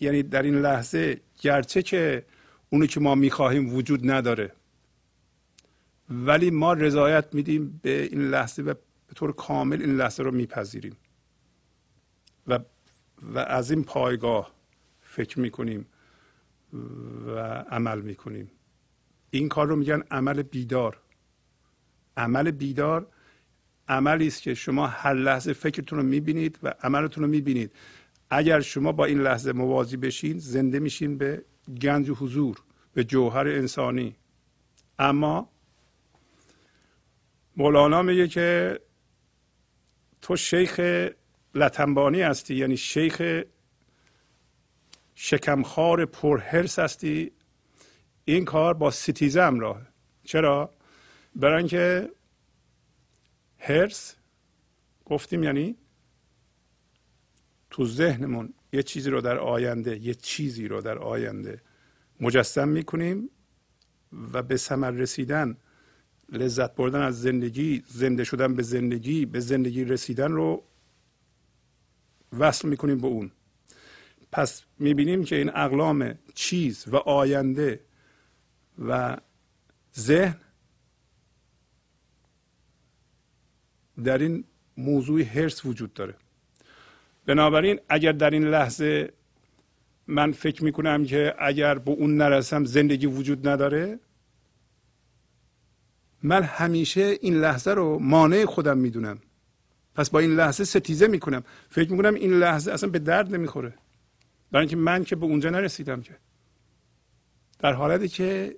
یعنی 0.00 0.22
در 0.22 0.42
این 0.42 0.54
لحظه 0.54 1.20
گرچه 1.40 1.82
که 1.82 2.26
اونی 2.70 2.86
که 2.86 3.00
ما 3.00 3.14
می‌خواهیم 3.14 3.74
وجود 3.74 4.10
نداره. 4.10 4.52
ولی 6.10 6.50
ما 6.50 6.72
رضایت 6.72 7.34
میدیم 7.34 7.80
به 7.82 8.02
این 8.02 8.30
لحظه 8.30 8.62
و 8.62 8.74
به 9.06 9.14
طور 9.14 9.32
کامل 9.32 9.82
این 9.82 9.96
لحظه 9.96 10.22
رو 10.22 10.30
میپذیریم. 10.30 10.96
و 12.46 12.58
و 13.22 13.38
از 13.38 13.70
این 13.70 13.84
پایگاه 13.84 14.54
فکر 15.00 15.40
می‌کنیم 15.40 15.86
و 17.26 17.38
عمل 17.70 18.00
می‌کنیم. 18.00 18.50
این 19.30 19.48
کار 19.48 19.66
رو 19.66 19.76
میگن 19.76 20.02
عمل 20.10 20.42
بیدار. 20.42 21.00
عمل 22.16 22.50
بیدار 22.50 23.06
عملی 23.88 24.26
است 24.26 24.42
که 24.42 24.54
شما 24.54 24.86
هر 24.86 25.14
لحظه 25.14 25.52
فکرتون 25.52 25.98
رو 25.98 26.04
می‌بینید 26.04 26.58
و 26.62 26.74
عملتون 26.82 27.24
رو 27.24 27.30
می‌بینید. 27.30 27.72
اگر 28.30 28.60
شما 28.60 28.92
با 28.92 29.04
این 29.04 29.20
لحظه 29.20 29.52
موازی 29.52 29.96
بشین 29.96 30.38
زنده 30.38 30.78
میشین 30.78 31.18
به 31.18 31.44
گنج 31.82 32.10
حضور 32.10 32.56
به 32.94 33.04
جوهر 33.04 33.48
انسانی. 33.48 34.16
اما 34.98 35.48
مولانا 37.56 38.02
میگه 38.02 38.28
که 38.28 38.80
تو 40.22 40.36
شیخ 40.36 40.80
لتنبانی 41.54 42.20
هستی 42.20 42.54
یعنی 42.54 42.76
شیخ 42.76 43.42
شکمخوار 45.14 46.04
پرهرس 46.04 46.78
هستی. 46.78 47.32
این 48.24 48.44
کار 48.44 48.74
با 48.74 48.90
ستیزه 48.90 49.42
همراه 49.42 49.80
چرا؟ 50.24 50.70
برای 51.36 51.58
اینکه 51.58 52.10
هرس 53.66 54.14
گفتیم 55.04 55.42
یعنی 55.42 55.76
تو 57.70 57.86
ذهنمون 57.86 58.54
یه 58.72 58.82
چیزی 58.82 59.10
رو 59.10 59.20
در 59.20 59.38
آینده 59.38 59.98
یه 59.98 60.14
چیزی 60.14 60.68
رو 60.68 60.80
در 60.80 60.98
آینده 60.98 61.60
مجسم 62.20 62.68
می‌کنیم 62.68 63.30
و 64.32 64.42
به 64.42 64.56
ثمر 64.56 64.90
رسیدن 64.90 65.56
لذت 66.32 66.74
بردن 66.74 67.02
از 67.02 67.22
زندگی 67.22 67.82
زنده 67.86 68.24
شدن 68.24 68.54
به 68.54 68.62
زندگی 68.62 69.26
به 69.26 69.40
زندگی 69.40 69.84
رسیدن 69.84 70.32
رو 70.32 70.64
وصل 72.38 72.68
می‌کنیم 72.68 72.98
به 72.98 73.06
اون. 73.06 73.30
پس 74.32 74.62
می‌بینیم 74.78 75.24
که 75.24 75.36
این 75.36 75.50
اقلام 75.54 76.14
چیز 76.34 76.84
و 76.88 76.96
آینده 76.96 77.80
و 78.78 79.16
ذهن 79.98 80.43
در 84.04 84.18
این 84.18 84.44
موضوع 84.76 85.22
هرس 85.22 85.66
وجود 85.66 85.94
داره. 85.94 86.14
بنابراین 87.26 87.80
اگر 87.88 88.12
در 88.12 88.30
این 88.30 88.44
لحظه 88.44 89.12
من 90.06 90.32
فکر 90.32 90.64
می‌کنم 90.64 91.04
که 91.04 91.34
اگر 91.38 91.78
به 91.78 91.90
اون 91.90 92.16
نرسم 92.16 92.64
زندگی 92.64 93.06
وجود 93.06 93.48
نداره 93.48 93.98
من 96.22 96.42
همیشه 96.42 97.18
این 97.20 97.34
لحظه 97.34 97.70
رو 97.70 97.98
مانع 97.98 98.44
خودم 98.44 98.78
می‌دونم. 98.78 99.18
پس 99.94 100.10
با 100.10 100.18
این 100.18 100.36
لحظه 100.36 100.64
ستیزه 100.64 101.06
می‌کنم. 101.06 101.44
فکر 101.70 101.90
می‌کنم 101.90 102.14
این 102.14 102.38
لحظه 102.38 102.72
اصلا 102.72 102.90
به 102.90 102.98
درد 102.98 103.34
نمی‌خوره. 103.34 103.74
برای 104.52 104.62
اینکه 104.62 104.76
من 104.76 105.04
که 105.04 105.16
به 105.16 105.26
اونجا 105.26 105.50
نرسیدم 105.50 106.02
که. 106.02 106.16
در 107.58 107.72
حالتی 107.72 108.08
که 108.08 108.56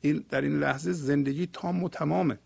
این 0.00 0.24
در 0.28 0.40
این 0.40 0.58
لحظه 0.58 0.92
زندگی 0.92 1.46
تام 1.46 1.84
و 1.84 1.88
تمامه. 1.88 2.38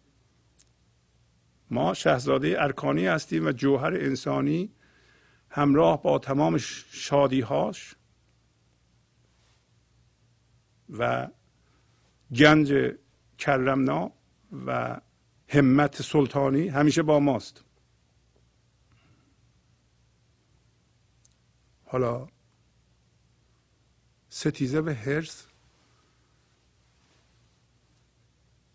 ما 1.70 1.94
شهزاده 1.94 2.62
ارکانی 2.62 3.06
هستیم 3.06 3.46
و 3.46 3.52
جوهر 3.52 3.94
انسانی 3.94 4.72
همراه 5.50 6.02
با 6.02 6.18
تمام 6.18 6.58
شادیهاش 6.90 7.96
و 10.98 11.28
گنج 12.34 12.94
کرمنا 13.38 14.12
و 14.66 15.00
همت 15.48 16.02
سلطانی 16.02 16.68
همیشه 16.68 17.02
با 17.02 17.20
ماست. 17.20 17.64
حالا 21.84 22.28
ستیزه 24.28 24.80
و 24.80 24.88
هرس 24.88 25.46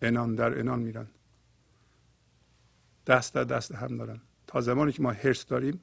انان 0.01 0.35
در 0.35 0.59
انان 0.59 0.79
میرن. 0.79 1.07
دست 3.08 3.34
در 3.34 3.43
دست 3.43 3.76
هم 3.76 3.97
دارن. 3.97 4.22
تا 4.47 4.62
زمانی 4.62 4.91
که 4.91 5.01
ما 5.01 5.12
هرس 5.12 5.45
داریم 5.45 5.82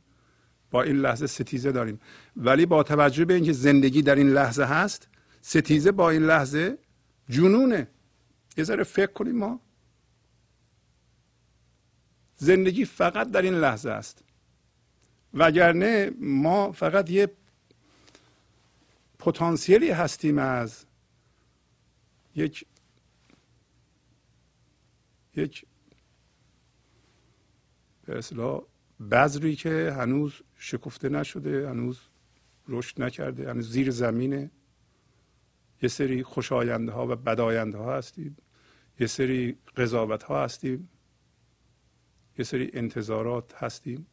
با 0.70 0.82
این 0.82 0.96
لحظه 0.96 1.26
ستیزه 1.26 1.72
داریم. 1.72 2.00
ولی 2.36 2.66
با 2.66 2.82
توجه 2.82 3.24
به 3.24 3.34
اینکه 3.34 3.52
زندگی 3.52 4.02
در 4.02 4.14
این 4.14 4.30
لحظه 4.30 4.64
هست 4.64 5.08
ستیزه 5.42 5.92
با 5.92 6.10
این 6.10 6.22
لحظه 6.22 6.78
جنونه. 7.28 7.88
یه 8.56 8.64
ذره 8.64 8.84
فکر 8.84 9.12
کنیم 9.12 9.36
ما. 9.36 9.60
زندگی 12.36 12.84
فقط 12.84 13.30
در 13.30 13.42
این 13.42 13.54
لحظه 13.54 13.90
است. 13.90 14.24
وگرنه 15.34 16.10
ما 16.20 16.72
فقط 16.72 17.10
یه 17.10 17.28
پتانسیلی 19.18 19.90
هستیم 19.90 20.38
از 20.38 20.84
یک 22.34 22.64
یک 25.36 25.64
به 28.04 28.18
اصلاح 28.18 28.62
بذری 29.10 29.56
که 29.56 29.94
هنوز 29.98 30.32
شکفته 30.56 31.08
نشده 31.08 31.68
هنوز 31.68 32.00
رشد 32.68 33.02
نکرده 33.02 33.50
هنوز 33.50 33.70
زیر 33.70 33.90
زمینه. 33.90 34.50
یه 35.82 35.88
سری 35.88 36.22
خوشاینده 36.22 36.92
ها 36.92 37.06
و 37.06 37.16
بداینده 37.16 37.78
ها 37.78 37.96
هستیم. 37.96 38.36
یه 39.00 39.06
سری 39.06 39.58
قضاوت 39.76 40.22
ها 40.22 40.44
هستیم. 40.44 40.88
یه 42.38 42.44
سری 42.44 42.70
انتظارات 42.72 43.54
هستیم. 43.54 44.06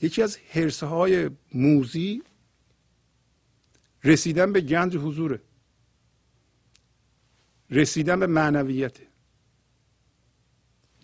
یکی 0.00 0.22
از 0.22 0.36
حرسه 0.36 0.86
های 0.86 1.30
موزی 1.54 2.22
رسیدن 4.04 4.52
به 4.52 4.60
گنج 4.60 4.96
حضوره. 4.96 5.40
رسیدن 7.70 8.20
به 8.20 8.26
معنویت. 8.26 9.07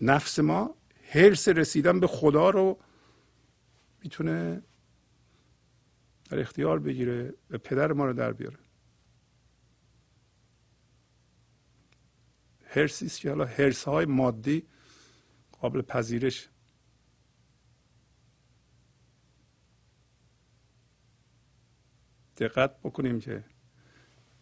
نفس 0.01 0.39
ما 0.39 0.75
حرس 1.09 1.47
رسیدن 1.47 1.99
به 1.99 2.07
خدا 2.07 2.49
رو 2.49 2.79
می‌تونه 4.03 4.61
در 6.29 6.39
اختیار 6.39 6.79
بگیره 6.79 7.33
و 7.49 7.57
پدر 7.57 7.93
ما 7.93 8.05
رو 8.05 8.13
در 8.13 8.33
بیاره. 8.33 8.57
هرسی 12.63 13.05
است 13.05 13.19
که 13.19 13.29
حالا 13.29 13.45
هرس 13.45 13.83
های 13.83 14.05
مادی 14.05 14.67
قابل 15.51 15.81
پذیرش. 15.81 16.49
دقت 22.37 22.79
بکنیم 22.79 23.19
که 23.19 23.43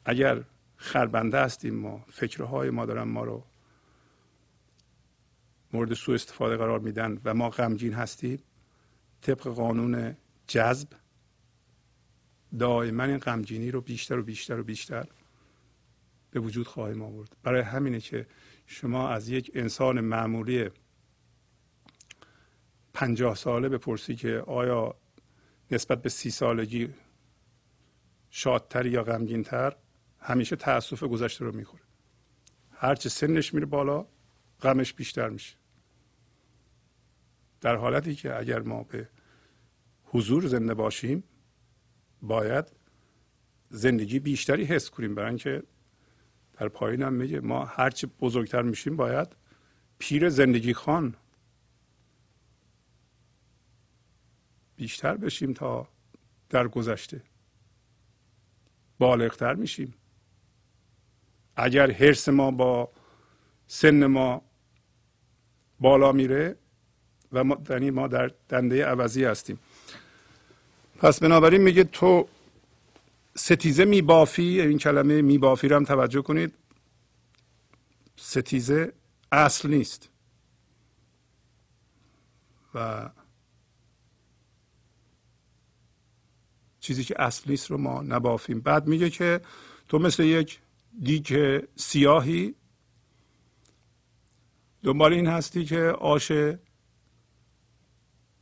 اگر 0.06 0.44
خربنده 0.76 1.40
هستیم 1.40 1.76
ما 1.76 2.06
فکرهای 2.10 2.70
ما 2.70 2.86
دارن 2.86 3.04
ما 3.04 3.24
رو 3.24 3.46
مورد 5.74 5.94
سوء 5.94 6.16
استفاده 6.16 6.58
قرار 6.58 6.80
میدن 6.80 7.22
و 7.26 7.34
ما 7.34 7.50
غمگین 7.50 7.94
هستیم. 7.94 8.40
طبق 9.22 9.42
قانون 9.42 10.18
جذب 10.48 10.88
دائما 12.60 13.04
این 13.04 13.18
غمگینی 13.18 13.72
رو 13.72 13.82
بیشتر 13.82 14.18
و 14.20 14.24
بیشتر 14.24 14.60
و 14.60 14.64
بیشتر 14.64 15.08
به 16.32 16.40
وجود 16.40 16.68
خواهیم 16.68 17.02
آورد. 17.02 17.38
برای 17.44 17.62
همینه 17.62 18.00
که 18.00 18.28
شما 18.66 19.10
از 19.10 19.30
یک 19.30 19.52
انسان 19.54 20.02
معمولی 20.02 20.70
پنجاه 22.94 23.36
ساله 23.36 23.70
بپرسی 23.70 24.16
که 24.16 24.44
آیا 24.48 24.96
نسبت 25.72 26.02
به 26.02 26.10
سی 26.10 26.32
سالگی 26.32 26.94
شادتر 28.30 28.86
یا 28.86 29.04
غمگینتر 29.04 29.76
همیشه 30.20 30.56
تاسف 30.56 31.04
گذشته 31.04 31.46
رو 31.46 31.56
می‌خوره. 31.56 31.84
هرچه 32.72 33.10
سنش 33.10 33.54
میره 33.54 33.66
بالا 33.66 34.08
غمش 34.62 34.94
بیشتر 34.94 35.30
میشه. 35.30 35.63
در 37.64 37.76
حالتی 37.76 38.16
که 38.16 38.40
اگر 38.40 38.60
ما 38.60 38.84
به 38.84 39.10
حضور 40.04 40.48
زنده 40.48 40.74
باشیم 40.74 41.24
باید 42.22 42.66
زندگی 43.70 44.20
بیشتری 44.20 44.64
حس 44.64 44.90
کنیم. 44.90 45.16
برای 45.16 45.30
اینکه 45.30 45.64
در 46.54 46.68
پایین 46.68 47.02
هم 47.02 47.14
میگه 47.14 47.40
ما 47.40 47.66
هرچی 47.66 48.08
بزرگتر 48.08 48.62
میشیم 48.62 48.96
باید 48.96 49.28
پیر 49.98 50.30
زندگی 50.30 50.74
خان 50.74 51.16
بیشتر 54.76 55.18
بشیم 55.18 55.54
تا 55.54 55.88
در 56.50 56.68
گذشته 56.68 57.22
بالغتر 59.00 59.54
میشیم. 59.54 59.94
اگر 61.56 61.92
حرس 61.92 62.30
ما 62.30 62.52
با 62.52 62.92
سن 63.68 64.06
ما 64.06 64.42
بالا 65.80 66.12
میره 66.12 66.63
و 67.34 67.44
ما, 67.44 67.58
یعنی 67.70 67.92
ما 67.92 68.08
در 68.08 68.32
دنده 68.50 68.86
عوضی 68.86 69.24
هستیم. 69.24 69.60
پس 70.98 71.20
بنابراین 71.20 71.62
میگه 71.62 71.84
تو 71.84 72.28
ستیزه 73.36 73.86
میبافی 73.86 74.62
این 74.62 74.78
کلمه 74.78 75.22
میبافی 75.22 75.68
رو 75.68 75.76
هم 75.76 75.84
توجه 75.84 76.22
کنید. 76.22 76.54
ستیزه 78.16 78.94
اصل 79.32 79.70
نیست. 79.70 80.10
و 82.76 83.10
چیزی 86.80 87.04
که 87.04 87.22
اصل 87.22 87.52
نیست 87.52 87.72
رو 87.72 87.78
ما 87.78 88.02
نبافیم. 88.02 88.60
بعد 88.60 88.88
میگه 88.88 89.10
که 89.10 89.42
تو 89.90 90.00
مثل 90.00 90.24
یک 90.24 90.60
دیگ 91.04 91.60
سیاهی 91.76 92.56
دنبال 94.84 95.14
این 95.14 95.28
هستی 95.28 95.66
که 95.66 95.82
آش 95.82 96.32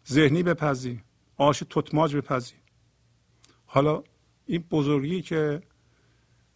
ذهنی 0.08 0.44
بپزی 0.44 1.02
آش 1.38 1.64
تتماج 1.70 2.16
بپزی. 2.16 2.54
حالا 3.66 4.04
این 4.46 4.64
بزرگی 4.72 5.22
که 5.22 5.62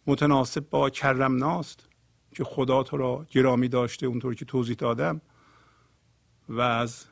متناسب 0.06 0.70
با 0.70 0.90
کرمناست 0.90 1.88
که 2.34 2.44
خدا 2.44 2.82
تو 2.82 2.96
را 2.96 3.26
گرامی 3.30 3.68
داشته 3.68 4.06
اونطور 4.06 4.34
که 4.34 4.44
توضیح 4.44 4.76
دادم 4.76 5.20
و 6.48 6.60
از 6.60 7.04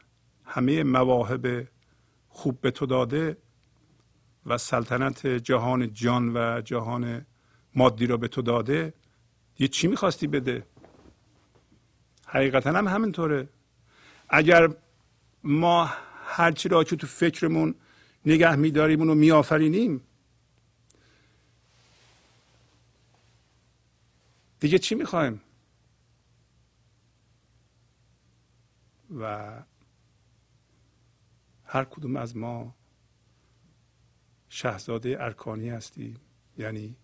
همه 0.45 0.83
مواهب 0.83 1.69
خوب 2.29 2.61
به 2.61 2.71
تو 2.71 2.87
داده 2.87 3.37
و 4.47 4.59
سلطنت 4.59 5.27
جهان 5.27 5.93
جان 5.93 6.37
و 6.37 6.61
جهان 6.61 7.27
مادی 7.75 8.07
را 8.07 8.17
به 8.17 8.29
تو 8.29 8.43
داده. 8.43 8.95
یه 9.59 9.69
چی 9.69 9.89
می‌خواستی 9.89 10.27
بده؟ 10.27 10.67
حقیقتا 12.27 12.73
هم 12.73 12.89
همینطوره. 12.89 13.49
اگر 14.29 14.69
ما 15.45 15.91
هرچی 16.37 16.69
را 16.69 16.85
که 16.85 16.97
تو 16.97 17.07
فکرمون 17.07 17.75
نگه 18.27 18.57
میداریم 18.57 19.01
اونو 19.01 19.15
میآفرینیم. 19.15 20.01
دیگه 24.61 24.79
چی 24.79 24.95
می‌خوایم؟ 24.95 25.41
و 29.19 29.53
هر 31.65 31.85
کدوم 31.85 32.17
از 32.17 32.37
ما 32.37 32.75
شهزاده 34.49 35.17
ارکانی 35.21 35.69
هستیم 35.69 36.21
یعنی 36.59 36.97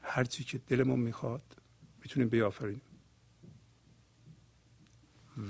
هرچی 0.00 0.44
که 0.44 0.58
دلمون 0.58 1.00
می‌خواد 1.00 1.56
می‌تونیم 2.02 2.28
بیافرینیم. 2.28 2.82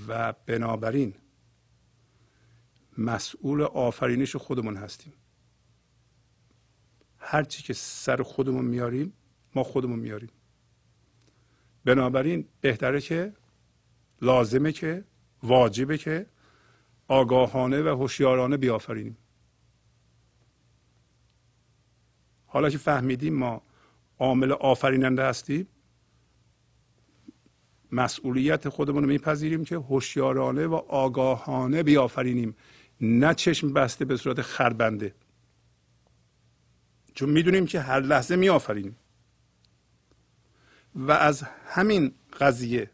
و 0.08 0.32
بنابراین 0.32 1.14
مسئول 2.98 3.62
آفرینش 3.62 4.36
خودمون 4.36 4.76
هستیم. 4.76 5.12
هرچی 7.18 7.62
که 7.62 7.72
سر 7.72 8.22
خودمون 8.22 8.64
میاریم 8.64 9.12
ما 9.54 9.62
خودمون 9.62 9.98
میاریم. 9.98 10.30
بنابراین 11.84 12.48
بهتره 12.60 13.00
که 13.00 13.32
لازمه 14.22 14.72
که 14.72 15.04
واجبه 15.42 15.98
که 15.98 16.26
آگاهانه 17.08 17.82
و 17.82 17.88
هوشیارانه 17.88 18.56
بیافرینیم. 18.56 19.16
حالا 22.46 22.70
که 22.70 22.78
فهمیدیم 22.78 23.34
ما 23.34 23.62
عامل 24.18 24.52
آفریننده 24.52 25.24
هستیم 25.24 25.66
مسئولیت 27.92 28.68
خودمون 28.68 29.02
رو 29.02 29.08
میپذیریم 29.08 29.64
که 29.64 29.76
هوشیارانه 29.76 30.66
و 30.66 30.74
آگاهانه 30.74 31.82
بیافرینیم. 31.82 32.56
نه 33.00 33.34
چشم 33.34 33.72
بسته 33.72 34.04
به 34.04 34.16
صورت 34.16 34.42
خربنده. 34.42 35.14
چون 37.14 37.28
می‌دونیم 37.28 37.66
که 37.66 37.80
هر 37.80 38.00
لحظه 38.00 38.36
میآفرینیم. 38.36 38.96
و 40.94 41.12
از 41.12 41.42
همین 41.66 42.14
قضیه 42.40 42.90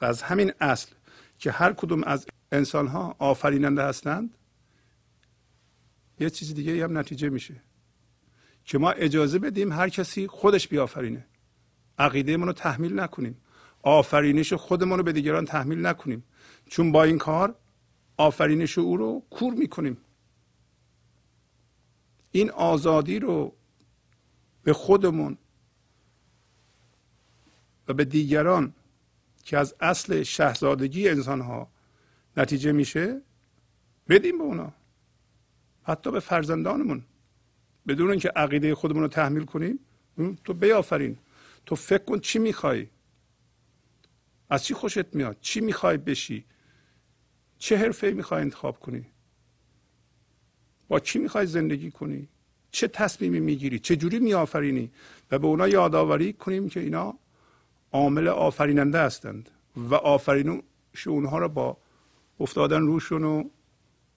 و 0.00 0.04
از 0.04 0.22
همین 0.22 0.52
اصل 0.60 0.94
که 1.38 1.50
هر 1.50 1.72
کدوم 1.72 2.04
از 2.04 2.26
انسان 2.52 2.86
ها 2.86 3.16
آفریننده 3.18 3.82
هستند 3.82 4.38
یه 6.20 6.30
چیز 6.30 6.54
دیگه 6.54 6.84
هم 6.84 6.98
نتیجه 6.98 7.28
میشه. 7.28 7.62
که 8.64 8.78
ما 8.78 8.90
اجازه 8.90 9.38
بدیم 9.38 9.72
هر 9.72 9.88
کسی 9.88 10.26
خودش 10.26 10.68
بیافرینه. 10.68 11.26
عقیده 11.98 12.36
رو 12.36 12.52
تحمیل 12.52 13.00
نکنیم. 13.00 13.36
آفرینش 13.82 14.52
خودمون 14.52 14.98
رو 14.98 15.04
به 15.04 15.12
دیگران 15.12 15.44
تحمیل 15.44 15.86
نکنیم. 15.86 16.24
چون 16.68 16.92
با 16.92 17.04
این 17.04 17.18
کار 17.18 17.54
آفرینش 18.16 18.78
او 18.78 18.96
رو 18.96 19.22
کور 19.30 19.54
می‌کنیم. 19.54 19.96
این 22.30 22.50
آزادی 22.50 23.18
رو 23.18 23.52
به 24.62 24.72
خودمون 24.72 25.38
و 27.88 27.94
به 27.94 28.04
دیگران 28.04 28.72
که 29.44 29.58
از 29.58 29.74
اصل 29.80 30.22
شهزادگی 30.22 31.08
انسان 31.08 31.40
ها 31.40 31.68
نتیجه 32.36 32.72
میشه 32.72 33.20
بدیم 34.08 34.38
به 34.38 34.44
اونا. 34.44 34.72
حتی 35.82 36.10
به 36.10 36.20
فرزندانمون. 36.20 37.04
بدون 37.86 38.10
اینکه 38.10 38.28
عقیده 38.28 38.74
خودمون 38.74 39.02
رو 39.02 39.08
تحمیل 39.08 39.44
کنیم 39.44 39.78
تو 40.44 40.54
بیافرین. 40.54 41.18
تو 41.66 41.76
فکر 41.76 42.04
کن 42.04 42.20
چی 42.20 42.38
می‌خوای؟ 42.38 42.86
از 44.50 44.64
چی 44.64 44.74
خوشت 44.74 45.14
میاد؟ 45.14 45.36
چی 45.40 45.60
می‌خوای 45.60 45.96
بشی؟ 45.96 46.44
چه 47.58 47.76
حرفه 47.76 48.10
می‌خوای 48.10 48.40
انتخاب 48.40 48.80
کنی؟ 48.80 49.06
با 50.88 51.00
کی 51.00 51.18
می‌خوای 51.18 51.46
زندگی 51.46 51.90
کنی؟ 51.90 52.28
چه 52.70 52.88
تصمیمی 52.88 53.40
می‌گیری؟ 53.40 53.78
چه 53.78 53.96
جوری 53.96 54.18
میآفرینی؟ 54.18 54.90
و 55.30 55.38
به 55.38 55.46
اونا 55.46 55.68
یادآوری 55.68 56.32
کنیم 56.32 56.68
که 56.68 56.80
اینا 56.80 57.18
عامل 57.92 58.28
آفریننده 58.28 59.00
هستند 59.00 59.50
و 59.76 59.94
آفرینش 59.94 60.62
اونها 61.06 61.38
رو 61.38 61.48
با 61.48 61.76
افتادن 62.40 62.80
روشون 62.80 63.24
و 63.24 63.44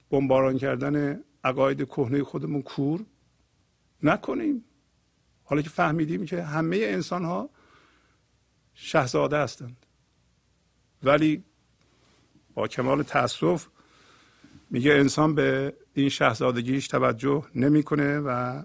بمباران 0.09 0.57
کردن 0.57 1.23
عقاید 1.43 1.87
کهنه 1.87 2.23
خودمون 2.23 2.61
کور 2.61 3.05
نکنیم. 4.03 4.63
حالا 5.43 5.61
که 5.61 5.69
فهمیدیم 5.69 6.25
که 6.25 6.43
همه 6.43 6.77
انسان 6.81 7.25
ها 7.25 7.49
شهزاده 8.73 9.37
هستند. 9.37 9.85
ولی 11.03 11.43
کمال 12.67 13.03
تاسف 13.03 13.67
میگه 14.69 14.91
انسان 14.91 15.35
به 15.35 15.73
این 15.93 16.09
شهزادگیش 16.09 16.87
توجه 16.87 17.45
نمی‌کنه 17.55 18.19
و 18.19 18.63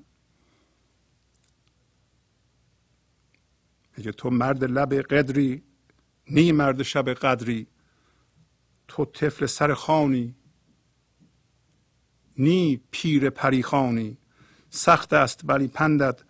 میگه 3.96 4.12
تو 4.12 4.30
مرد 4.30 4.64
لب 4.64 4.94
قدری 4.94 5.62
نی 6.30 6.52
مرد 6.52 6.82
شب 6.82 7.08
قدری 7.08 7.66
تو 8.88 9.04
طفل 9.04 9.46
سر 9.46 9.74
خانی 9.74 10.34
نی 12.38 12.80
پیر 12.90 13.30
پریخانی 13.30 14.18
سخت 14.70 15.12
است 15.12 15.40
ولی 15.44 15.68
پندت 15.68 16.22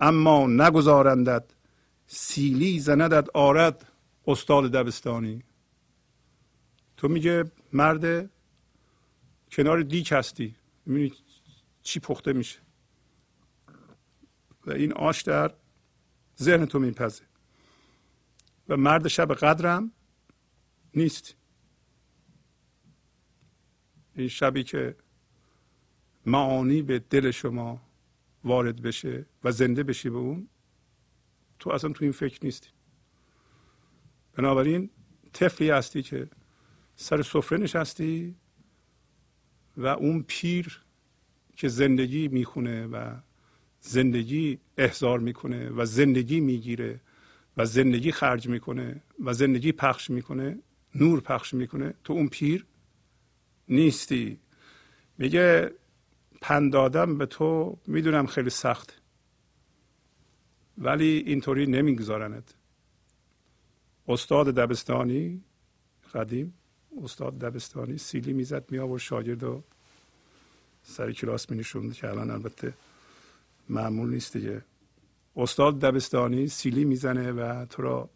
اما 0.00 0.46
نگذارندت 0.46 1.44
سیلی 2.06 2.80
زندت 2.80 3.28
آرد 3.34 3.86
استاد 4.26 4.72
دبستانی. 4.72 5.44
تو 6.96 7.08
میگه 7.08 7.44
مرد 7.72 8.30
کنار 9.50 9.82
دیک 9.82 10.12
هستی. 10.12 10.56
می‌بینی 10.86 11.12
چی 11.82 12.00
پخته 12.00 12.32
میشه. 12.32 12.58
و 14.66 14.72
این 14.72 14.92
آش 14.92 15.22
در 15.22 15.54
ذهن 16.42 16.66
تو 16.66 16.78
میپزه. 16.78 17.24
و 18.68 18.76
مرد 18.76 19.08
شب 19.08 19.34
قدرم 19.34 19.92
نیست. 20.94 21.36
این 24.14 24.28
شبی 24.28 24.64
که 24.64 24.96
معانی 26.26 26.82
به 26.82 26.98
دل 26.98 27.30
شما 27.30 27.82
وارد 28.44 28.82
بشه 28.82 29.26
و 29.44 29.52
زنده 29.52 29.82
بشی 29.82 30.10
به 30.10 30.16
اون 30.16 30.48
تو 31.58 31.70
اصلا 31.70 31.92
تو 31.92 32.04
این 32.04 32.12
فکر 32.12 32.44
نیستی. 32.44 32.68
بنابراین 34.34 34.90
طفلی 35.32 35.70
هستی 35.70 36.02
که 36.02 36.28
سر 36.96 37.22
سفره 37.22 37.58
نشستی 37.58 38.34
و 39.76 39.86
اون 39.86 40.22
پیر 40.22 40.80
که 41.56 41.68
زندگی 41.68 42.28
می‌خونه 42.28 42.86
و 42.86 43.14
زندگی 43.80 44.58
احضار 44.78 45.18
می‌کنه 45.18 45.70
و 45.70 45.84
زندگی 45.84 46.40
می‌گیره 46.40 47.00
و 47.56 47.64
زندگی 47.64 48.12
خرج 48.12 48.48
می‌کنه 48.48 49.02
و 49.24 49.32
زندگی 49.32 49.72
پخش 49.72 50.10
می‌کنه 50.10 50.58
نور 50.94 51.20
پخش 51.20 51.54
می‌کنه 51.54 51.94
تو 52.04 52.12
اون 52.12 52.28
پیر 52.28 52.66
نیستی. 53.68 54.38
میگه 55.18 55.70
پندادم 56.40 57.18
به 57.18 57.26
تو 57.26 57.78
می‌دونم 57.86 58.26
خیلی 58.26 58.50
سخت 58.50 59.02
ولی 60.78 61.22
اینطوری 61.26 61.66
نمیگذارنت. 61.66 62.54
استاد 64.08 64.46
دبستانی 64.54 65.44
قدیم. 66.14 66.54
استاد 67.02 67.38
دبستانی 67.38 67.98
سیلی 67.98 68.32
می‌زد 68.32 68.70
می 68.70 68.78
آورد 68.78 69.00
شاگرد 69.00 69.42
و 69.42 69.62
سر 70.82 71.12
کلاس 71.12 71.50
می 71.50 71.56
نشوند 71.56 71.92
که 71.92 72.08
الان 72.08 72.30
البته 72.30 72.74
معمول 73.68 74.10
نیست 74.10 74.36
دیگه. 74.36 74.62
استاد 75.36 75.80
دبستانی 75.80 76.48
سیلی 76.48 76.84
می‌زنه 76.84 77.32
و 77.32 77.66
تو 77.66 77.82
را 77.82 78.10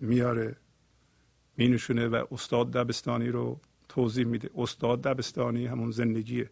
میاره 0.00 0.56
می 1.56 1.68
نشونه 1.68 2.08
و 2.08 2.24
استاد 2.30 2.70
دبستانی 2.70 3.28
رو 3.28 3.60
توضیح 3.88 4.26
میده. 4.26 4.50
استاد 4.56 5.02
دبستانی 5.02 5.66
همون 5.66 5.90
زندگیه. 5.90 6.50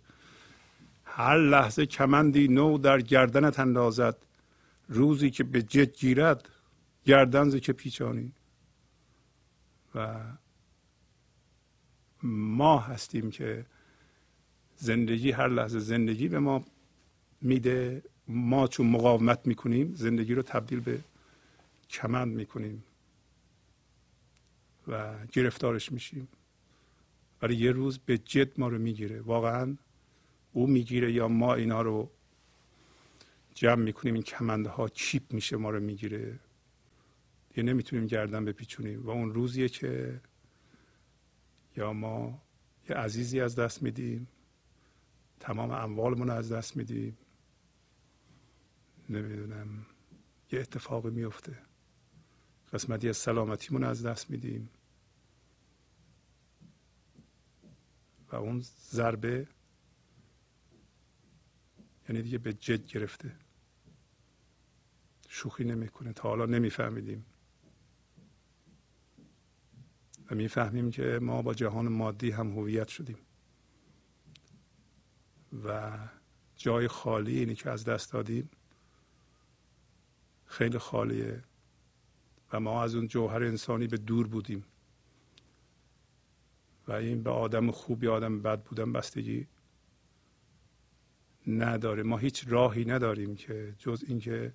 هر 1.05 1.39
لحظه 1.39 1.87
کمندی 1.87 2.49
نو 2.49 2.79
در 2.79 3.01
گردنت 3.01 3.61
اندازد. 3.61 4.17
روزی 4.89 5.31
که 5.31 5.45
به 5.45 5.63
جد 5.63 5.97
گیرد 5.97 6.49
گردن 7.05 7.59
که 7.59 7.73
پیچانی. 7.73 8.33
و 9.95 10.21
ما 12.25 12.79
هستیم 12.79 13.31
که 13.31 13.67
زندگی 14.77 15.31
هر 15.31 15.49
لحظه 15.49 15.79
زندگی 15.79 16.29
به 16.29 16.39
ما 16.39 16.65
میده. 17.41 18.03
ما 18.29 18.67
چون 18.67 18.87
مقاومت 18.87 19.47
می‌کنیم 19.47 19.95
زندگی 19.95 20.35
رو 20.35 20.43
تبدیل 20.43 20.81
به 20.81 20.99
کمند 21.91 22.35
می‌کنیم 22.35 22.85
و 24.89 25.15
گرفتارش 25.33 25.93
میشیم. 25.93 26.29
ولی 27.43 27.57
یه 27.57 27.73
روز 27.73 27.99
به 27.99 28.19
جد 28.19 28.61
ما 28.61 28.69
رو 28.69 28.79
می‌گیره. 28.79 29.21
واقعا 29.21 29.77
او 30.53 30.67
می‌گیره 30.67 31.13
یا 31.13 31.29
ما 31.29 31.55
اینا 31.55 31.83
رو 31.83 32.11
جمع 33.55 33.83
می‌کنیم. 33.83 34.15
این 34.15 34.23
کمنده 34.23 34.69
ها 34.69 34.89
چیپ 34.89 35.33
میشه 35.33 35.57
ما 35.57 35.71
رو 35.71 35.81
می‌گیره. 35.81 36.39
یه 37.57 37.63
نمی‌تونیم 37.63 38.07
گردن 38.07 38.45
بپیچونیم. 38.45 39.03
و 39.03 39.11
اون 39.11 39.35
روزیه 39.35 39.69
که 39.69 40.21
یا 41.77 41.93
ما 41.93 42.43
یه 42.89 42.97
عزیزی 42.97 43.41
از 43.41 43.57
دست 43.57 43.83
میدیم. 43.83 44.29
تمام 45.41 45.71
اموالمون 45.71 46.31
از 46.31 46.53
دست 46.53 46.77
میدیم. 46.77 47.19
نمی‌دونم 49.09 49.87
یه 50.53 50.61
اتفاقی 50.61 51.11
میفته 51.11 51.59
قسمتی 52.73 53.09
از 53.09 53.17
سلامتیمون 53.17 53.85
از 53.85 54.07
دست 54.07 54.31
میدیم. 54.31 54.71
و 58.33 58.37
اون 58.37 58.61
ضربه 58.91 59.49
یعنی 62.09 62.23
دیگه 62.23 62.39
به 62.39 62.53
جد 62.53 62.87
گرفته. 62.87 63.37
شوخی 65.29 65.65
نمی‌کنه. 65.65 66.13
تا 66.13 66.29
حالا 66.29 66.47
نمیفهمیدیم. 66.47 67.27
می‌فهمیم 70.35 70.91
که 70.91 71.19
ما 71.23 71.43
با 71.43 71.55
جهان 71.55 71.89
مادی 71.89 72.31
هم 72.31 72.51
هویت 72.51 72.89
شدیم. 72.89 73.19
و 75.65 75.99
جای 76.57 76.89
خالی 76.89 77.39
اینی 77.39 77.55
که 77.55 77.71
از 77.71 77.85
دست 77.85 78.13
دادیم 78.13 78.51
خیلی 80.47 80.79
خالیه 80.79 81.45
و 82.53 82.61
ما 82.61 82.83
از 82.83 82.95
اون 82.95 83.09
جوهر 83.09 83.43
انسانی 83.43 83.87
به 83.87 83.97
دور 83.97 84.27
بودیم. 84.27 84.65
و 86.89 86.93
این 86.93 87.23
به 87.23 87.31
آدم 87.31 87.71
خوب 87.71 88.05
یا 88.05 88.15
آدم 88.15 88.43
بد 88.43 88.63
بودن 88.63 88.93
بستگی 88.93 89.47
نداره. 91.47 92.03
ما 92.03 92.17
هیچ 92.17 92.45
راهی 92.49 92.85
نداریم 92.85 93.37
که 93.37 93.75
جز 93.79 94.05
اینکه 94.09 94.53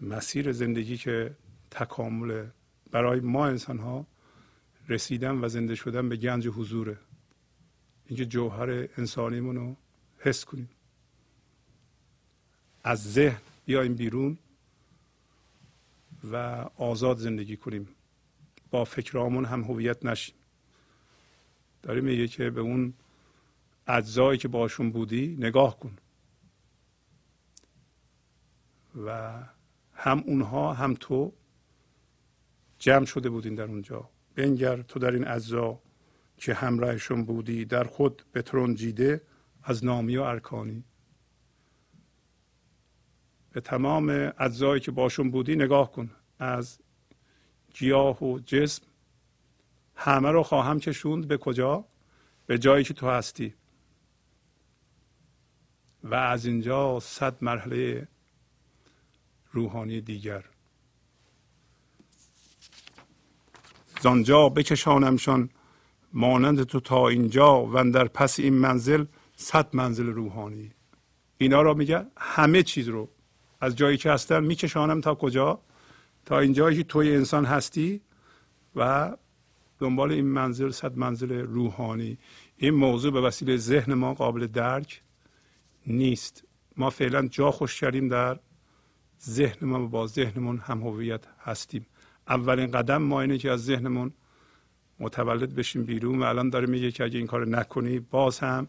مسیر 0.00 0.52
زندگی 0.52 0.96
که 0.96 1.36
تکامل 1.70 2.46
برای 2.90 3.20
ما 3.20 3.46
انسان 3.46 3.78
ها 3.78 4.06
رسیدن 4.88 5.44
و 5.44 5.48
زنده 5.48 5.74
شدن 5.74 6.08
به 6.08 6.16
گنج 6.16 6.48
حضوره. 6.48 6.98
اینکه 8.06 8.26
جوهر 8.26 8.88
انسانیمون 8.98 9.56
رو 9.56 9.76
حس 10.18 10.44
کنیم. 10.44 10.68
از 12.84 13.12
ذهن 13.12 13.40
بیایم 13.64 13.94
بیرون 13.94 14.38
و 16.32 16.36
آزاد 16.76 17.18
زندگی 17.18 17.56
کنیم. 17.56 17.88
با 18.70 18.84
فکرامون 18.84 19.44
هم 19.44 19.62
هویت 19.62 20.04
نشیم. 20.04 20.34
داریم 21.82 22.04
میگه 22.04 22.28
که 22.28 22.50
به 22.50 22.60
اون 22.60 22.94
اجزایی 23.86 24.38
که 24.38 24.48
باشون 24.48 24.90
بودی 24.90 25.36
نگاه 25.40 25.80
کن. 25.80 25.96
و 29.06 29.32
هم 29.94 30.18
اونها 30.18 30.72
هم 30.72 30.94
تو 31.00 31.32
جمع 32.78 33.04
شده 33.04 33.30
بودین 33.30 33.54
در 33.54 33.64
اونجا. 33.64 34.13
بنگر 34.34 34.82
تو 34.82 34.98
در 34.98 35.10
این 35.10 35.28
اجزا 35.28 35.80
که 36.36 36.54
همراهشون 36.54 37.24
بودی 37.24 37.64
در 37.64 37.84
خود 37.84 38.22
جیده 38.74 39.22
از 39.62 39.84
نامی 39.84 40.16
و 40.16 40.22
ارکانی. 40.22 40.84
به 43.52 43.60
تمام 43.60 44.32
اجزایی 44.38 44.80
که 44.80 44.90
باشون 44.90 45.30
بودی 45.30 45.56
نگاه 45.56 45.92
کن. 45.92 46.10
از 46.38 46.78
گیاه 47.74 48.24
و 48.24 48.38
جسم 48.38 48.82
همه 49.96 50.30
رو 50.30 50.42
خواهم 50.42 50.80
کشوند. 50.80 51.28
به 51.28 51.38
کجا؟ 51.38 51.84
به 52.46 52.58
جایی 52.58 52.84
که 52.84 52.94
تو 52.94 53.08
هستی. 53.08 53.54
و 56.04 56.14
از 56.14 56.46
اینجا 56.46 57.00
صد 57.00 57.44
مرحله 57.44 58.08
روحانی 59.52 60.00
دیگر. 60.00 60.44
زانجا 64.04 64.48
بکشانمشان 64.48 65.50
مانند 66.12 66.62
تو 66.62 66.80
تا 66.80 67.08
اینجا 67.08 67.66
و 67.66 67.90
در 67.90 68.04
پس 68.04 68.40
این 68.40 68.54
منزل 68.54 69.04
صد 69.36 69.76
منزل 69.76 70.06
روحانی. 70.06 70.70
اینا 71.38 71.62
رو 71.62 71.74
میگه 71.74 72.06
همه 72.16 72.62
چیز 72.62 72.88
رو. 72.88 73.08
از 73.60 73.76
جایی 73.76 73.96
که 73.96 74.10
هستم 74.10 74.42
میکشانم 74.42 75.00
تا 75.00 75.14
کجا؟ 75.14 75.60
تا 76.24 76.38
اینجایی 76.38 76.76
که 76.76 76.84
توی 76.84 77.16
انسان 77.16 77.44
هستی 77.44 78.00
و 78.76 79.12
دنبال 79.78 80.12
این 80.12 80.26
منزل 80.26 80.70
صد 80.70 80.96
منزل 80.98 81.32
روحانی. 81.32 82.18
این 82.56 82.74
موضوع 82.74 83.12
به 83.12 83.20
وسیله 83.20 83.56
ذهن 83.56 83.94
ما 83.94 84.14
قابل 84.14 84.46
درک 84.46 85.02
نیست. 85.86 86.44
ما 86.76 86.90
فعلا 86.90 87.28
جا 87.28 87.50
خوش 87.50 87.80
کردیم 87.80 88.08
در 88.08 88.38
ذهن 89.22 89.66
ما 89.66 89.86
با 89.86 90.06
ذهنمون 90.06 90.58
هم 90.58 90.80
هویت 90.82 91.24
هستیم. 91.40 91.86
اولین 92.28 92.70
قدم 92.70 93.02
ما 93.02 93.20
اینه 93.20 93.38
که 93.38 93.50
از 93.50 93.64
ذهنمون 93.64 94.12
متولد 95.00 95.54
بشیم 95.54 95.84
بیرون 95.84 96.18
و 96.18 96.22
الان 96.22 96.50
داره 96.50 96.66
میگه 96.66 96.92
که 96.92 97.04
اگه 97.04 97.18
این 97.18 97.26
کار 97.26 97.46
نکنی 97.46 97.98
باز 98.00 98.38
هم 98.38 98.66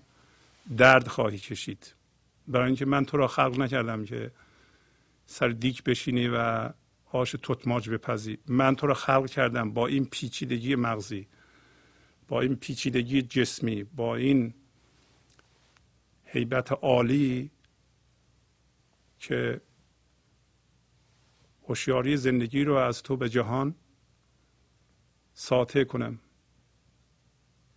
درد 0.78 1.08
خواهی 1.08 1.38
کشید. 1.38 1.94
برای 2.48 2.66
اینکه 2.66 2.86
من 2.86 3.06
تو 3.06 3.18
را 3.18 3.28
خلق 3.28 3.60
نکردم 3.60 4.06
که 4.06 4.32
سر 5.26 5.48
دیک 5.48 5.84
بشینی 5.84 6.28
و 6.28 6.70
آش 7.12 7.36
تتماج 7.44 7.90
بپزی. 7.90 8.38
من 8.48 8.76
تو 8.76 8.88
را 8.88 8.94
خلق 8.94 9.30
کردم 9.30 9.72
با 9.72 9.88
این 9.88 10.06
پیچیدگی 10.06 10.76
مغزی 10.76 11.28
با 12.28 12.42
این 12.42 12.56
پیچیدگی 12.56 13.22
جسمی 13.22 13.84
با 13.84 14.16
این 14.16 14.54
حیبت 16.26 16.72
عالی 16.72 17.52
که 19.20 19.62
هوشیاری 21.68 22.18
زندگی 22.18 22.64
رو 22.64 22.74
از 22.74 23.04
تو 23.04 23.18
به 23.18 23.30
جهان 23.30 23.76
ساطع 25.34 25.84
کنم. 25.84 26.20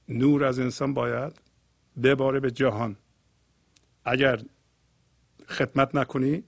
نور 0.08 0.44
از 0.44 0.58
انسان 0.58 0.94
باید 0.94 1.40
بباره 2.02 2.40
به 2.40 2.50
جهان. 2.50 2.96
اگر 4.04 4.42
خدمت 5.46 5.94
نکنی 5.94 6.44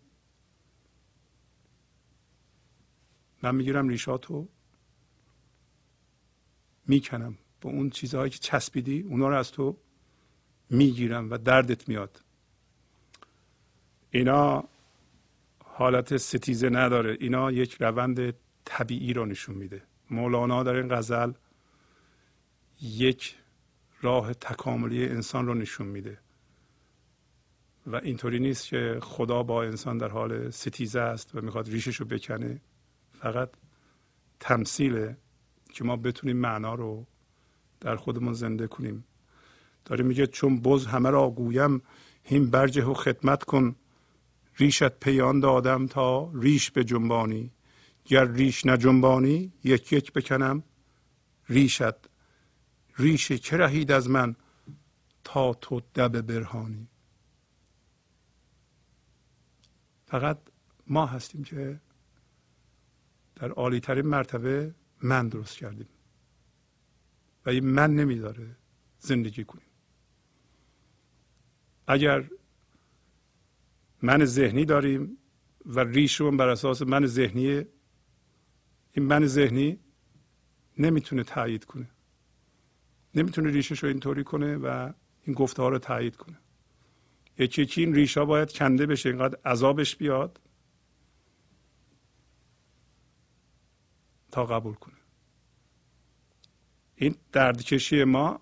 من 3.43 3.55
می‌گیرم 3.55 3.89
ریشاتو 3.89 4.49
می‌کنم 6.87 7.39
با 7.61 7.71
اون 7.71 7.91
چیزهایی 7.91 8.31
که 8.31 8.39
چسبیدی 8.39 9.01
اونا 9.01 9.29
رو 9.29 9.37
از 9.37 9.53
تو 9.53 9.77
می‌گیرم 10.71 11.31
و 11.31 11.39
دردت 11.39 11.89
میاد. 11.89 12.23
اینا 14.11 14.69
حالت 15.81 16.17
ستیزه 16.17 16.71
نداره. 16.71 17.17
اینا 17.21 17.51
یک 17.51 17.77
روند 17.81 18.35
طبیعی 18.65 19.13
رو 19.13 19.27
نشون 19.27 19.55
میده. 19.55 19.83
مولانا 20.11 20.63
در 20.63 20.75
این 20.75 20.97
غزل 20.97 21.33
یک 22.83 23.37
راه 24.03 24.35
تکاملی 24.35 25.09
انسان 25.09 25.47
رو 25.47 25.55
نشون 25.55 25.87
میده. 25.87 26.19
و 27.87 27.97
اینطوری 27.97 28.39
نیست 28.39 28.67
که 28.67 28.99
خدا 29.03 29.43
با 29.43 29.63
انسان 29.63 29.99
در 29.99 30.09
حال 30.09 30.51
ستیزه 30.51 31.01
است 31.01 31.35
و 31.35 31.41
می‌خواد 31.41 31.69
ریشش 31.69 31.97
رو 31.97 32.07
بکنه. 32.07 32.61
فقط 33.13 33.51
تمثیله 34.41 35.17
که 35.73 35.85
ما 35.85 35.97
بتونیم 35.97 36.37
معنا 36.37 36.75
رو 36.75 37.07
در 37.81 37.97
خودمون 37.97 38.33
زنده 38.33 38.67
کنیم. 38.67 39.05
داره 39.85 40.05
میگه 40.05 40.27
چون 40.27 40.61
بز 40.61 40.87
همه 40.87 41.11
را 41.11 41.31
گویم 41.31 41.83
هین 42.25 42.51
برجه 42.51 42.85
و 42.85 42.95
خدمت 42.95 43.45
کن. 43.45 43.77
ریشت 44.57 44.89
پیان 44.89 45.41
دادم 45.41 45.87
تا 45.87 46.31
ریش 46.35 46.71
به 46.71 46.85
جنبانی. 46.85 47.53
گر 48.05 48.25
ریش 48.25 48.67
نجنبانی 48.67 49.53
یک 49.65 49.93
یک 49.93 50.13
بکنم. 50.13 50.63
ریشت 51.49 52.09
ریش 52.99 53.33
که 53.33 53.57
رهید 53.57 53.93
از 53.93 54.11
من 54.11 54.37
تا 55.25 55.55
تو 55.55 55.81
دب 55.81 56.21
برهانی. 56.21 56.89
فقط 60.07 60.39
ما 60.87 61.07
هستیم 61.07 61.45
که 61.45 61.81
در 63.35 63.51
عالی 63.51 63.81
ترین 63.81 64.07
مرتبه 64.07 64.75
من 65.03 65.29
درست 65.29 65.57
کردیم. 65.57 65.89
و 67.47 67.51
این 67.51 67.67
من 67.67 67.95
نمیداره 67.95 68.57
زندگی 68.99 69.45
کنیم. 69.45 69.65
اگر 71.87 72.31
من 74.03 74.25
ذهنی 74.25 74.65
داریم 74.65 75.19
و 75.67 75.81
ریشمون 75.81 76.37
بر 76.37 76.49
اساس 76.49 76.83
من 76.83 77.07
ذهنی 77.07 77.65
این 78.93 79.07
من 79.07 79.27
ذهنی 79.27 79.79
نمی‌تونه 80.79 81.25
تایید 81.25 81.65
کنه. 81.65 81.91
نمی‌تونه 83.15 83.51
ریشش 83.51 83.83
رو 83.83 83.89
اینطوری 83.89 84.25
کنه 84.25 84.57
و 84.57 84.93
این 85.25 85.35
گفته 85.35 85.63
ها 85.63 85.69
رو 85.69 85.79
تایید 85.79 86.17
کنه. 86.17 86.39
یکی 87.39 87.63
یکی 87.63 87.81
این 87.81 87.95
ریش 87.95 88.17
ها 88.17 88.25
باید 88.25 88.53
کنده 88.53 88.87
بشه 88.87 89.09
اینقدر 89.09 89.39
عذابش 89.45 89.97
بیاد 89.97 90.41
تا 94.31 94.47
قبول 94.47 94.75
کنه. 94.75 94.95
این 96.97 97.15
دردکشی 97.33 98.05
ما 98.05 98.41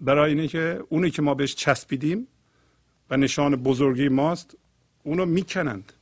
برای 0.00 0.30
اینه 0.30 0.48
که 0.48 0.84
اونی 0.88 1.10
که 1.10 1.22
ما 1.22 1.34
بهش 1.34 1.54
چسبیدیم 1.54 2.28
و 3.10 3.16
نشان 3.16 3.56
بزرگی 3.56 4.08
ماست 4.08 4.56
اونو 5.04 5.26
می‌کنند. 5.26 5.92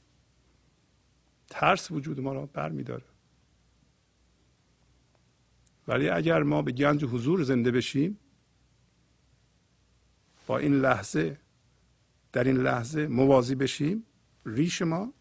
ترس 1.51 1.91
وجود 1.91 2.21
ما 2.21 2.33
را 2.33 2.47
برمیداره. 2.47 3.05
ولی 5.89 6.09
اگر 6.09 6.43
ما 6.43 6.63
به 6.63 6.73
گنج 6.73 7.05
حضور 7.05 7.43
زنده 7.43 7.71
بشیم 7.71 8.19
با 10.47 10.59
این 10.59 10.81
لحظه 10.81 11.41
در 12.33 12.45
این 12.45 12.57
لحظه 12.57 13.07
موازی 13.07 13.55
بشیم 13.55 14.07
ریش 14.47 14.83
ما 14.83 15.13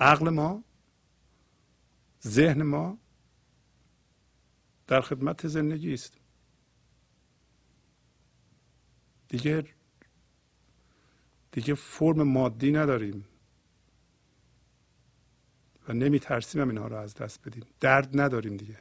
عقل 0.00 0.28
ما 0.28 0.64
ذهن 2.26 2.62
ما 2.62 2.98
در 4.86 5.00
خدمت 5.00 5.48
زندگی 5.48 5.94
است. 5.94 6.16
دیگه 9.28 9.75
دیگه 11.56 11.74
فرم 11.74 12.22
مادی 12.22 12.72
نداریم. 12.72 13.24
و 15.88 15.92
نمی 15.92 16.20
ترسیم 16.20 16.60
هم 16.60 16.68
اینها 16.68 16.86
رو 16.86 16.96
از 16.96 17.14
دست 17.14 17.48
بدیم. 17.48 17.64
درد 17.80 18.20
نداریم 18.20 18.56
دیگه. 18.56 18.78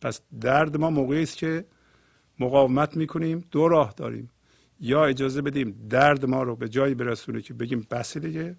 پس 0.00 0.20
درد 0.40 0.76
ما 0.76 0.90
موقعی 0.90 1.22
است 1.22 1.36
که 1.36 1.64
مقاومت 2.38 2.96
می‌کنیم 2.96 3.44
دو 3.50 3.68
راه 3.68 3.94
داریم. 3.96 4.30
یا 4.80 5.04
اجازه 5.04 5.42
بدیم 5.42 5.88
درد 5.88 6.26
ما 6.26 6.42
رو 6.42 6.56
به 6.56 6.68
جایی 6.68 6.94
برسونه 6.94 7.42
که 7.42 7.54
بگیم 7.54 7.86
بس 7.90 8.16
دیگه 8.18 8.56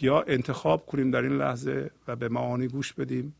یا 0.00 0.22
انتخاب 0.22 0.86
کنیم 0.86 1.10
در 1.10 1.22
این 1.22 1.36
لحظه 1.36 1.90
و 2.08 2.16
به 2.16 2.28
معانی 2.28 2.68
گوش 2.68 2.92
بدیم 2.92 3.34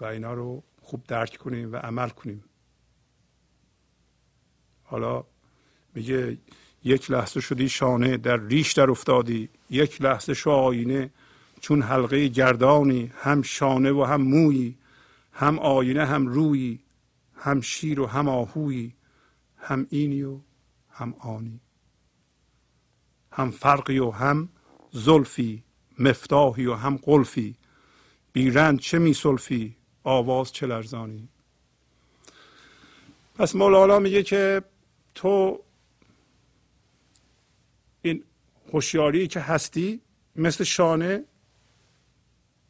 و 0.00 0.04
اینا 0.04 0.34
رو 0.34 0.62
خوب 0.82 1.04
درک 1.04 1.36
کنیم 1.36 1.72
و 1.72 1.76
عمل 1.76 2.08
کنیم. 2.08 2.44
حالا 4.82 5.24
میگه 5.94 6.38
یک 6.84 7.10
لحظه 7.10 7.40
شدی 7.40 7.68
شانه 7.68 8.16
در 8.16 8.36
ریش 8.36 8.72
در 8.72 8.90
افتادی. 8.90 9.48
یک 9.70 10.02
لحظه 10.02 10.34
شو 10.34 10.50
آینه 10.50 11.10
چون 11.60 11.82
حلقه 11.82 12.28
گردانی 12.28 13.12
هم 13.18 13.42
شانه 13.42 13.92
و 13.92 14.04
هم 14.04 14.22
مویی 14.22 14.76
هم 15.32 15.58
آینه 15.58 16.06
هم 16.06 16.26
رویی 16.26 16.80
هم 17.34 17.60
شیر 17.60 18.00
و 18.00 18.06
هم 18.06 18.28
آهویی 18.28 18.94
هم 19.56 19.86
اینی 19.90 20.22
و 20.22 20.38
هم 20.90 21.14
آنی. 21.18 21.60
هم 23.32 23.50
فرقی 23.50 23.98
و 23.98 24.10
هم 24.10 24.48
زلفی 24.92 25.62
مفتاحی 25.98 26.66
و 26.66 26.74
هم 26.74 26.96
قلفی. 26.96 27.54
بیرند 28.32 28.78
چه 28.78 28.98
می 28.98 29.14
سلفی؟ 29.14 29.76
آواز 30.04 30.52
چه 30.52 30.66
لرزانی؟ 30.66 31.28
پس 33.38 33.56
مولانا 33.56 33.98
میگه 33.98 34.22
که 34.22 34.62
تو 35.14 35.60
این 38.02 38.24
هوشیاری 38.72 39.26
که 39.26 39.40
هستی 39.40 40.00
مثل 40.36 40.64
شانه 40.64 41.24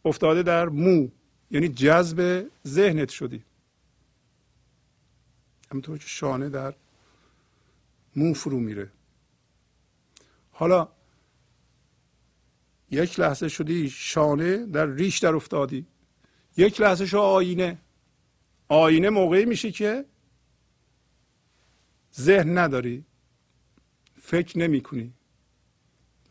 افتاده 0.05 0.43
در 0.43 0.69
مو 0.69 1.09
یعنی 1.51 1.69
جذب 1.69 2.47
ذهنت 2.67 3.09
شدی. 3.09 3.45
همونطور 5.71 5.99
که 5.99 6.07
شانه 6.07 6.49
در 6.49 6.75
مو 8.17 8.35
فرو 8.35 8.61
میره. 8.61 8.91
حالا 10.51 10.89
یک 12.91 13.21
لحظه 13.21 13.49
شدی 13.49 13.91
شانه 13.91 14.67
در 14.67 14.87
ریش 14.87 15.19
در 15.19 15.35
افتادی. 15.35 15.87
یک 16.57 16.81
لحظه 16.81 17.07
شو 17.07 17.19
آینه. 17.19 17.79
آینه 18.69 19.11
موقعی 19.11 19.45
میشه 19.45 19.71
که 19.71 20.05
ذهن 22.15 22.59
نداری. 22.59 23.05
فکر 24.23 24.59
نمی 24.59 24.81
کنی 24.81 25.13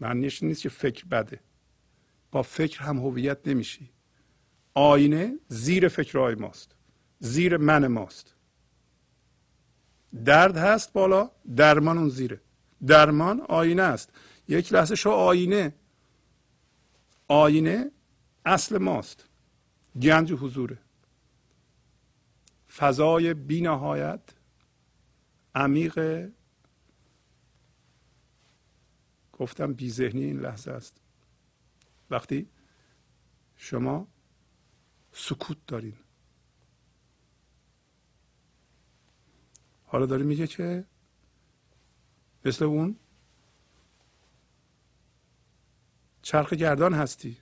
معنیش 0.01 0.43
نیست 0.43 0.61
که 0.61 0.69
فکر 0.69 1.05
بده. 1.05 1.39
با 2.31 2.41
فکر 2.41 2.79
هم 2.79 2.97
هویت 2.97 3.47
نمیشی. 3.47 3.89
آینه 4.73 5.39
زیر 5.47 5.87
فکرهای 5.87 6.35
ماست. 6.35 6.75
زیر 7.19 7.57
من 7.57 7.87
ماست. 7.87 8.35
درد 10.25 10.57
هست 10.57 10.93
بالا 10.93 11.31
درمان 11.55 11.97
اون 11.97 12.09
زیره. 12.09 12.41
درمان 12.87 13.41
آینه 13.41 13.83
است. 13.83 14.09
یک 14.47 14.73
لحظه 14.73 14.95
شو 14.95 15.09
آینه. 15.09 15.73
آینه 17.27 17.91
اصل 18.45 18.77
ماست. 18.77 19.27
گنج 20.01 20.33
حضوره 20.33 20.77
فضای 22.77 23.33
بی 23.33 23.61
نهایت 23.61 24.21
عمیق 25.55 26.27
گفتم 29.39 29.73
بی 29.73 29.91
ذهنی 29.91 30.23
این 30.23 30.39
لحظه 30.39 30.71
است. 30.71 31.01
وقتی 32.09 32.49
شما 33.55 34.07
سکوت 35.11 35.57
دارین. 35.67 35.93
حالا 39.85 40.05
داره 40.05 40.23
میگه 40.23 40.47
که 40.47 40.85
مثل 42.45 42.65
اون 42.65 42.95
چرخ 46.21 46.53
گردان 46.53 46.93
هستی 46.93 47.37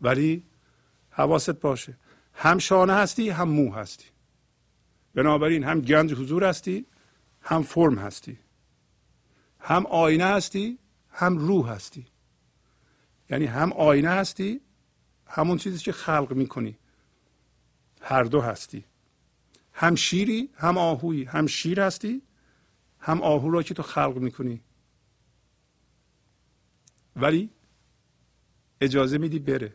ولی 0.00 0.46
حواست 1.10 1.50
باشه. 1.50 1.98
هم 2.34 2.58
شانه 2.58 2.92
هستی 2.92 3.30
هم 3.30 3.48
مو 3.48 3.74
هستی. 3.74 4.04
بنابراین 5.14 5.64
هم 5.64 5.80
گنج 5.80 6.12
حضور 6.12 6.44
هستی 6.44 6.86
هم 7.42 7.62
فرم 7.62 7.98
هستی. 7.98 8.38
هم 9.60 9.86
آینه 9.86 10.24
هستی 10.24 10.78
هم 11.14 11.38
روح 11.38 11.70
هستی. 11.70 12.06
یعنی 13.30 13.44
هم 13.44 13.72
آینه 13.72 14.08
هستی 14.08 14.60
همون 15.26 15.58
چیزی 15.58 15.78
که 15.78 15.92
خلق 15.92 16.32
می‌کنی. 16.32 16.78
هر 18.00 18.22
دو 18.22 18.40
هستی. 18.40 18.84
هم 19.72 19.94
شیری 19.94 20.50
هم 20.54 20.78
آهویی. 20.78 21.24
هم 21.24 21.46
شیر 21.46 21.80
هستی 21.80 22.22
هم 22.98 23.22
آهو 23.22 23.50
را 23.50 23.62
که 23.62 23.74
تو 23.74 23.82
خلق 23.82 24.16
می‌کنی. 24.16 24.60
ولی 27.16 27.50
اجازه 28.80 29.18
میدی 29.18 29.38
بره. 29.38 29.72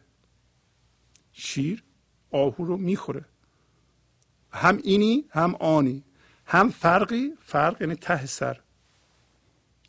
شیر 1.32 1.84
آهو 2.32 2.66
رو 2.66 2.78
می‌خوره. 2.78 3.26
هم 4.52 4.80
اینی 4.84 5.26
هم 5.30 5.56
آنی. 5.56 6.04
هم 6.46 6.70
فرقی 6.70 7.34
فرق 7.40 7.82
یعنی 7.82 7.96
ته 7.96 8.26
سر. 8.26 8.60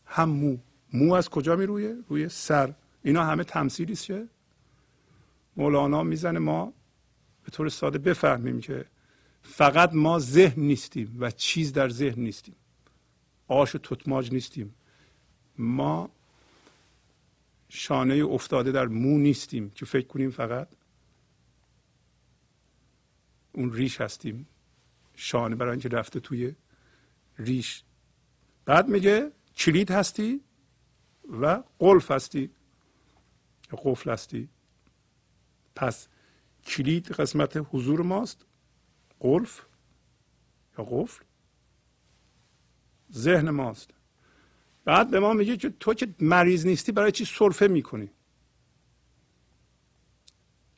هم 0.06 0.28
مو. 0.28 0.58
مو 0.92 1.12
از 1.12 1.28
کجا 1.28 1.56
می 1.56 1.66
روی؟ 1.66 1.94
روی 2.08 2.28
سر. 2.28 2.74
اینا 3.02 3.24
همه 3.24 3.44
تمثیلی 3.44 3.96
چه؟ 3.96 4.28
مولانا 5.56 6.02
می‌زنه 6.02 6.38
ما 6.38 6.72
به 7.44 7.50
طور 7.50 7.68
ساده 7.68 7.98
بفهمیم 7.98 8.60
که 8.60 8.84
فقط 9.42 9.94
ما 9.94 10.18
ذهن 10.18 10.62
نیستیم 10.62 11.16
و 11.20 11.30
چیز 11.30 11.72
در 11.72 11.88
ذهن 11.88 12.22
نیستیم. 12.22 12.54
آش 13.48 13.74
و 13.74 13.78
تتماج 13.78 14.32
نیستیم. 14.32 14.74
ما 15.58 16.10
شانه 17.68 18.14
افتاده 18.14 18.72
در 18.72 18.86
مو 18.86 19.18
نیستیم 19.18 19.70
که 19.70 19.86
فکر 19.86 20.06
کنیم 20.06 20.30
فقط 20.30 20.68
اون 23.52 23.72
ریش 23.72 24.00
هستیم. 24.00 24.46
شانه 25.14 25.54
برای 25.54 25.70
اینکه 25.70 25.88
رفته 25.88 26.20
توی 26.20 26.54
ریش. 27.38 27.82
بعد 28.64 28.88
میگه 28.88 29.32
کلید 29.56 29.90
هستی؟ 29.90 30.40
و 31.30 31.62
قلف 31.78 32.10
هستی. 32.10 32.50
یا 33.72 33.78
قفل 33.84 34.10
هستی. 34.10 34.48
پس 35.74 36.08
کلید 36.66 37.08
قسمت 37.10 37.66
حضور 37.70 38.02
ماست. 38.02 38.44
قلف 39.20 39.62
یا 40.78 40.84
قفل. 40.84 41.24
ذهن 43.12 43.50
ماست. 43.50 43.90
بعد 44.84 45.10
به 45.10 45.20
ما 45.20 45.32
میگه 45.32 45.56
که 45.56 45.70
تو 45.80 45.94
که 45.94 46.14
مریض 46.20 46.66
نیستی 46.66 46.92
برای 46.92 47.12
چی 47.12 47.24
سرفه 47.24 47.68
می‌کنی؟ 47.68 48.10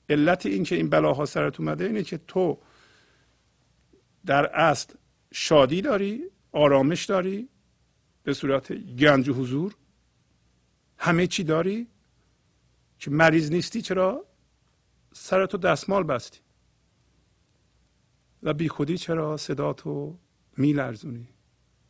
علت 0.09 0.47
این 0.47 0.65
که 0.65 0.77
این 0.77 0.89
بلاها 0.89 1.27
سرت 1.27 1.61
اومده 1.61 1.85
اینه 1.85 2.03
که 2.03 2.19
تو 2.19 2.59
در 4.27 4.47
اصل 4.47 4.95
شادی 5.33 5.83
داری 5.83 6.23
آرامش 6.53 7.05
داری 7.05 7.49
به 8.23 8.33
صورت 8.33 8.73
گنج 8.73 9.31
حضور. 9.31 9.75
همه 11.05 11.27
چی 11.27 11.45
داری؟ 11.45 11.89
که 12.99 13.11
مریض 13.11 13.51
نیستی؟ 13.51 13.83
چرا 13.83 14.25
سرتو 15.13 15.59
دستمال 15.59 16.03
بستی؟ 16.03 16.39
و 18.43 18.55
بی 18.55 18.69
خودی 18.69 18.99
چرا 18.99 19.37
صداتو 19.37 20.19
میلرزونی؟ 20.57 21.29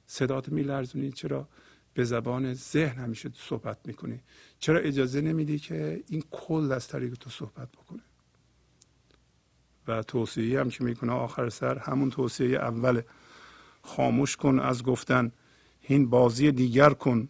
صداتو 0.07 0.55
میلرزونی؟ 0.55 1.13
چرا 1.13 1.49
به 1.95 2.05
زبان 2.05 2.55
ذهن 2.55 2.99
همیشه 2.99 3.31
صحبت 3.35 3.79
می‌کنی؟ 3.85 4.21
چرا 4.59 4.79
اجازه 4.79 5.21
نمیدی 5.21 5.59
که 5.59 6.03
این 6.09 6.25
کل 6.31 6.73
از 6.73 6.89
طریق 6.89 7.15
تو 7.15 7.31
صحبت 7.31 7.69
بکنه؟ 7.73 8.03
و 9.89 10.03
توصیه 10.03 10.61
هم 10.61 10.71
که 10.71 10.85
می‌کنه 10.85 11.13
آخر 11.13 11.49
سر 11.49 11.79
همون 11.79 12.11
توصیه 12.11 12.59
اول. 12.59 13.03
خاموش 13.83 14.37
کن 14.37 14.59
از 14.59 14.83
گفتن. 14.83 15.33
این 15.81 16.11
بازی 16.11 16.53
دیگر 16.53 16.91
کن. 16.91 17.29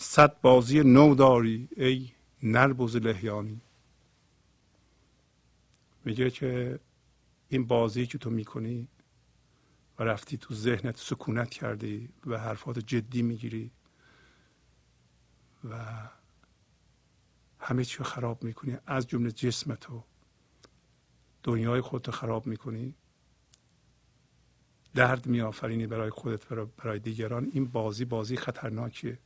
صد 0.00 0.40
بازی 0.40 0.80
نو 0.80 1.14
داری 1.14 1.68
ای 1.76 2.10
نربوز 2.42 2.96
لحیانی 2.96 3.60
میگه 6.04 6.30
که 6.30 6.80
این 7.48 7.66
بازی 7.66 8.06
که 8.06 8.18
تو 8.18 8.30
می‌کنی 8.30 8.88
و 9.98 10.02
رفتی 10.02 10.36
تو 10.36 10.54
ذهنت 10.54 10.96
سکونت 10.96 11.50
کردی 11.50 12.08
و 12.26 12.38
حرفات 12.38 12.78
جدی 12.78 13.22
می‌گیری 13.22 13.70
و 15.70 15.84
همه 17.58 17.84
چی 17.84 18.04
خراب 18.04 18.44
می‌کنی 18.44 18.78
از 18.86 19.06
جمله 19.06 19.30
جسم 19.30 19.74
تو. 19.74 20.04
دنیای 21.42 21.80
خودت 21.80 22.10
خراب 22.10 22.46
می‌کنی. 22.46 22.94
درد 24.94 25.26
میآفرینی 25.26 25.86
برای 25.86 26.10
خودت 26.10 26.48
برای 26.48 26.98
دیگران. 26.98 27.50
این 27.52 27.64
بازی 27.66 28.04
بازی 28.04 28.36
خطرناکیه. 28.36 29.18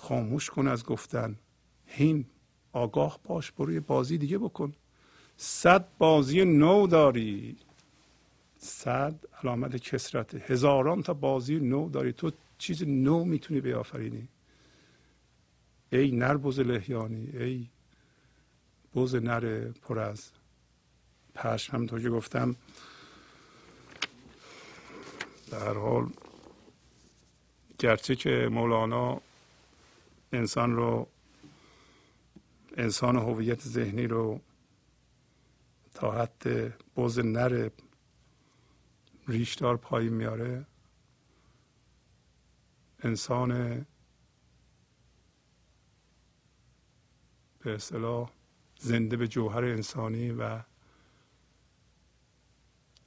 خاموش 0.00 0.50
کن 0.50 0.68
از 0.68 0.84
گفتن. 0.84 1.36
هین 1.86 2.24
آگاه 2.72 3.20
باش 3.24 3.52
برو 3.52 3.80
بازی 3.80 4.18
دیگه 4.18 4.38
بکن. 4.38 4.74
صد 5.36 5.88
بازی 5.98 6.44
نو 6.44 6.86
داری. 6.86 7.56
صد 8.58 9.14
علامت 9.42 9.76
کسرت 9.76 10.50
هزاران 10.50 11.02
تا 11.02 11.14
بازی 11.14 11.60
نو 11.60 11.88
داری. 11.88 12.12
تو 12.12 12.30
چیز 12.58 12.82
نو 12.82 13.24
می‌تونی 13.24 13.60
بیافرینی. 13.60 14.28
ای 15.92 16.10
نر 16.10 16.36
بز 16.36 16.60
لحیانی 16.60 17.30
ای 17.36 17.66
بز 18.94 19.14
نر 19.14 19.68
پر 19.68 19.98
از 19.98 20.30
پشم. 21.34 21.72
همونطور 21.72 22.02
که 22.02 22.10
گفتم 22.10 22.56
در 25.50 25.74
حال 25.74 26.10
گرچه 27.78 28.16
که 28.16 28.48
مولانا 28.52 29.20
انسان 30.32 30.76
رو 30.76 31.08
انسان 32.76 33.16
هویت 33.16 33.60
ذهنی 33.60 34.06
رو 34.06 34.40
تا 35.94 36.10
حد 36.12 36.74
بز 36.96 37.18
نر 37.18 37.70
ریشدار 39.28 39.76
پایین 39.76 40.12
میاره. 40.12 40.66
انسان 43.02 43.48
به 47.58 47.74
اصطلاح 47.74 48.30
زنده 48.78 49.16
به 49.16 49.28
جوهر 49.28 49.64
انسانی 49.64 50.30
و 50.30 50.60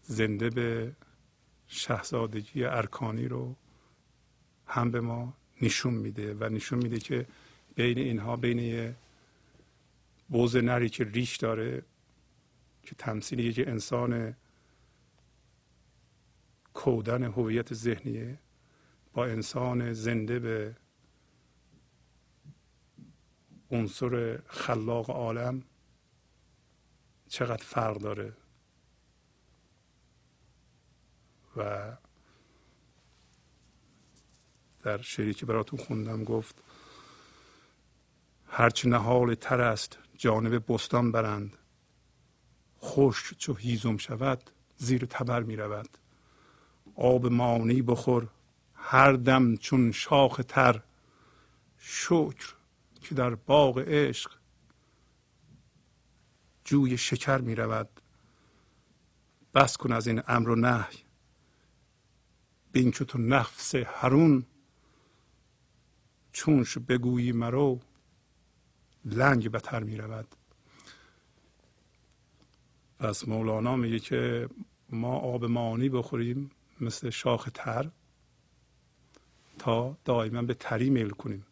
زنده 0.02 0.50
به 0.50 0.95
شهزادگی 1.68 2.64
ارکانی 2.64 3.28
رو 3.28 3.56
هم 4.66 4.91
به 4.91 5.02
ما 5.02 5.34
نشون 5.64 5.94
میده 5.94 6.34
و 6.34 6.44
نشون 6.44 6.80
میده 6.80 6.99
که 6.99 7.26
بین 7.76 7.98
اینها 7.98 8.35
بین 8.35 8.60
یه 8.60 8.95
بوز 10.30 10.56
نری 10.56 10.90
که 10.90 11.03
ریش 11.03 11.38
داره 11.38 11.84
که 12.84 12.95
تمثیل 12.95 13.40
یک 13.40 13.68
انسان 13.68 14.35
کودن 16.73 17.23
هویت 17.23 17.73
ذهنیه 17.73 18.40
با 19.14 19.26
انسان 19.26 19.94
زنده 19.94 20.40
به 20.40 20.76
عنصر 23.72 24.40
خلاق 24.48 25.10
عالم 25.10 25.64
چقدر 27.27 27.64
فرق 27.64 27.98
داره. 27.98 28.34
و 31.57 31.91
در 34.84 35.01
شعری 35.01 35.34
که 35.34 35.45
براتون 35.45 35.80
خوندم 35.80 36.23
گفت 36.23 36.55
هرچه 38.47 38.89
نهال 38.89 39.35
تر 39.35 39.61
است 39.61 39.97
جانب 40.18 40.73
بستان 40.73 41.11
برند. 41.11 41.57
خشک 42.81 43.38
چو 43.38 43.53
هیزم 43.53 43.97
شود 43.97 44.49
زیر 44.77 45.05
تبر 45.05 45.43
می 45.43 45.55
رود. 45.55 45.97
آب 46.95 47.26
مانی 47.26 47.81
بخور 47.81 48.27
هر 48.73 49.14
دم 49.14 49.55
چون 49.55 49.91
شاخ 49.91 50.41
تر. 50.47 50.81
شکر 51.77 52.53
که 53.01 53.15
در 53.15 53.35
باغ 53.35 53.80
عشق 53.80 54.31
جوی 56.64 56.97
شکر 56.97 57.38
می 57.38 57.55
رود. 57.55 57.89
بس 59.53 59.77
کن 59.77 59.91
از 59.91 60.07
این 60.07 60.22
امر 60.27 60.49
و 60.49 60.55
نهی. 60.55 60.97
بین 62.72 62.91
که 62.91 63.05
تو 63.05 63.18
نفس 63.18 63.76
هرون 63.76 64.45
چونش 66.34 66.77
بگویی 66.77 67.31
مرو 67.31 67.80
لنگ 69.05 69.49
بتر 69.49 69.84
می 69.84 69.97
رود. 69.97 70.27
پس 72.99 73.27
مولانا 73.27 73.76
میگه 73.76 73.99
که 73.99 74.49
ما 74.89 75.15
آب 75.18 75.45
مانی 75.45 75.89
بخوریم 75.89 76.51
مثل 76.81 77.10
شاخ 77.10 77.49
تر 77.53 77.91
تا 79.60 79.97
دائما 80.05 80.41
به 80.41 80.53
تری 80.53 80.89
میل 80.89 81.10
کنیم. 81.10 81.45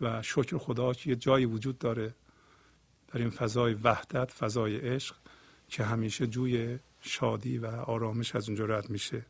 و 0.00 0.22
شکر 0.22 0.58
خدا 0.58 0.92
که 0.92 1.10
یه 1.10 1.16
جایی 1.16 1.44
وجود 1.44 1.78
داره 1.78 2.14
در 3.08 3.18
این 3.20 3.30
فضای 3.30 3.74
وحدت 3.74 4.30
فضای 4.30 4.76
عشق 4.76 5.16
که 5.68 5.84
همیشه 5.84 6.26
جوی 6.26 6.78
شادی 7.00 7.58
و 7.58 7.66
آرامش 7.66 8.36
از 8.36 8.48
اونجا 8.48 8.64
رد 8.64 8.90
میشه. 8.90 9.26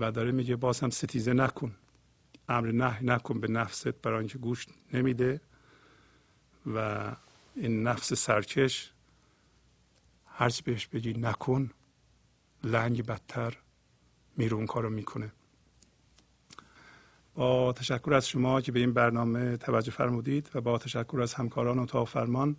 و 0.00 0.10
داره 0.10 0.32
میگه 0.32 0.56
باز 0.56 0.80
هم 0.80 0.90
ستیزه 0.90 1.32
نکن. 1.32 1.74
امر 2.48 2.72
نه 2.72 3.04
نکن 3.04 3.40
به 3.40 3.48
نفست 3.48 3.88
برای 3.88 4.18
اینکه 4.18 4.38
گوش 4.38 4.66
نمیده 4.92 5.40
و 6.74 7.10
این 7.54 7.82
نفس 7.82 8.14
سرکش 8.14 8.92
هرچی 10.26 10.62
بهش 10.62 10.86
بگی 10.86 11.12
نکن 11.12 11.70
لنگ 12.64 13.06
بدتر 13.06 13.56
میرون 14.36 14.66
کارو 14.66 14.90
می‌کنه. 14.90 15.32
با 17.34 17.72
تشکر 17.72 18.14
از 18.14 18.28
شما 18.28 18.60
که 18.60 18.72
به 18.72 18.80
این 18.80 18.92
برنامه 18.92 19.56
توجه 19.56 19.90
فرمودید 19.90 20.50
و 20.54 20.60
با 20.60 20.78
تشکر 20.78 21.20
از 21.20 21.34
همکاران 21.34 21.78
و 21.78 22.04
فرمان 22.04 22.56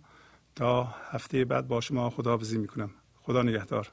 تا 0.54 0.84
هفته 0.84 1.44
بعد 1.44 1.68
با 1.68 1.80
شما 1.80 2.10
خداحافظی 2.10 2.58
می‌کنم. 2.58 2.90
خدا 3.22 3.42
نگهدار. 3.42 3.92